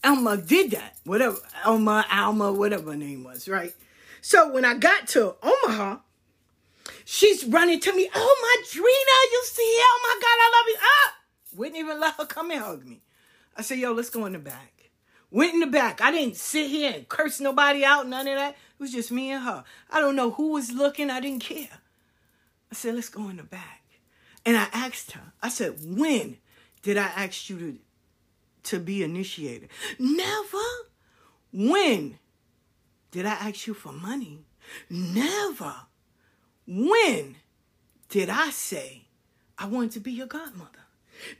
Elma 0.02 0.36
did 0.36 0.72
that, 0.72 0.96
whatever, 1.04 1.38
Elma, 1.64 2.04
Alma, 2.10 2.52
whatever 2.52 2.90
her 2.90 2.96
name 2.96 3.24
was, 3.24 3.48
right? 3.48 3.74
So 4.20 4.52
when 4.52 4.64
I 4.64 4.74
got 4.74 5.08
to 5.08 5.34
Omaha, 5.42 5.98
she's 7.04 7.44
running 7.44 7.80
to 7.80 7.92
me, 7.94 8.08
oh, 8.14 8.56
Madrina, 8.62 9.32
you 9.32 9.42
see, 9.44 9.78
oh 9.80 10.00
my 10.02 10.20
God, 10.20 10.38
I 10.40 10.50
love 10.56 10.66
you. 10.68 10.76
Ah! 10.80 11.14
Wouldn't 11.56 11.76
even 11.76 12.00
let 12.00 12.14
her 12.14 12.26
come 12.26 12.50
and 12.50 12.60
hug 12.60 12.84
me. 12.84 13.00
I 13.56 13.62
said, 13.62 13.78
yo, 13.78 13.92
let's 13.92 14.10
go 14.10 14.26
in 14.26 14.32
the 14.32 14.38
back. 14.38 14.90
Went 15.30 15.54
in 15.54 15.60
the 15.60 15.66
back. 15.66 16.00
I 16.00 16.10
didn't 16.10 16.36
sit 16.36 16.68
here 16.68 16.92
and 16.94 17.08
curse 17.08 17.40
nobody 17.40 17.84
out, 17.84 18.08
none 18.08 18.28
of 18.28 18.36
that. 18.36 18.52
It 18.52 18.82
was 18.82 18.92
just 18.92 19.10
me 19.10 19.30
and 19.30 19.42
her. 19.44 19.64
I 19.90 20.00
don't 20.00 20.16
know 20.16 20.30
who 20.30 20.52
was 20.52 20.72
looking. 20.72 21.10
I 21.10 21.20
didn't 21.20 21.42
care. 21.42 21.80
I 22.70 22.74
said, 22.74 22.94
let's 22.94 23.08
go 23.08 23.28
in 23.28 23.36
the 23.36 23.42
back. 23.42 23.82
And 24.46 24.56
I 24.56 24.68
asked 24.72 25.12
her, 25.12 25.32
I 25.42 25.48
said, 25.48 25.76
when 25.82 26.38
did 26.82 26.98
I 26.98 27.06
ask 27.06 27.48
you 27.48 27.58
to, 27.58 27.78
to 28.70 28.78
be 28.78 29.02
initiated? 29.02 29.70
Never. 29.98 30.58
When 31.52 32.18
did 33.10 33.26
I 33.26 33.32
ask 33.32 33.66
you 33.66 33.74
for 33.74 33.92
money? 33.92 34.40
Never. 34.90 35.74
When 36.66 37.36
did 38.08 38.30
I 38.30 38.50
say 38.50 39.02
I 39.58 39.66
wanted 39.66 39.92
to 39.92 40.00
be 40.00 40.12
your 40.12 40.26
godmother? 40.26 40.70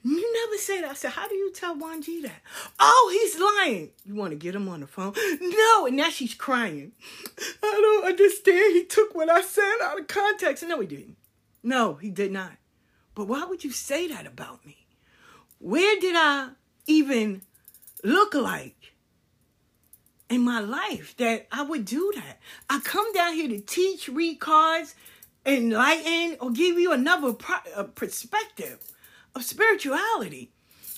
You 0.02 0.32
never 0.32 0.56
say 0.56 0.80
that. 0.80 0.90
I 0.90 0.94
said, 0.94 1.10
How 1.10 1.28
do 1.28 1.34
you 1.34 1.52
tell 1.52 1.76
Wanji 1.76 2.22
that? 2.22 2.40
Oh, 2.78 3.10
he's 3.12 3.40
lying. 3.40 3.90
You 4.04 4.14
want 4.14 4.30
to 4.30 4.36
get 4.36 4.54
him 4.54 4.68
on 4.68 4.80
the 4.80 4.86
phone? 4.86 5.14
No. 5.40 5.86
And 5.86 5.96
now 5.96 6.10
she's 6.10 6.34
crying. 6.34 6.92
I 7.62 7.80
don't 7.80 8.06
understand. 8.06 8.74
He 8.74 8.84
took 8.84 9.14
what 9.14 9.28
I 9.28 9.42
said 9.42 9.76
out 9.82 9.98
of 9.98 10.06
context. 10.06 10.64
No, 10.66 10.80
he 10.80 10.86
didn't. 10.86 11.16
No, 11.62 11.94
he 11.94 12.10
did 12.10 12.32
not. 12.32 12.52
But 13.14 13.26
why 13.26 13.44
would 13.44 13.64
you 13.64 13.70
say 13.70 14.08
that 14.08 14.26
about 14.26 14.64
me? 14.66 14.86
Where 15.58 15.98
did 16.00 16.14
I 16.16 16.50
even 16.86 17.42
look 18.02 18.34
like 18.34 18.92
in 20.28 20.42
my 20.42 20.60
life 20.60 21.16
that 21.18 21.46
I 21.50 21.62
would 21.62 21.84
do 21.84 22.12
that? 22.16 22.38
I 22.68 22.80
come 22.80 23.12
down 23.12 23.34
here 23.34 23.48
to 23.48 23.60
teach, 23.60 24.08
read 24.08 24.40
cards, 24.40 24.94
enlighten, 25.46 26.36
or 26.40 26.50
give 26.50 26.78
you 26.78 26.92
another 26.92 27.32
pro- 27.32 27.72
uh, 27.76 27.84
perspective 27.84 28.78
of 29.34 29.44
spirituality. 29.44 30.50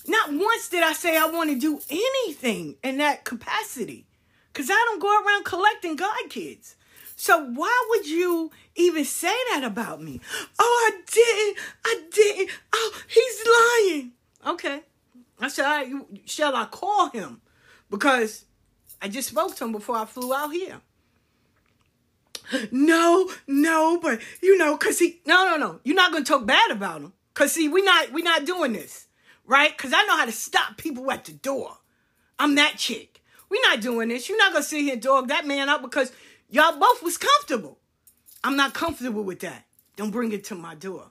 Not 0.07 0.33
once 0.33 0.69
did 0.69 0.85
I 0.85 0.93
say 0.93 1.17
I 1.17 1.27
want 1.27 1.51
to 1.51 1.59
do 1.59 1.81
anything 1.91 2.77
in 2.83 2.99
that 2.99 3.25
capacity 3.25 4.07
because 4.53 4.71
I 4.71 4.85
don't 4.87 5.01
go 5.01 5.23
around 5.23 5.45
collecting 5.45 5.97
God 5.97 6.17
kids. 6.31 6.77
So 7.17 7.45
why 7.45 7.87
would 7.89 8.07
you 8.07 8.51
even 8.77 9.05
say 9.05 9.35
that 9.51 9.65
about 9.65 10.03
me? 10.03 10.21
Oh, 10.59 10.93
I 10.93 11.01
didn't. 11.11 11.57
I 11.85 12.03
didn't. 12.13 12.51
Oh, 12.73 13.03
he's 13.09 13.95
lying. 13.97 14.13
Okay. 14.47 14.83
I 15.41 15.49
said, 15.49 15.93
shall 16.27 16.55
I 16.55 16.67
call 16.67 17.11
him? 17.11 17.41
Because 17.91 18.45
I 19.01 19.09
just 19.09 19.31
spoke 19.31 19.57
to 19.57 19.65
him 19.65 19.73
before 19.73 19.97
I 19.97 20.05
flew 20.05 20.33
out 20.33 20.53
here. 20.53 20.81
No, 22.71 23.29
no, 23.47 23.99
but 24.01 24.21
you 24.43 24.57
know, 24.57 24.77
cause 24.77 24.99
he 24.99 25.21
no 25.27 25.45
no 25.45 25.57
no. 25.57 25.81
You're 25.85 25.97
not 25.97 26.13
gonna 26.13 26.25
talk 26.25 26.47
bad 26.47 26.71
about 26.71 27.01
him. 27.01 27.13
Cause 27.35 27.53
see, 27.53 27.69
we 27.69 27.83
not 27.83 28.13
we 28.13 28.23
not 28.23 28.45
doing 28.45 28.73
this, 28.73 29.07
right? 29.45 29.77
Cause 29.77 29.93
I 29.95 30.05
know 30.05 30.17
how 30.17 30.27
to 30.27 30.33
stop 30.33 30.77
people 30.77 31.11
at 31.11 31.25
the 31.25 31.33
door. 31.33 31.77
I'm 32.39 32.55
that 32.57 32.77
chick. 32.77 33.23
We 33.49 33.61
not 33.63 33.81
doing 33.81 34.09
this. 34.09 34.29
You're 34.29 34.39
not 34.39 34.53
gonna 34.53 34.65
sit 34.65 34.83
here 34.83 34.95
and 34.95 35.03
dog 35.03 35.29
that 35.29 35.47
man 35.47 35.69
up 35.69 35.83
because 35.83 36.13
y'all 36.49 36.79
both 36.79 37.03
was 37.03 37.19
comfortable. 37.19 37.79
I'm 38.45 38.57
not 38.57 38.75
comfortable 38.75 39.23
with 39.23 39.41
that. 39.41 39.65
Don't 39.97 40.11
bring 40.11 40.33
it 40.33 40.45
to 40.45 40.55
my 40.55 40.75
door. 40.75 41.11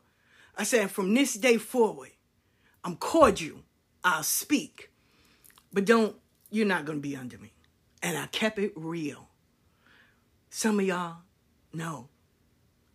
I 0.58 0.64
said, 0.64 0.92
from 0.92 1.14
this 1.14 1.34
day 1.34 1.58
forward, 1.58 2.12
I'm 2.84 2.96
cordial. 2.96 3.60
I'll 4.04 4.24
speak. 4.24 4.92
But 5.74 5.86
don't, 5.86 6.16
you're 6.50 6.68
not 6.68 6.86
gonna 6.86 7.00
be 7.00 7.16
under 7.16 7.38
me. 7.38 7.52
And 8.02 8.18
I 8.18 8.28
kept 8.28 8.60
it 8.60 8.72
real. 8.76 9.28
Some 10.50 10.80
of 10.80 10.86
y'all, 10.86 11.18
no. 11.76 12.10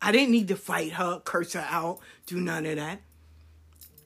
I 0.03 0.12
didn't 0.12 0.31
need 0.31 0.49
to 0.49 0.57
fight 0.57 0.93
her, 0.93 1.20
curse 1.24 1.53
her 1.53 1.66
out, 1.68 2.01
do 2.26 2.41
none 2.41 2.66
of 2.66 2.76
that 2.76 3.01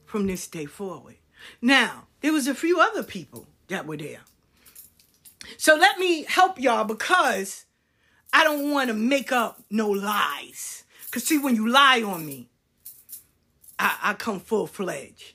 from 0.06 0.26
this 0.26 0.46
day 0.46 0.66
forward. 0.66 1.16
Now, 1.60 2.06
there 2.20 2.32
was 2.32 2.48
a 2.48 2.54
few 2.54 2.80
other 2.80 3.02
people 3.02 3.46
that 3.68 3.86
were 3.86 3.96
there. 3.96 4.20
So 5.56 5.76
let 5.76 5.98
me 5.98 6.24
help 6.24 6.58
y'all 6.58 6.84
because 6.84 7.66
I 8.32 8.44
don't 8.44 8.70
want 8.70 8.88
to 8.88 8.94
make 8.94 9.30
up 9.30 9.62
no 9.70 9.88
lies. 9.90 10.84
Because 11.06 11.24
see, 11.24 11.38
when 11.38 11.54
you 11.54 11.68
lie 11.68 12.02
on 12.02 12.26
me, 12.26 12.48
I, 13.78 13.96
I 14.02 14.14
come 14.14 14.40
full 14.40 14.66
fledged. 14.66 15.34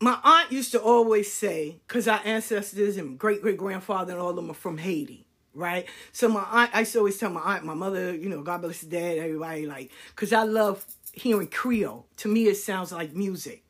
My 0.00 0.18
aunt 0.22 0.52
used 0.52 0.72
to 0.72 0.82
always 0.82 1.32
say, 1.32 1.80
because 1.86 2.06
our 2.08 2.20
ancestors 2.24 2.98
and 2.98 3.18
great 3.18 3.40
great 3.40 3.56
grandfather 3.56 4.12
and 4.12 4.20
all 4.20 4.30
of 4.30 4.36
them 4.36 4.50
are 4.50 4.54
from 4.54 4.76
Haiti, 4.76 5.23
right? 5.54 5.86
So 6.12 6.28
my 6.28 6.44
aunt, 6.50 6.70
I 6.74 6.80
used 6.80 6.92
to 6.92 6.98
always 6.98 7.18
tell 7.18 7.30
my 7.30 7.40
aunt, 7.40 7.64
my 7.64 7.74
mother, 7.74 8.14
you 8.14 8.28
know, 8.28 8.42
God 8.42 8.62
bless 8.62 8.80
the 8.80 8.86
dad, 8.86 9.18
everybody, 9.18 9.66
like, 9.66 9.90
because 10.08 10.32
I 10.32 10.42
love 10.42 10.84
hearing 11.12 11.48
Creole. 11.48 12.06
To 12.18 12.28
me, 12.28 12.46
it 12.46 12.56
sounds 12.56 12.92
like 12.92 13.14
music. 13.14 13.64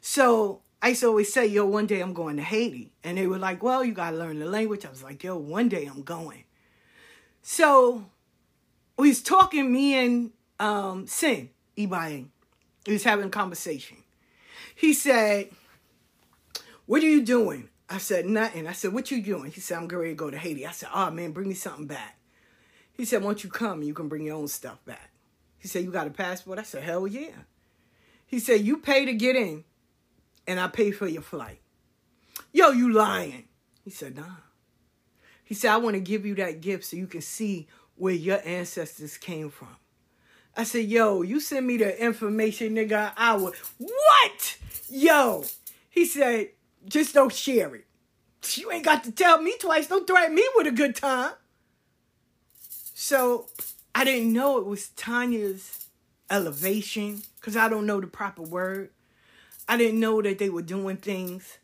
So 0.00 0.62
I 0.80 0.88
used 0.88 1.02
to 1.02 1.08
always 1.08 1.32
say, 1.32 1.46
yo, 1.46 1.66
one 1.66 1.86
day 1.86 2.00
I'm 2.00 2.14
going 2.14 2.36
to 2.36 2.42
Haiti. 2.42 2.92
And 3.04 3.18
they 3.18 3.26
were 3.26 3.38
like, 3.38 3.62
well, 3.62 3.84
you 3.84 3.92
got 3.92 4.10
to 4.10 4.16
learn 4.16 4.38
the 4.38 4.46
language. 4.46 4.84
I 4.84 4.90
was 4.90 5.02
like, 5.02 5.22
yo, 5.22 5.36
one 5.36 5.68
day 5.68 5.86
I'm 5.86 6.02
going. 6.02 6.44
So 7.42 8.06
we 8.96 9.08
was 9.08 9.22
talking, 9.22 9.72
me 9.72 9.94
and 9.94 10.30
um, 10.58 11.06
Sin, 11.06 11.50
Ibaing. 11.76 12.28
We 12.86 12.94
was 12.94 13.04
having 13.04 13.26
a 13.26 13.30
conversation. 13.30 13.98
He 14.74 14.92
said, 14.92 15.50
what 16.86 17.02
are 17.02 17.06
you 17.06 17.22
doing? 17.22 17.68
I 17.92 17.98
said, 17.98 18.26
nothing. 18.26 18.66
I 18.66 18.72
said, 18.72 18.92
what 18.92 19.10
you 19.10 19.22
doing? 19.22 19.50
He 19.50 19.60
said, 19.60 19.76
I'm 19.78 19.86
going 19.86 20.08
to 20.08 20.14
go 20.14 20.30
to 20.30 20.38
Haiti. 20.38 20.66
I 20.66 20.72
said, 20.72 20.88
oh, 20.94 21.10
man, 21.10 21.32
bring 21.32 21.48
me 21.48 21.54
something 21.54 21.86
back. 21.86 22.18
He 22.92 23.04
said, 23.04 23.22
once 23.22 23.44
you 23.44 23.50
come, 23.50 23.82
you 23.82 23.94
can 23.94 24.08
bring 24.08 24.24
your 24.24 24.36
own 24.36 24.48
stuff 24.48 24.84
back. 24.84 25.12
He 25.62 25.68
said, 25.68 25.84
You 25.84 25.92
got 25.92 26.08
a 26.08 26.10
passport? 26.10 26.58
I 26.58 26.64
said, 26.64 26.82
Hell 26.82 27.06
yeah. 27.06 27.44
He 28.26 28.40
said, 28.40 28.62
You 28.62 28.78
pay 28.78 29.04
to 29.04 29.12
get 29.12 29.36
in, 29.36 29.62
and 30.44 30.58
I 30.58 30.66
pay 30.66 30.90
for 30.90 31.06
your 31.06 31.22
flight. 31.22 31.60
Yo, 32.52 32.70
you 32.70 32.92
lying. 32.92 33.44
He 33.84 33.90
said, 33.90 34.16
Nah. 34.16 34.38
He 35.44 35.54
said, 35.54 35.70
I 35.70 35.76
want 35.76 35.94
to 35.94 36.00
give 36.00 36.26
you 36.26 36.34
that 36.36 36.60
gift 36.60 36.84
so 36.84 36.96
you 36.96 37.06
can 37.06 37.20
see 37.20 37.68
where 37.94 38.12
your 38.12 38.40
ancestors 38.44 39.16
came 39.16 39.50
from. 39.50 39.76
I 40.56 40.64
said, 40.64 40.86
Yo, 40.86 41.22
you 41.22 41.38
send 41.38 41.64
me 41.64 41.76
the 41.76 42.04
information, 42.04 42.74
nigga, 42.74 43.12
I 43.16 43.36
would. 43.36 43.54
What? 43.78 44.58
Yo. 44.88 45.44
He 45.88 46.06
said, 46.06 46.48
Just 46.86 47.14
don't 47.14 47.32
share 47.32 47.74
it. 47.74 47.86
You 48.54 48.72
ain't 48.72 48.84
got 48.84 49.04
to 49.04 49.12
tell 49.12 49.40
me 49.40 49.54
twice. 49.60 49.86
Don't 49.86 50.06
threaten 50.06 50.34
me 50.34 50.46
with 50.56 50.66
a 50.66 50.72
good 50.72 50.96
time. 50.96 51.32
So 52.94 53.46
I 53.94 54.04
didn't 54.04 54.32
know 54.32 54.58
it 54.58 54.66
was 54.66 54.88
Tanya's 54.90 55.86
elevation 56.30 57.22
because 57.40 57.56
I 57.56 57.68
don't 57.68 57.86
know 57.86 58.00
the 58.00 58.06
proper 58.06 58.42
word. 58.42 58.90
I 59.68 59.76
didn't 59.76 60.00
know 60.00 60.20
that 60.22 60.38
they 60.38 60.48
were 60.48 60.62
doing 60.62 60.96
things, 60.96 61.58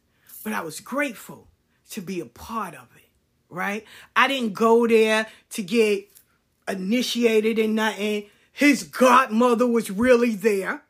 but 0.45 0.53
I 0.53 0.61
was 0.61 0.81
grateful 0.81 1.49
to 1.91 2.01
be 2.01 2.21
a 2.21 2.27
part 2.27 2.75
of 2.75 2.89
it, 2.97 3.09
right? 3.49 3.85
I 4.15 4.29
didn't 4.29 4.53
go 4.53 4.87
there 4.87 5.27
to 5.51 5.63
get 5.63 6.09
initiated 6.69 7.59
in 7.59 7.75
nothing. 7.75 8.27
His 8.53 8.83
godmother 8.85 9.67
was 9.67 9.91
really 9.91 10.35
there. 10.35 10.83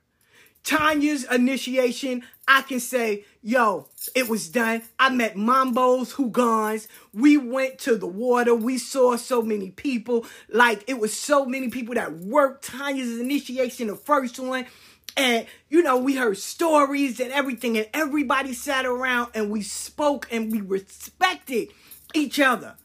Tanya's 0.64 1.24
initiation, 1.24 2.22
I 2.46 2.62
can 2.62 2.80
say, 2.80 3.24
yo, 3.42 3.88
it 4.14 4.28
was 4.28 4.48
done. 4.48 4.82
I 4.98 5.10
met 5.10 5.34
Mambos, 5.34 6.14
Houngans. 6.14 6.88
We 7.14 7.36
went 7.36 7.78
to 7.80 7.96
the 7.96 8.06
water. 8.06 8.54
We 8.54 8.78
saw 8.78 9.16
so 9.16 9.42
many 9.42 9.70
people. 9.70 10.26
Like, 10.48 10.84
it 10.86 10.98
was 10.98 11.14
so 11.14 11.46
many 11.46 11.68
people 11.68 11.94
that 11.94 12.12
worked 12.12 12.64
Tanya's 12.64 13.18
initiation, 13.18 13.88
the 13.88 13.96
first 13.96 14.38
one. 14.38 14.66
And, 15.16 15.46
you 15.68 15.82
know, 15.82 15.96
we 15.96 16.16
heard 16.16 16.38
stories 16.38 17.18
and 17.18 17.32
everything, 17.32 17.76
and 17.76 17.88
everybody 17.92 18.52
sat 18.52 18.86
around 18.86 19.32
and 19.34 19.50
we 19.50 19.62
spoke 19.62 20.28
and 20.30 20.52
we 20.52 20.60
respected 20.60 21.68
each 22.14 22.38
other. 22.38 22.76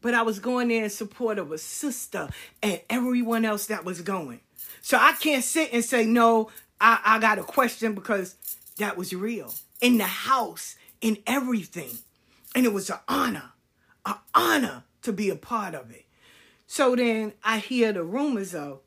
But 0.00 0.14
I 0.14 0.22
was 0.22 0.38
going 0.38 0.68
there 0.68 0.84
in 0.84 0.90
support 0.90 1.38
of 1.38 1.50
a 1.50 1.58
sister 1.58 2.28
and 2.62 2.80
everyone 2.88 3.44
else 3.44 3.66
that 3.66 3.84
was 3.84 4.00
going. 4.02 4.40
So 4.80 4.96
I 4.96 5.12
can't 5.14 5.42
sit 5.42 5.70
and 5.72 5.84
say, 5.84 6.06
no, 6.06 6.50
I, 6.80 7.00
I 7.04 7.18
got 7.18 7.38
a 7.38 7.42
question 7.42 7.94
because 7.94 8.36
that 8.78 8.96
was 8.96 9.12
real. 9.12 9.52
In 9.80 9.98
the 9.98 10.04
house, 10.04 10.76
in 11.00 11.18
everything. 11.26 11.98
And 12.54 12.64
it 12.64 12.72
was 12.72 12.90
an 12.90 12.98
honor, 13.08 13.50
an 14.04 14.16
honor 14.34 14.84
to 15.02 15.12
be 15.12 15.30
a 15.30 15.36
part 15.36 15.74
of 15.74 15.90
it. 15.90 16.06
So 16.66 16.96
then 16.96 17.32
I 17.44 17.58
hear 17.58 17.92
the 17.92 18.02
rumors 18.02 18.54
of, 18.54 18.80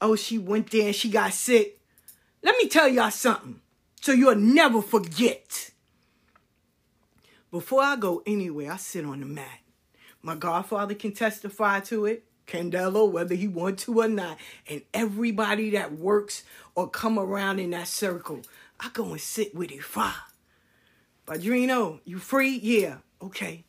oh, 0.00 0.16
she 0.16 0.38
went 0.38 0.70
there 0.70 0.86
and 0.86 0.94
she 0.94 1.10
got 1.10 1.32
sick. 1.32 1.80
Let 2.42 2.56
me 2.56 2.68
tell 2.68 2.88
y'all 2.88 3.10
something 3.10 3.60
so 4.00 4.12
you'll 4.12 4.36
never 4.36 4.80
forget. 4.80 5.70
Before 7.50 7.82
I 7.82 7.96
go 7.96 8.22
anywhere, 8.26 8.72
I 8.72 8.76
sit 8.76 9.04
on 9.04 9.20
the 9.20 9.26
mat. 9.26 9.60
My 10.22 10.34
godfather 10.34 10.94
can 10.94 11.12
testify 11.12 11.80
to 11.80 12.06
it, 12.06 12.24
Candelo, 12.48 13.08
whether 13.08 13.34
he 13.34 13.46
want 13.46 13.78
to 13.80 14.00
or 14.00 14.08
not. 14.08 14.38
And 14.68 14.82
everybody 14.92 15.70
that 15.70 15.92
works 15.92 16.42
or 16.74 16.88
come 16.88 17.18
around 17.18 17.60
in 17.60 17.70
that 17.70 17.88
circle, 17.88 18.42
I 18.80 18.90
go 18.92 19.10
and 19.10 19.20
sit 19.20 19.54
with 19.54 19.70
it. 19.70 19.84
Fine. 19.84 20.14
Padrino, 21.26 22.00
you 22.04 22.18
free? 22.18 22.58
Yeah. 22.58 22.96
Okay. 23.22 23.64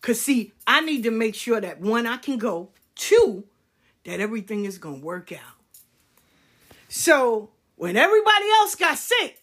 Cause 0.00 0.20
see, 0.20 0.52
I 0.66 0.80
need 0.80 1.02
to 1.02 1.10
make 1.10 1.34
sure 1.34 1.60
that 1.60 1.80
one, 1.80 2.06
I 2.06 2.16
can 2.16 2.38
go. 2.38 2.70
Two, 2.94 3.44
that 4.04 4.20
everything 4.20 4.64
is 4.64 4.78
gonna 4.78 4.98
work 4.98 5.32
out. 5.32 5.58
So 6.88 7.50
when 7.76 7.96
everybody 7.96 8.46
else 8.60 8.74
got 8.76 8.96
sick, 8.96 9.42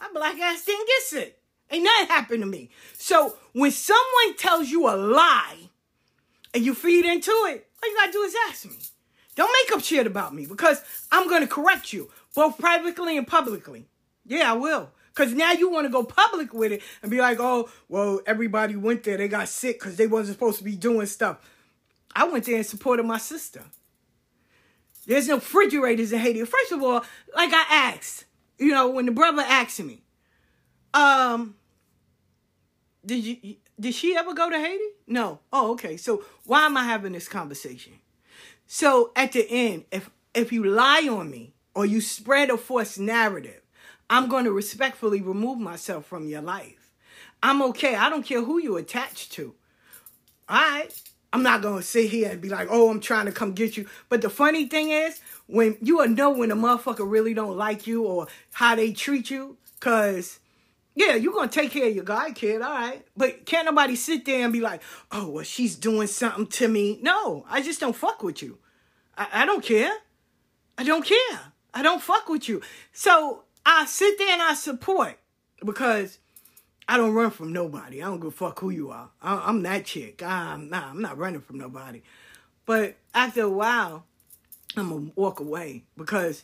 my 0.00 0.08
black 0.12 0.38
ass 0.38 0.64
didn't 0.64 0.86
get 0.86 1.02
sick. 1.02 1.38
Ain't 1.70 1.84
nothing 1.84 2.06
happened 2.06 2.42
to 2.42 2.46
me. 2.46 2.70
So 2.94 3.36
when 3.52 3.70
someone 3.70 4.36
tells 4.36 4.70
you 4.70 4.88
a 4.88 4.96
lie 4.96 5.68
and 6.54 6.64
you 6.64 6.74
feed 6.74 7.04
into 7.04 7.32
it, 7.48 7.67
all 7.82 7.90
you 7.90 7.96
gotta 7.96 8.12
do 8.12 8.22
is 8.22 8.34
ask 8.48 8.66
me. 8.66 8.76
Don't 9.34 9.52
make 9.64 9.76
up 9.76 9.84
shit 9.84 10.06
about 10.06 10.34
me 10.34 10.46
because 10.46 10.82
I'm 11.12 11.28
gonna 11.28 11.46
correct 11.46 11.92
you, 11.92 12.10
both 12.34 12.58
privately 12.58 13.16
and 13.16 13.26
publicly. 13.26 13.86
Yeah, 14.26 14.52
I 14.52 14.56
will. 14.56 14.90
Cause 15.14 15.32
now 15.32 15.50
you 15.50 15.68
want 15.68 15.84
to 15.84 15.90
go 15.90 16.04
public 16.04 16.54
with 16.54 16.70
it 16.70 16.80
and 17.02 17.10
be 17.10 17.18
like, 17.18 17.38
oh, 17.40 17.68
well, 17.88 18.20
everybody 18.24 18.76
went 18.76 19.02
there, 19.02 19.16
they 19.16 19.26
got 19.26 19.48
sick 19.48 19.80
because 19.80 19.96
they 19.96 20.06
wasn't 20.06 20.36
supposed 20.36 20.58
to 20.58 20.64
be 20.64 20.76
doing 20.76 21.06
stuff. 21.06 21.38
I 22.14 22.28
went 22.28 22.44
there 22.44 22.56
in 22.56 22.62
support 22.64 23.00
of 23.00 23.06
my 23.06 23.18
sister. 23.18 23.64
There's 25.06 25.26
no 25.26 25.36
refrigerators 25.36 26.12
in 26.12 26.20
Haiti. 26.20 26.44
First 26.44 26.70
of 26.70 26.82
all, 26.82 27.04
like 27.34 27.50
I 27.52 27.64
asked, 27.68 28.26
you 28.58 28.68
know, 28.68 28.90
when 28.90 29.06
the 29.06 29.12
brother 29.12 29.42
asked 29.42 29.80
me, 29.80 30.02
um, 30.94 31.56
did 33.04 33.24
you 33.24 33.56
did 33.78 33.94
she 33.94 34.16
ever 34.16 34.34
go 34.34 34.50
to 34.50 34.58
Haiti? 34.58 34.84
No. 35.06 35.40
Oh, 35.52 35.72
okay. 35.72 35.96
So 35.96 36.24
why 36.44 36.66
am 36.66 36.76
I 36.76 36.84
having 36.84 37.12
this 37.12 37.28
conversation? 37.28 37.94
So 38.66 39.12
at 39.16 39.32
the 39.32 39.46
end, 39.48 39.84
if 39.90 40.10
if 40.34 40.52
you 40.52 40.64
lie 40.64 41.08
on 41.10 41.30
me 41.30 41.54
or 41.74 41.86
you 41.86 42.00
spread 42.00 42.50
a 42.50 42.56
false 42.56 42.98
narrative, 42.98 43.62
I'm 44.10 44.28
going 44.28 44.44
to 44.44 44.52
respectfully 44.52 45.20
remove 45.20 45.58
myself 45.58 46.06
from 46.06 46.28
your 46.28 46.42
life. 46.42 46.92
I'm 47.42 47.62
okay. 47.62 47.94
I 47.94 48.10
don't 48.10 48.24
care 48.24 48.42
who 48.42 48.58
you 48.58 48.76
attach 48.76 49.28
to. 49.30 49.54
All 50.48 50.56
right. 50.56 51.02
I'm 51.32 51.42
not 51.42 51.60
gonna 51.60 51.82
sit 51.82 52.10
here 52.10 52.30
and 52.30 52.40
be 52.40 52.48
like, 52.48 52.68
oh, 52.70 52.88
I'm 52.90 53.00
trying 53.00 53.26
to 53.26 53.32
come 53.32 53.52
get 53.52 53.76
you. 53.76 53.86
But 54.08 54.22
the 54.22 54.30
funny 54.30 54.66
thing 54.66 54.90
is, 54.90 55.20
when 55.46 55.76
you 55.82 55.98
will 55.98 56.08
know 56.08 56.30
when 56.30 56.50
a 56.50 56.56
motherfucker 56.56 57.08
really 57.08 57.34
don't 57.34 57.56
like 57.56 57.86
you 57.86 58.04
or 58.04 58.28
how 58.52 58.74
they 58.74 58.92
treat 58.92 59.30
you, 59.30 59.58
cause 59.80 60.40
yeah, 60.98 61.14
you're 61.14 61.32
gonna 61.32 61.46
take 61.46 61.70
care 61.70 61.86
of 61.86 61.94
your 61.94 62.04
guy 62.04 62.32
kid, 62.32 62.60
all 62.60 62.72
right. 62.72 63.06
But 63.16 63.46
can't 63.46 63.66
nobody 63.66 63.94
sit 63.94 64.24
there 64.24 64.42
and 64.42 64.52
be 64.52 64.60
like, 64.60 64.82
oh, 65.12 65.28
well, 65.28 65.44
she's 65.44 65.76
doing 65.76 66.08
something 66.08 66.48
to 66.48 66.66
me. 66.66 66.98
No, 67.00 67.44
I 67.48 67.62
just 67.62 67.78
don't 67.78 67.94
fuck 67.94 68.24
with 68.24 68.42
you. 68.42 68.58
I, 69.16 69.28
I 69.32 69.46
don't 69.46 69.62
care. 69.62 69.92
I 70.76 70.82
don't 70.82 71.04
care. 71.04 71.52
I 71.72 71.84
don't 71.84 72.02
fuck 72.02 72.28
with 72.28 72.48
you. 72.48 72.62
So 72.92 73.44
I 73.64 73.84
sit 73.86 74.18
there 74.18 74.32
and 74.32 74.42
I 74.42 74.54
support 74.54 75.16
because 75.64 76.18
I 76.88 76.96
don't 76.96 77.14
run 77.14 77.30
from 77.30 77.52
nobody. 77.52 78.02
I 78.02 78.06
don't 78.06 78.18
give 78.18 78.28
a 78.28 78.32
fuck 78.32 78.58
who 78.58 78.70
you 78.70 78.90
are. 78.90 79.10
I, 79.22 79.48
am 79.48 79.62
that 79.62 79.84
chick. 79.84 80.20
I'm 80.20 80.74
I'm 80.74 81.00
not 81.00 81.16
running 81.16 81.42
from 81.42 81.58
nobody. 81.58 82.02
But 82.66 82.96
after 83.14 83.42
a 83.42 83.48
while, 83.48 84.04
I'm 84.76 84.88
gonna 84.88 85.12
walk 85.14 85.38
away 85.38 85.84
because 85.96 86.42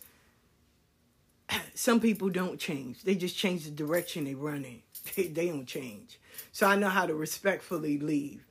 some 1.75 2.01
people 2.01 2.29
don't 2.31 2.59
change. 2.59 3.03
They 3.03 3.15
just 3.15 3.37
change 3.37 3.65
the 3.65 3.71
direction 3.71 4.25
they 4.25 4.35
run 4.35 4.65
in. 4.65 4.81
They, 5.17 5.27
they 5.27 5.49
don't 5.49 5.67
change. 5.67 6.19
So 6.51 6.67
I 6.67 6.77
know 6.77 6.89
how 6.89 7.05
to 7.05 7.15
respectfully 7.15 7.99
leave. 7.99 8.43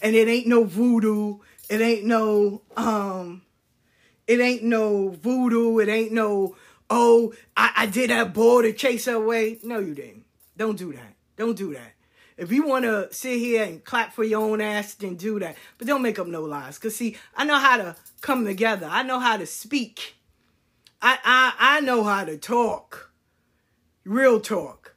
And 0.00 0.14
it 0.14 0.28
ain't 0.28 0.46
no 0.46 0.62
voodoo. 0.62 1.38
It 1.68 1.80
ain't 1.80 2.04
no 2.04 2.62
um. 2.76 3.42
It 4.28 4.38
ain't 4.38 4.62
no 4.62 5.08
voodoo. 5.08 5.80
It 5.80 5.88
ain't 5.88 6.12
no 6.12 6.54
oh 6.88 7.34
I, 7.56 7.72
I 7.76 7.86
did 7.86 8.10
that 8.10 8.32
bull 8.32 8.62
to 8.62 8.72
chase 8.72 9.06
her 9.06 9.14
away. 9.14 9.58
No, 9.64 9.80
you 9.80 9.94
didn't. 9.94 10.24
Don't 10.56 10.78
do 10.78 10.92
that. 10.92 11.14
Don't 11.36 11.56
do 11.56 11.72
that. 11.74 11.92
If 12.36 12.52
you 12.52 12.66
want 12.66 12.84
to 12.84 13.12
sit 13.12 13.38
here 13.38 13.64
and 13.64 13.82
clap 13.82 14.12
for 14.12 14.22
your 14.22 14.42
own 14.42 14.60
ass, 14.60 14.94
then 14.94 15.16
do 15.16 15.38
that. 15.40 15.56
But 15.78 15.86
don't 15.86 16.02
make 16.02 16.18
up 16.18 16.26
no 16.26 16.42
lies. 16.42 16.76
Because, 16.76 16.94
see, 16.94 17.16
I 17.34 17.44
know 17.44 17.58
how 17.58 17.78
to 17.78 17.96
come 18.20 18.44
together. 18.44 18.86
I 18.90 19.02
know 19.02 19.18
how 19.18 19.38
to 19.38 19.46
speak. 19.46 20.15
I, 21.00 21.18
I, 21.24 21.54
I 21.58 21.80
know 21.80 22.04
how 22.04 22.24
to 22.24 22.36
talk. 22.36 23.10
Real 24.04 24.40
talk. 24.40 24.94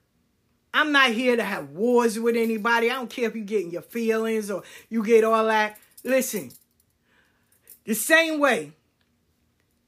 I'm 0.74 0.92
not 0.92 1.12
here 1.12 1.36
to 1.36 1.44
have 1.44 1.72
wars 1.72 2.20
with 2.20 2.36
anybody. 2.36 2.92
I 2.92 2.96
don't 2.96 3.10
care 3.10 3.28
if 3.28 3.36
you 3.36 3.44
get 3.44 3.64
in 3.64 3.72
your 3.72 3.82
feelings 3.82 4.52
or 4.52 4.64
you 4.90 5.04
get 5.04 5.24
all 5.24 5.46
that. 5.46 5.78
Listen, 6.04 6.52
the 7.86 7.96
same 7.96 8.40
way, 8.40 8.74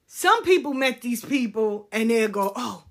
some 0.08 0.44
people 0.44 0.74
met 0.74 1.02
these 1.02 1.24
people 1.24 1.88
and 1.92 2.10
they'll 2.10 2.30
go, 2.30 2.52
oh, 2.56 2.84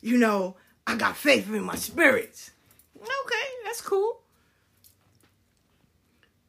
you 0.00 0.18
know, 0.18 0.56
I 0.86 0.96
got 0.96 1.16
faith 1.16 1.48
in 1.48 1.62
my 1.62 1.76
spirits. 1.76 2.50
Okay, 2.96 3.46
that's 3.64 3.80
cool. 3.80 4.20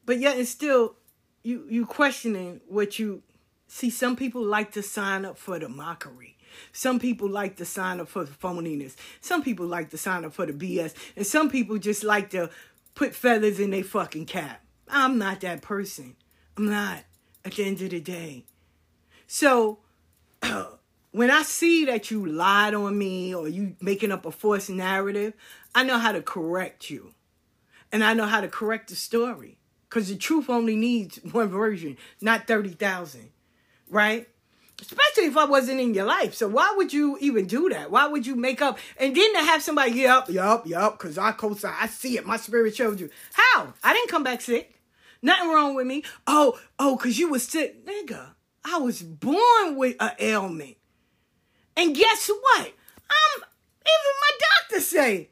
But 0.04 0.18
yet 0.18 0.36
and 0.36 0.48
still 0.48 0.96
you 1.42 1.66
you 1.68 1.86
questioning 1.86 2.60
what 2.66 2.98
you 2.98 3.22
see 3.68 3.90
some 3.90 4.16
people 4.16 4.42
like 4.42 4.72
to 4.72 4.82
sign 4.82 5.24
up 5.24 5.38
for 5.38 5.58
the 5.58 5.68
mockery. 5.68 6.36
Some 6.72 6.98
people 6.98 7.28
like 7.28 7.56
to 7.56 7.64
sign 7.64 8.00
up 8.00 8.08
for 8.08 8.24
the 8.24 8.32
phoniness. 8.32 8.96
Some 9.20 9.42
people 9.42 9.66
like 9.66 9.90
to 9.90 9.98
sign 9.98 10.24
up 10.24 10.32
for 10.32 10.46
the 10.46 10.52
BS. 10.52 10.94
And 11.14 11.26
some 11.26 11.50
people 11.50 11.78
just 11.78 12.02
like 12.02 12.30
to 12.30 12.50
put 12.94 13.14
feathers 13.14 13.60
in 13.60 13.70
their 13.70 13.84
fucking 13.84 14.26
cap. 14.26 14.62
I'm 14.88 15.18
not 15.18 15.40
that 15.42 15.62
person. 15.62 16.16
I'm 16.56 16.68
not 16.68 17.04
at 17.44 17.52
the 17.52 17.64
end 17.64 17.80
of 17.82 17.90
the 17.90 18.00
day. 18.00 18.44
So 19.26 19.80
when 21.10 21.30
I 21.30 21.42
see 21.42 21.84
that 21.84 22.10
you 22.10 22.26
lied 22.26 22.74
on 22.74 22.96
me 22.98 23.34
or 23.34 23.48
you 23.48 23.76
making 23.80 24.12
up 24.12 24.24
a 24.26 24.30
false 24.30 24.68
narrative, 24.68 25.34
I 25.74 25.84
know 25.84 25.98
how 25.98 26.12
to 26.12 26.22
correct 26.22 26.90
you. 26.90 27.12
And 27.92 28.02
I 28.02 28.14
know 28.14 28.26
how 28.26 28.40
to 28.40 28.48
correct 28.48 28.90
the 28.90 28.96
story. 28.96 29.58
Because 29.88 30.08
the 30.08 30.16
truth 30.16 30.50
only 30.50 30.76
needs 30.76 31.16
one 31.32 31.48
version, 31.48 31.96
not 32.20 32.46
30,000. 32.46 33.30
Right? 33.90 34.28
Especially 34.80 35.24
if 35.24 35.36
I 35.36 35.44
wasn't 35.44 35.80
in 35.80 35.92
your 35.92 36.04
life. 36.04 36.34
So 36.34 36.46
why 36.46 36.72
would 36.76 36.92
you 36.92 37.18
even 37.20 37.46
do 37.46 37.68
that? 37.70 37.90
Why 37.90 38.06
would 38.06 38.26
you 38.26 38.36
make 38.36 38.62
up? 38.62 38.78
And 38.96 39.14
then 39.14 39.32
to 39.34 39.40
have 39.40 39.62
somebody, 39.62 39.92
yep, 39.92 40.28
yep, 40.28 40.62
yep, 40.66 40.92
because 40.92 41.18
I 41.18 41.32
co 41.32 41.56
I 41.64 41.88
see 41.88 42.16
it. 42.16 42.24
My 42.24 42.36
spirit 42.36 42.76
showed 42.76 43.00
you. 43.00 43.10
How? 43.32 43.72
I 43.82 43.92
didn't 43.92 44.10
come 44.10 44.22
back 44.22 44.40
sick. 44.40 44.80
Nothing 45.20 45.50
wrong 45.50 45.74
with 45.74 45.86
me. 45.86 46.04
Oh, 46.28 46.58
oh, 46.78 46.96
because 46.96 47.18
you 47.18 47.28
was 47.28 47.42
sick. 47.42 47.84
Nigga, 47.84 48.34
I 48.64 48.78
was 48.78 49.02
born 49.02 49.76
with 49.76 49.96
an 49.98 50.12
ailment. 50.20 50.76
And 51.76 51.94
guess 51.94 52.28
what? 52.28 52.72
I'm 53.10 53.42
even 53.88 54.14
my 54.20 54.32
doctor 54.38 54.80
say, 54.80 55.30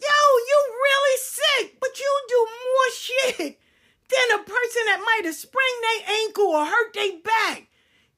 yo, 0.00 0.08
you 0.48 0.64
really 0.68 1.18
sick, 1.18 1.76
but 1.80 1.98
you 1.98 2.20
do 2.28 2.46
more 2.64 2.90
shit 2.94 3.60
than 4.08 4.40
a 4.40 4.42
person 4.42 4.82
that 4.86 5.02
might 5.04 5.26
have 5.26 5.34
sprained 5.34 5.82
their 5.82 6.14
ankle 6.24 6.46
or 6.46 6.64
hurt 6.64 6.92
their 6.94 7.12
back. 7.22 7.68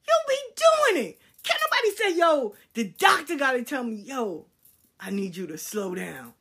You 0.07 0.13
be 0.27 0.35
doing 0.93 1.07
it. 1.07 1.19
Can't 1.43 1.59
Somebody 1.83 1.97
said, 1.97 2.17
yo, 2.17 2.55
the 2.73 2.85
doctor 2.97 3.35
got 3.35 3.53
to 3.53 3.63
tell 3.63 3.83
me, 3.83 3.95
yo, 3.95 4.45
I 4.99 5.09
need 5.09 5.35
you 5.35 5.47
to 5.47 5.57
slow 5.57 5.93
down. 5.93 6.33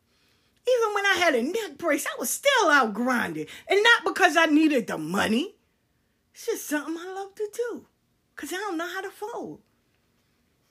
Even 0.68 0.94
when 0.94 1.06
I 1.06 1.14
had 1.18 1.34
a 1.34 1.42
neck 1.42 1.78
brace, 1.78 2.06
I 2.06 2.18
was 2.18 2.30
still 2.30 2.68
out 2.68 2.94
grinding. 2.94 3.46
And 3.68 3.82
not 3.82 4.14
because 4.14 4.36
I 4.36 4.46
needed 4.46 4.86
the 4.86 4.98
money. 4.98 5.56
It's 6.34 6.46
just 6.46 6.68
something 6.68 6.96
I 6.96 7.12
love 7.12 7.34
to 7.34 7.48
do. 7.52 7.86
Because 8.34 8.52
I 8.52 8.56
don't 8.56 8.78
know 8.78 8.86
how 8.86 9.00
to 9.00 9.10
fold. 9.10 9.60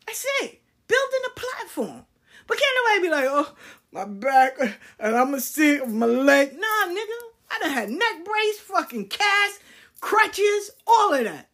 That's 0.08 0.26
it. 0.42 0.62
Building 0.88 1.22
a 1.28 1.40
platform. 1.40 2.06
But 2.48 2.58
can't 2.58 2.78
nobody 2.84 3.08
be 3.08 3.12
like, 3.12 3.26
oh, 3.30 3.54
my 3.92 4.06
back, 4.06 4.58
and 5.00 5.16
I'm 5.16 5.28
going 5.28 5.36
to 5.36 5.42
sit 5.42 5.86
with 5.86 5.94
my 5.94 6.06
leg. 6.06 6.54
Nah, 6.54 6.88
nigga. 6.88 7.32
I 7.52 7.60
done 7.62 7.72
had 7.72 7.90
neck 7.90 8.24
brace, 8.24 8.60
fucking 8.60 9.10
cast, 9.10 9.60
crutches, 10.00 10.72
all 10.88 11.14
of 11.14 11.26
that. 11.26 11.50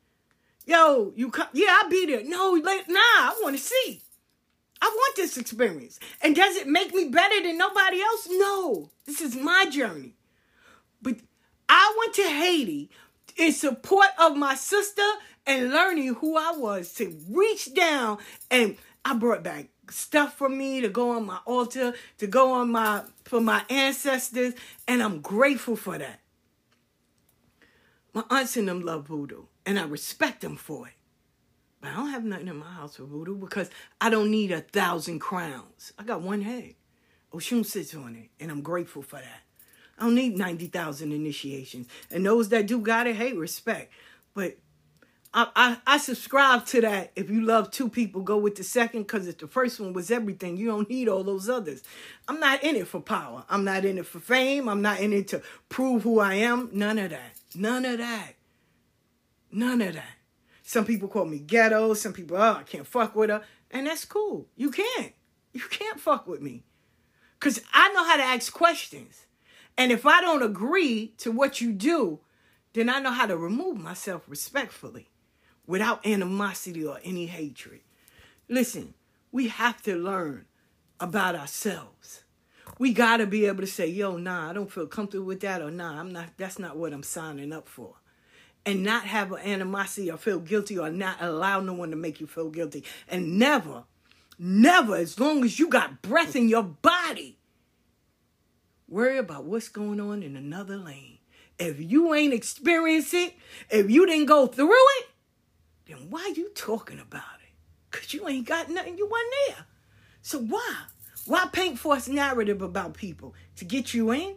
Yo, 0.67 1.13
you 1.15 1.31
come, 1.31 1.47
yeah, 1.53 1.79
I'll 1.81 1.89
be 1.89 2.05
there. 2.05 2.25
No, 2.25 2.51
like, 2.61 2.89
nah, 2.89 2.99
I 2.99 3.39
want 3.41 3.55
to 3.55 3.63
see. 3.63 4.01
I 4.81 4.85
want 4.85 5.15
this 5.15 5.37
experience. 5.37 5.97
And 6.21 6.35
does 6.35 6.57
it 6.57 6.67
make 6.67 6.93
me 6.93 7.07
better 7.07 7.41
than 7.41 7.57
nobody 7.57 8.01
else? 8.01 8.27
No. 8.29 8.91
This 9.05 9.21
is 9.21 9.33
my 9.33 9.65
journey. 9.71 10.13
But 11.01 11.15
I 11.69 11.95
went 11.97 12.13
to 12.15 12.23
Haiti 12.23 12.89
in 13.37 13.53
support 13.53 14.09
of 14.19 14.35
my 14.35 14.55
sister 14.55 15.07
and 15.45 15.71
learning 15.71 16.15
who 16.15 16.35
I 16.35 16.51
was 16.57 16.93
to 16.95 17.17
reach 17.29 17.73
down 17.73 18.17
and 18.51 18.75
I 19.05 19.13
brought 19.15 19.43
back 19.43 19.69
stuff 19.89 20.37
for 20.37 20.49
me 20.49 20.81
to 20.81 20.89
go 20.89 21.11
on 21.11 21.25
my 21.25 21.39
altar, 21.45 21.93
to 22.17 22.27
go 22.27 22.51
on 22.51 22.71
my 22.71 23.03
for 23.23 23.39
my 23.39 23.63
ancestors, 23.69 24.53
and 24.85 25.01
I'm 25.01 25.21
grateful 25.21 25.77
for 25.77 25.97
that. 25.97 26.19
My 28.13 28.25
aunts 28.29 28.57
and 28.57 28.67
them 28.67 28.81
love 28.81 29.07
voodoo, 29.07 29.43
and 29.67 29.77
I 29.77 29.83
respect 29.83 30.41
them 30.41 30.55
for 30.55 30.87
it. 30.87 30.93
But 31.81 31.91
I 31.91 31.95
don't 31.95 32.09
have 32.09 32.23
nothing 32.23 32.47
in 32.47 32.55
my 32.55 32.71
house 32.71 32.95
for 32.95 33.03
voodoo 33.03 33.35
because 33.35 33.69
I 34.01 34.09
don't 34.09 34.31
need 34.31 34.51
a 34.51 34.61
thousand 34.61 35.19
crowns. 35.19 35.91
I 35.99 36.03
got 36.03 36.21
one 36.21 36.41
head. 36.41 36.73
Oh, 37.31 37.37
Oshun 37.37 37.65
sits 37.65 37.93
on 37.93 38.15
it, 38.15 38.29
and 38.39 38.49
I'm 38.49 38.61
grateful 38.61 39.01
for 39.01 39.17
that. 39.17 39.41
I 39.99 40.03
don't 40.03 40.15
need 40.15 40.37
90,000 40.37 41.11
initiations. 41.11 41.87
And 42.09 42.25
those 42.25 42.49
that 42.49 42.65
do 42.65 42.79
got 42.79 43.07
it, 43.07 43.17
hey, 43.17 43.33
respect. 43.33 43.91
But 44.33 44.57
I, 45.33 45.47
I, 45.55 45.77
I 45.85 45.97
subscribe 45.97 46.65
to 46.67 46.81
that. 46.81 47.11
If 47.17 47.29
you 47.29 47.41
love 47.41 47.69
two 47.69 47.89
people, 47.89 48.21
go 48.21 48.37
with 48.37 48.55
the 48.55 48.63
second 48.63 49.01
because 49.01 49.27
if 49.27 49.37
the 49.37 49.47
first 49.47 49.81
one 49.81 49.91
was 49.91 50.09
everything, 50.09 50.55
you 50.55 50.67
don't 50.67 50.89
need 50.89 51.09
all 51.09 51.25
those 51.25 51.49
others. 51.49 51.83
I'm 52.29 52.39
not 52.39 52.63
in 52.63 52.77
it 52.77 52.87
for 52.87 53.01
power. 53.01 53.43
I'm 53.49 53.65
not 53.65 53.83
in 53.83 53.97
it 53.97 54.05
for 54.05 54.19
fame. 54.19 54.69
I'm 54.69 54.81
not 54.81 55.01
in 55.01 55.11
it 55.11 55.27
to 55.29 55.41
prove 55.67 56.03
who 56.03 56.19
I 56.19 56.35
am. 56.35 56.69
None 56.71 56.97
of 56.99 57.09
that. 57.09 57.33
None 57.53 57.83
of 57.83 57.97
that. 57.97 58.36
None 59.57 59.81
of 59.81 59.95
that. 59.95 60.17
Some 60.61 60.85
people 60.85 61.07
call 61.07 61.25
me 61.25 61.39
ghetto. 61.39 61.95
Some 61.95 62.13
people, 62.13 62.37
oh, 62.37 62.57
I 62.59 62.63
can't 62.63 62.85
fuck 62.85 63.15
with 63.15 63.31
her. 63.31 63.41
And 63.71 63.87
that's 63.87 64.05
cool. 64.05 64.45
You 64.55 64.69
can't. 64.69 65.13
You 65.51 65.63
can't 65.67 65.99
fuck 65.99 66.27
with 66.27 66.43
me. 66.43 66.61
Because 67.39 67.63
I 67.73 67.91
know 67.91 68.03
how 68.03 68.17
to 68.17 68.23
ask 68.23 68.53
questions. 68.53 69.25
And 69.75 69.91
if 69.91 70.05
I 70.05 70.21
don't 70.21 70.43
agree 70.43 71.15
to 71.17 71.31
what 71.31 71.59
you 71.59 71.73
do, 71.73 72.19
then 72.73 72.87
I 72.87 72.99
know 72.99 73.09
how 73.09 73.25
to 73.25 73.35
remove 73.35 73.79
myself 73.79 74.25
respectfully 74.27 75.09
without 75.65 76.05
animosity 76.05 76.85
or 76.85 76.99
any 77.03 77.25
hatred. 77.25 77.81
Listen, 78.47 78.93
we 79.31 79.47
have 79.47 79.81
to 79.83 79.95
learn 79.95 80.45
about 80.99 81.33
ourselves. 81.33 82.23
We 82.77 82.93
got 82.93 83.17
to 83.17 83.25
be 83.25 83.47
able 83.47 83.61
to 83.61 83.67
say, 83.67 83.87
yo, 83.87 84.17
nah, 84.17 84.51
I 84.51 84.53
don't 84.53 84.71
feel 84.71 84.85
comfortable 84.85 85.25
with 85.25 85.39
that, 85.39 85.63
or 85.63 85.71
nah, 85.71 85.99
I'm 85.99 86.13
not, 86.13 86.37
that's 86.37 86.59
not 86.59 86.77
what 86.77 86.93
I'm 86.93 87.01
signing 87.01 87.51
up 87.51 87.67
for. 87.67 87.95
And 88.67 88.83
not 88.83 89.05
have 89.05 89.31
an 89.31 89.39
animosity 89.39 90.11
or 90.11 90.17
feel 90.17 90.39
guilty 90.39 90.77
or 90.77 90.89
not 90.89 91.21
allow 91.21 91.61
no 91.61 91.71
one 91.71 91.89
to 91.91 91.95
make 91.95 92.19
you 92.19 92.27
feel 92.27 92.49
guilty. 92.49 92.83
And 93.07 93.39
never, 93.39 93.85
never, 94.37 94.97
as 94.97 95.17
long 95.17 95.45
as 95.45 95.57
you 95.57 95.69
got 95.69 96.01
breath 96.01 96.35
in 96.35 96.49
your 96.49 96.63
body, 96.63 97.39
worry 98.89 99.17
about 99.17 99.45
what's 99.45 99.69
going 99.69 100.01
on 100.01 100.21
in 100.21 100.35
another 100.35 100.75
lane. 100.75 101.19
If 101.57 101.79
you 101.79 102.13
ain't 102.13 102.33
experienced 102.33 103.13
it, 103.13 103.35
if 103.69 103.89
you 103.89 104.05
didn't 104.05 104.25
go 104.25 104.47
through 104.47 104.73
it, 104.99 105.07
then 105.85 106.09
why 106.09 106.33
you 106.35 106.49
talking 106.49 106.99
about 106.99 107.39
it? 107.41 107.53
Because 107.89 108.13
you 108.13 108.27
ain't 108.27 108.47
got 108.47 108.69
nothing, 108.69 108.97
you 108.97 109.07
wasn't 109.07 109.33
there. 109.47 109.65
So 110.21 110.39
why? 110.39 110.75
Why 111.25 111.47
paint 111.53 111.79
false 111.79 112.09
narrative 112.09 112.61
about 112.61 112.95
people? 112.95 113.33
To 113.55 113.63
get 113.63 113.93
you 113.93 114.11
in? 114.11 114.35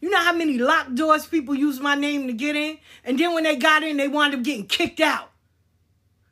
You 0.00 0.10
know 0.10 0.18
how 0.18 0.32
many 0.32 0.58
locked 0.58 0.94
doors 0.94 1.26
people 1.26 1.54
use 1.54 1.80
my 1.80 1.94
name 1.94 2.26
to 2.26 2.32
get 2.32 2.56
in? 2.56 2.78
And 3.04 3.18
then 3.18 3.34
when 3.34 3.44
they 3.44 3.56
got 3.56 3.82
in, 3.82 3.96
they 3.96 4.08
wound 4.08 4.34
up 4.34 4.42
getting 4.42 4.66
kicked 4.66 5.00
out. 5.00 5.30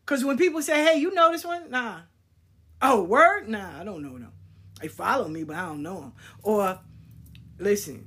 Because 0.05 0.25
when 0.25 0.37
people 0.37 0.63
say, 0.63 0.85
hey, 0.85 1.01
you 1.01 1.13
know 1.13 1.33
this 1.33 1.45
one? 1.45 1.71
Nah. 1.71 2.01
Oh, 2.81 3.03
word? 3.03 3.49
Nah, 3.49 3.81
I 3.81 3.85
don't 3.85 4.03
know 4.03 4.19
them. 4.19 4.33
They 4.81 4.89
follow 4.89 5.27
me, 5.27 5.43
but 5.43 5.57
I 5.57 5.67
don't 5.67 5.83
know 5.83 6.01
them. 6.01 6.13
Or, 6.43 6.79
listen, 7.59 8.07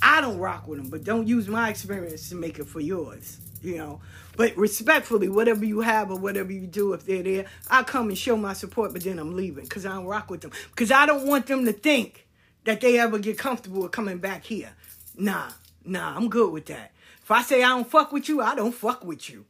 I 0.00 0.20
don't 0.20 0.38
rock 0.38 0.68
with 0.68 0.78
them, 0.78 0.88
but 0.88 1.02
don't 1.02 1.26
use 1.26 1.48
my 1.48 1.70
experience 1.70 2.28
to 2.28 2.36
make 2.36 2.58
it 2.58 2.66
for 2.66 2.80
yours 2.80 3.40
you 3.62 3.76
know. 3.76 4.00
But 4.36 4.56
respectfully, 4.56 5.28
whatever 5.28 5.64
you 5.64 5.80
have 5.80 6.10
or 6.10 6.18
whatever 6.18 6.52
you 6.52 6.66
do, 6.66 6.92
if 6.92 7.04
they're 7.04 7.22
there, 7.22 7.46
I'll 7.70 7.84
come 7.84 8.08
and 8.08 8.18
show 8.18 8.36
my 8.36 8.52
support, 8.52 8.92
but 8.92 9.04
then 9.04 9.18
I'm 9.18 9.36
leaving 9.36 9.64
because 9.64 9.86
I 9.86 9.90
don't 9.90 10.06
rock 10.06 10.30
with 10.30 10.40
them. 10.40 10.52
Because 10.70 10.90
I 10.90 11.06
don't 11.06 11.26
want 11.26 11.46
them 11.46 11.64
to 11.66 11.72
think 11.72 12.26
that 12.64 12.80
they 12.80 12.98
ever 12.98 13.18
get 13.18 13.38
comfortable 13.38 13.82
with 13.82 13.92
coming 13.92 14.18
back 14.18 14.44
here. 14.44 14.70
Nah, 15.16 15.50
nah, 15.84 16.16
I'm 16.16 16.28
good 16.28 16.52
with 16.52 16.66
that. 16.66 16.92
If 17.22 17.30
I 17.30 17.42
say 17.42 17.62
I 17.62 17.68
don't 17.68 17.88
fuck 17.88 18.12
with 18.12 18.28
you, 18.28 18.40
I 18.40 18.54
don't 18.54 18.74
fuck 18.74 19.04
with 19.04 19.30
you. 19.30 19.44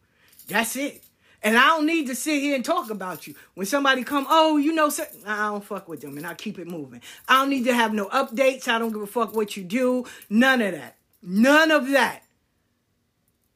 That's 0.49 0.77
it. 0.77 1.03
And 1.43 1.57
I 1.57 1.69
don't 1.69 1.87
need 1.87 2.07
to 2.07 2.15
sit 2.15 2.41
here 2.41 2.55
and 2.55 2.65
talk 2.65 2.91
about 2.91 3.27
you. 3.27 3.35
When 3.55 3.67
somebody 3.67 4.05
come, 4.05 4.27
oh, 4.29 4.59
you 4.59 4.73
know, 4.73 4.91
I 5.27 5.47
don't 5.47 5.65
fuck 5.65 5.89
with 5.89 6.01
them, 6.01 6.17
and 6.17 6.27
I 6.27 6.35
keep 6.35 6.59
it 6.59 6.69
moving. 6.69 7.03
I 7.29 7.41
don't 7.41 7.51
need 7.51 7.65
to 7.65 7.75
have 7.75 7.93
no 7.93 8.07
updates. 8.07 8.69
I 8.69 8.79
don't 8.79 8.93
give 8.93 9.03
a 9.03 9.07
fuck 9.07 9.35
what 9.35 9.57
you 9.57 9.65
do. 9.65 10.05
None 10.31 10.63
of 10.63 10.73
that. 10.73 10.97
None 11.21 11.71
of 11.71 11.91
that. 11.91 12.23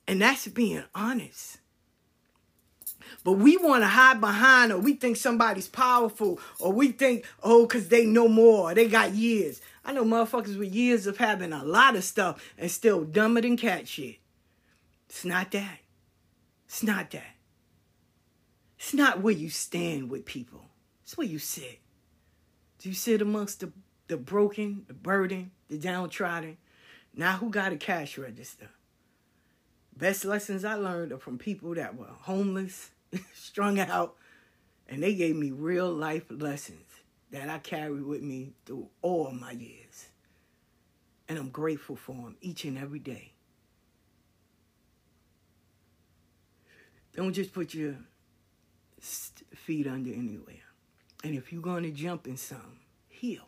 And 0.08 0.20
that's 0.20 0.48
being 0.48 0.82
honest. 0.94 1.58
But 3.22 3.34
we 3.34 3.56
want 3.56 3.82
to 3.82 3.88
hide 3.88 4.20
behind, 4.20 4.72
or 4.72 4.78
we 4.78 4.94
think 4.94 5.16
somebody's 5.16 5.68
powerful, 5.68 6.40
or 6.58 6.72
we 6.72 6.92
think, 6.92 7.24
oh, 7.42 7.66
because 7.66 7.88
they 7.88 8.04
know 8.04 8.28
more, 8.28 8.74
they 8.74 8.88
got 8.88 9.14
years. 9.14 9.60
I 9.86 9.92
know 9.92 10.04
motherfuckers 10.04 10.58
with 10.58 10.74
years 10.74 11.06
of 11.06 11.18
having 11.18 11.52
a 11.52 11.64
lot 11.64 11.94
of 11.94 12.02
stuff 12.02 12.42
and 12.58 12.68
still 12.68 13.04
dumber 13.04 13.40
than 13.40 13.56
cat 13.56 13.86
shit. 13.86 14.16
It's 15.08 15.24
not 15.24 15.52
that. 15.52 15.78
It's 16.66 16.82
not 16.82 17.12
that. 17.12 17.36
It's 18.80 18.92
not 18.92 19.20
where 19.20 19.32
you 19.32 19.48
stand 19.48 20.10
with 20.10 20.24
people. 20.24 20.66
It's 21.04 21.16
where 21.16 21.26
you 21.26 21.38
sit. 21.38 21.78
Do 22.80 22.88
you 22.88 22.96
sit 22.96 23.22
amongst 23.22 23.60
the, 23.60 23.72
the 24.08 24.16
broken, 24.16 24.84
the 24.88 24.92
burdened, 24.92 25.52
the 25.68 25.78
downtrodden? 25.78 26.56
Now 27.14 27.36
who 27.36 27.48
got 27.48 27.72
a 27.72 27.76
cash 27.76 28.18
register? 28.18 28.70
Best 29.96 30.24
lessons 30.24 30.64
I 30.64 30.74
learned 30.74 31.12
are 31.12 31.18
from 31.18 31.38
people 31.38 31.76
that 31.76 31.96
were 31.96 32.10
homeless, 32.22 32.90
strung 33.34 33.78
out, 33.78 34.16
and 34.88 35.00
they 35.00 35.14
gave 35.14 35.36
me 35.36 35.52
real 35.52 35.92
life 35.92 36.24
lessons 36.28 36.85
that 37.36 37.50
I 37.50 37.58
carry 37.58 38.02
with 38.02 38.22
me 38.22 38.52
through 38.64 38.88
all 39.02 39.30
my 39.30 39.52
years. 39.52 40.06
And 41.28 41.38
I'm 41.38 41.50
grateful 41.50 41.96
for 41.96 42.12
them 42.12 42.36
each 42.40 42.64
and 42.64 42.78
every 42.78 42.98
day. 42.98 43.32
Don't 47.14 47.32
just 47.32 47.52
put 47.52 47.74
your 47.74 47.96
feet 49.00 49.86
under 49.86 50.10
anywhere. 50.10 50.56
And 51.24 51.34
if 51.34 51.52
you're 51.52 51.62
going 51.62 51.82
to 51.82 51.90
jump 51.90 52.26
in 52.26 52.36
some, 52.36 52.80
heal. 53.08 53.46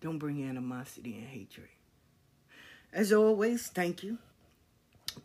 Don't 0.00 0.18
bring 0.18 0.46
animosity 0.48 1.16
and 1.16 1.26
hatred. 1.26 1.68
As 2.92 3.12
always, 3.12 3.68
thank 3.68 4.02
you 4.02 4.18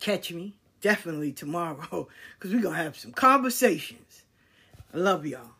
catch 0.00 0.32
me 0.32 0.54
definitely 0.80 1.32
tomorrow 1.32 2.08
because 2.38 2.52
we're 2.54 2.62
going 2.62 2.76
to 2.76 2.82
have 2.82 2.96
some 2.96 3.12
conversations. 3.12 4.22
I 4.92 4.98
love 4.98 5.26
y'all. 5.26 5.57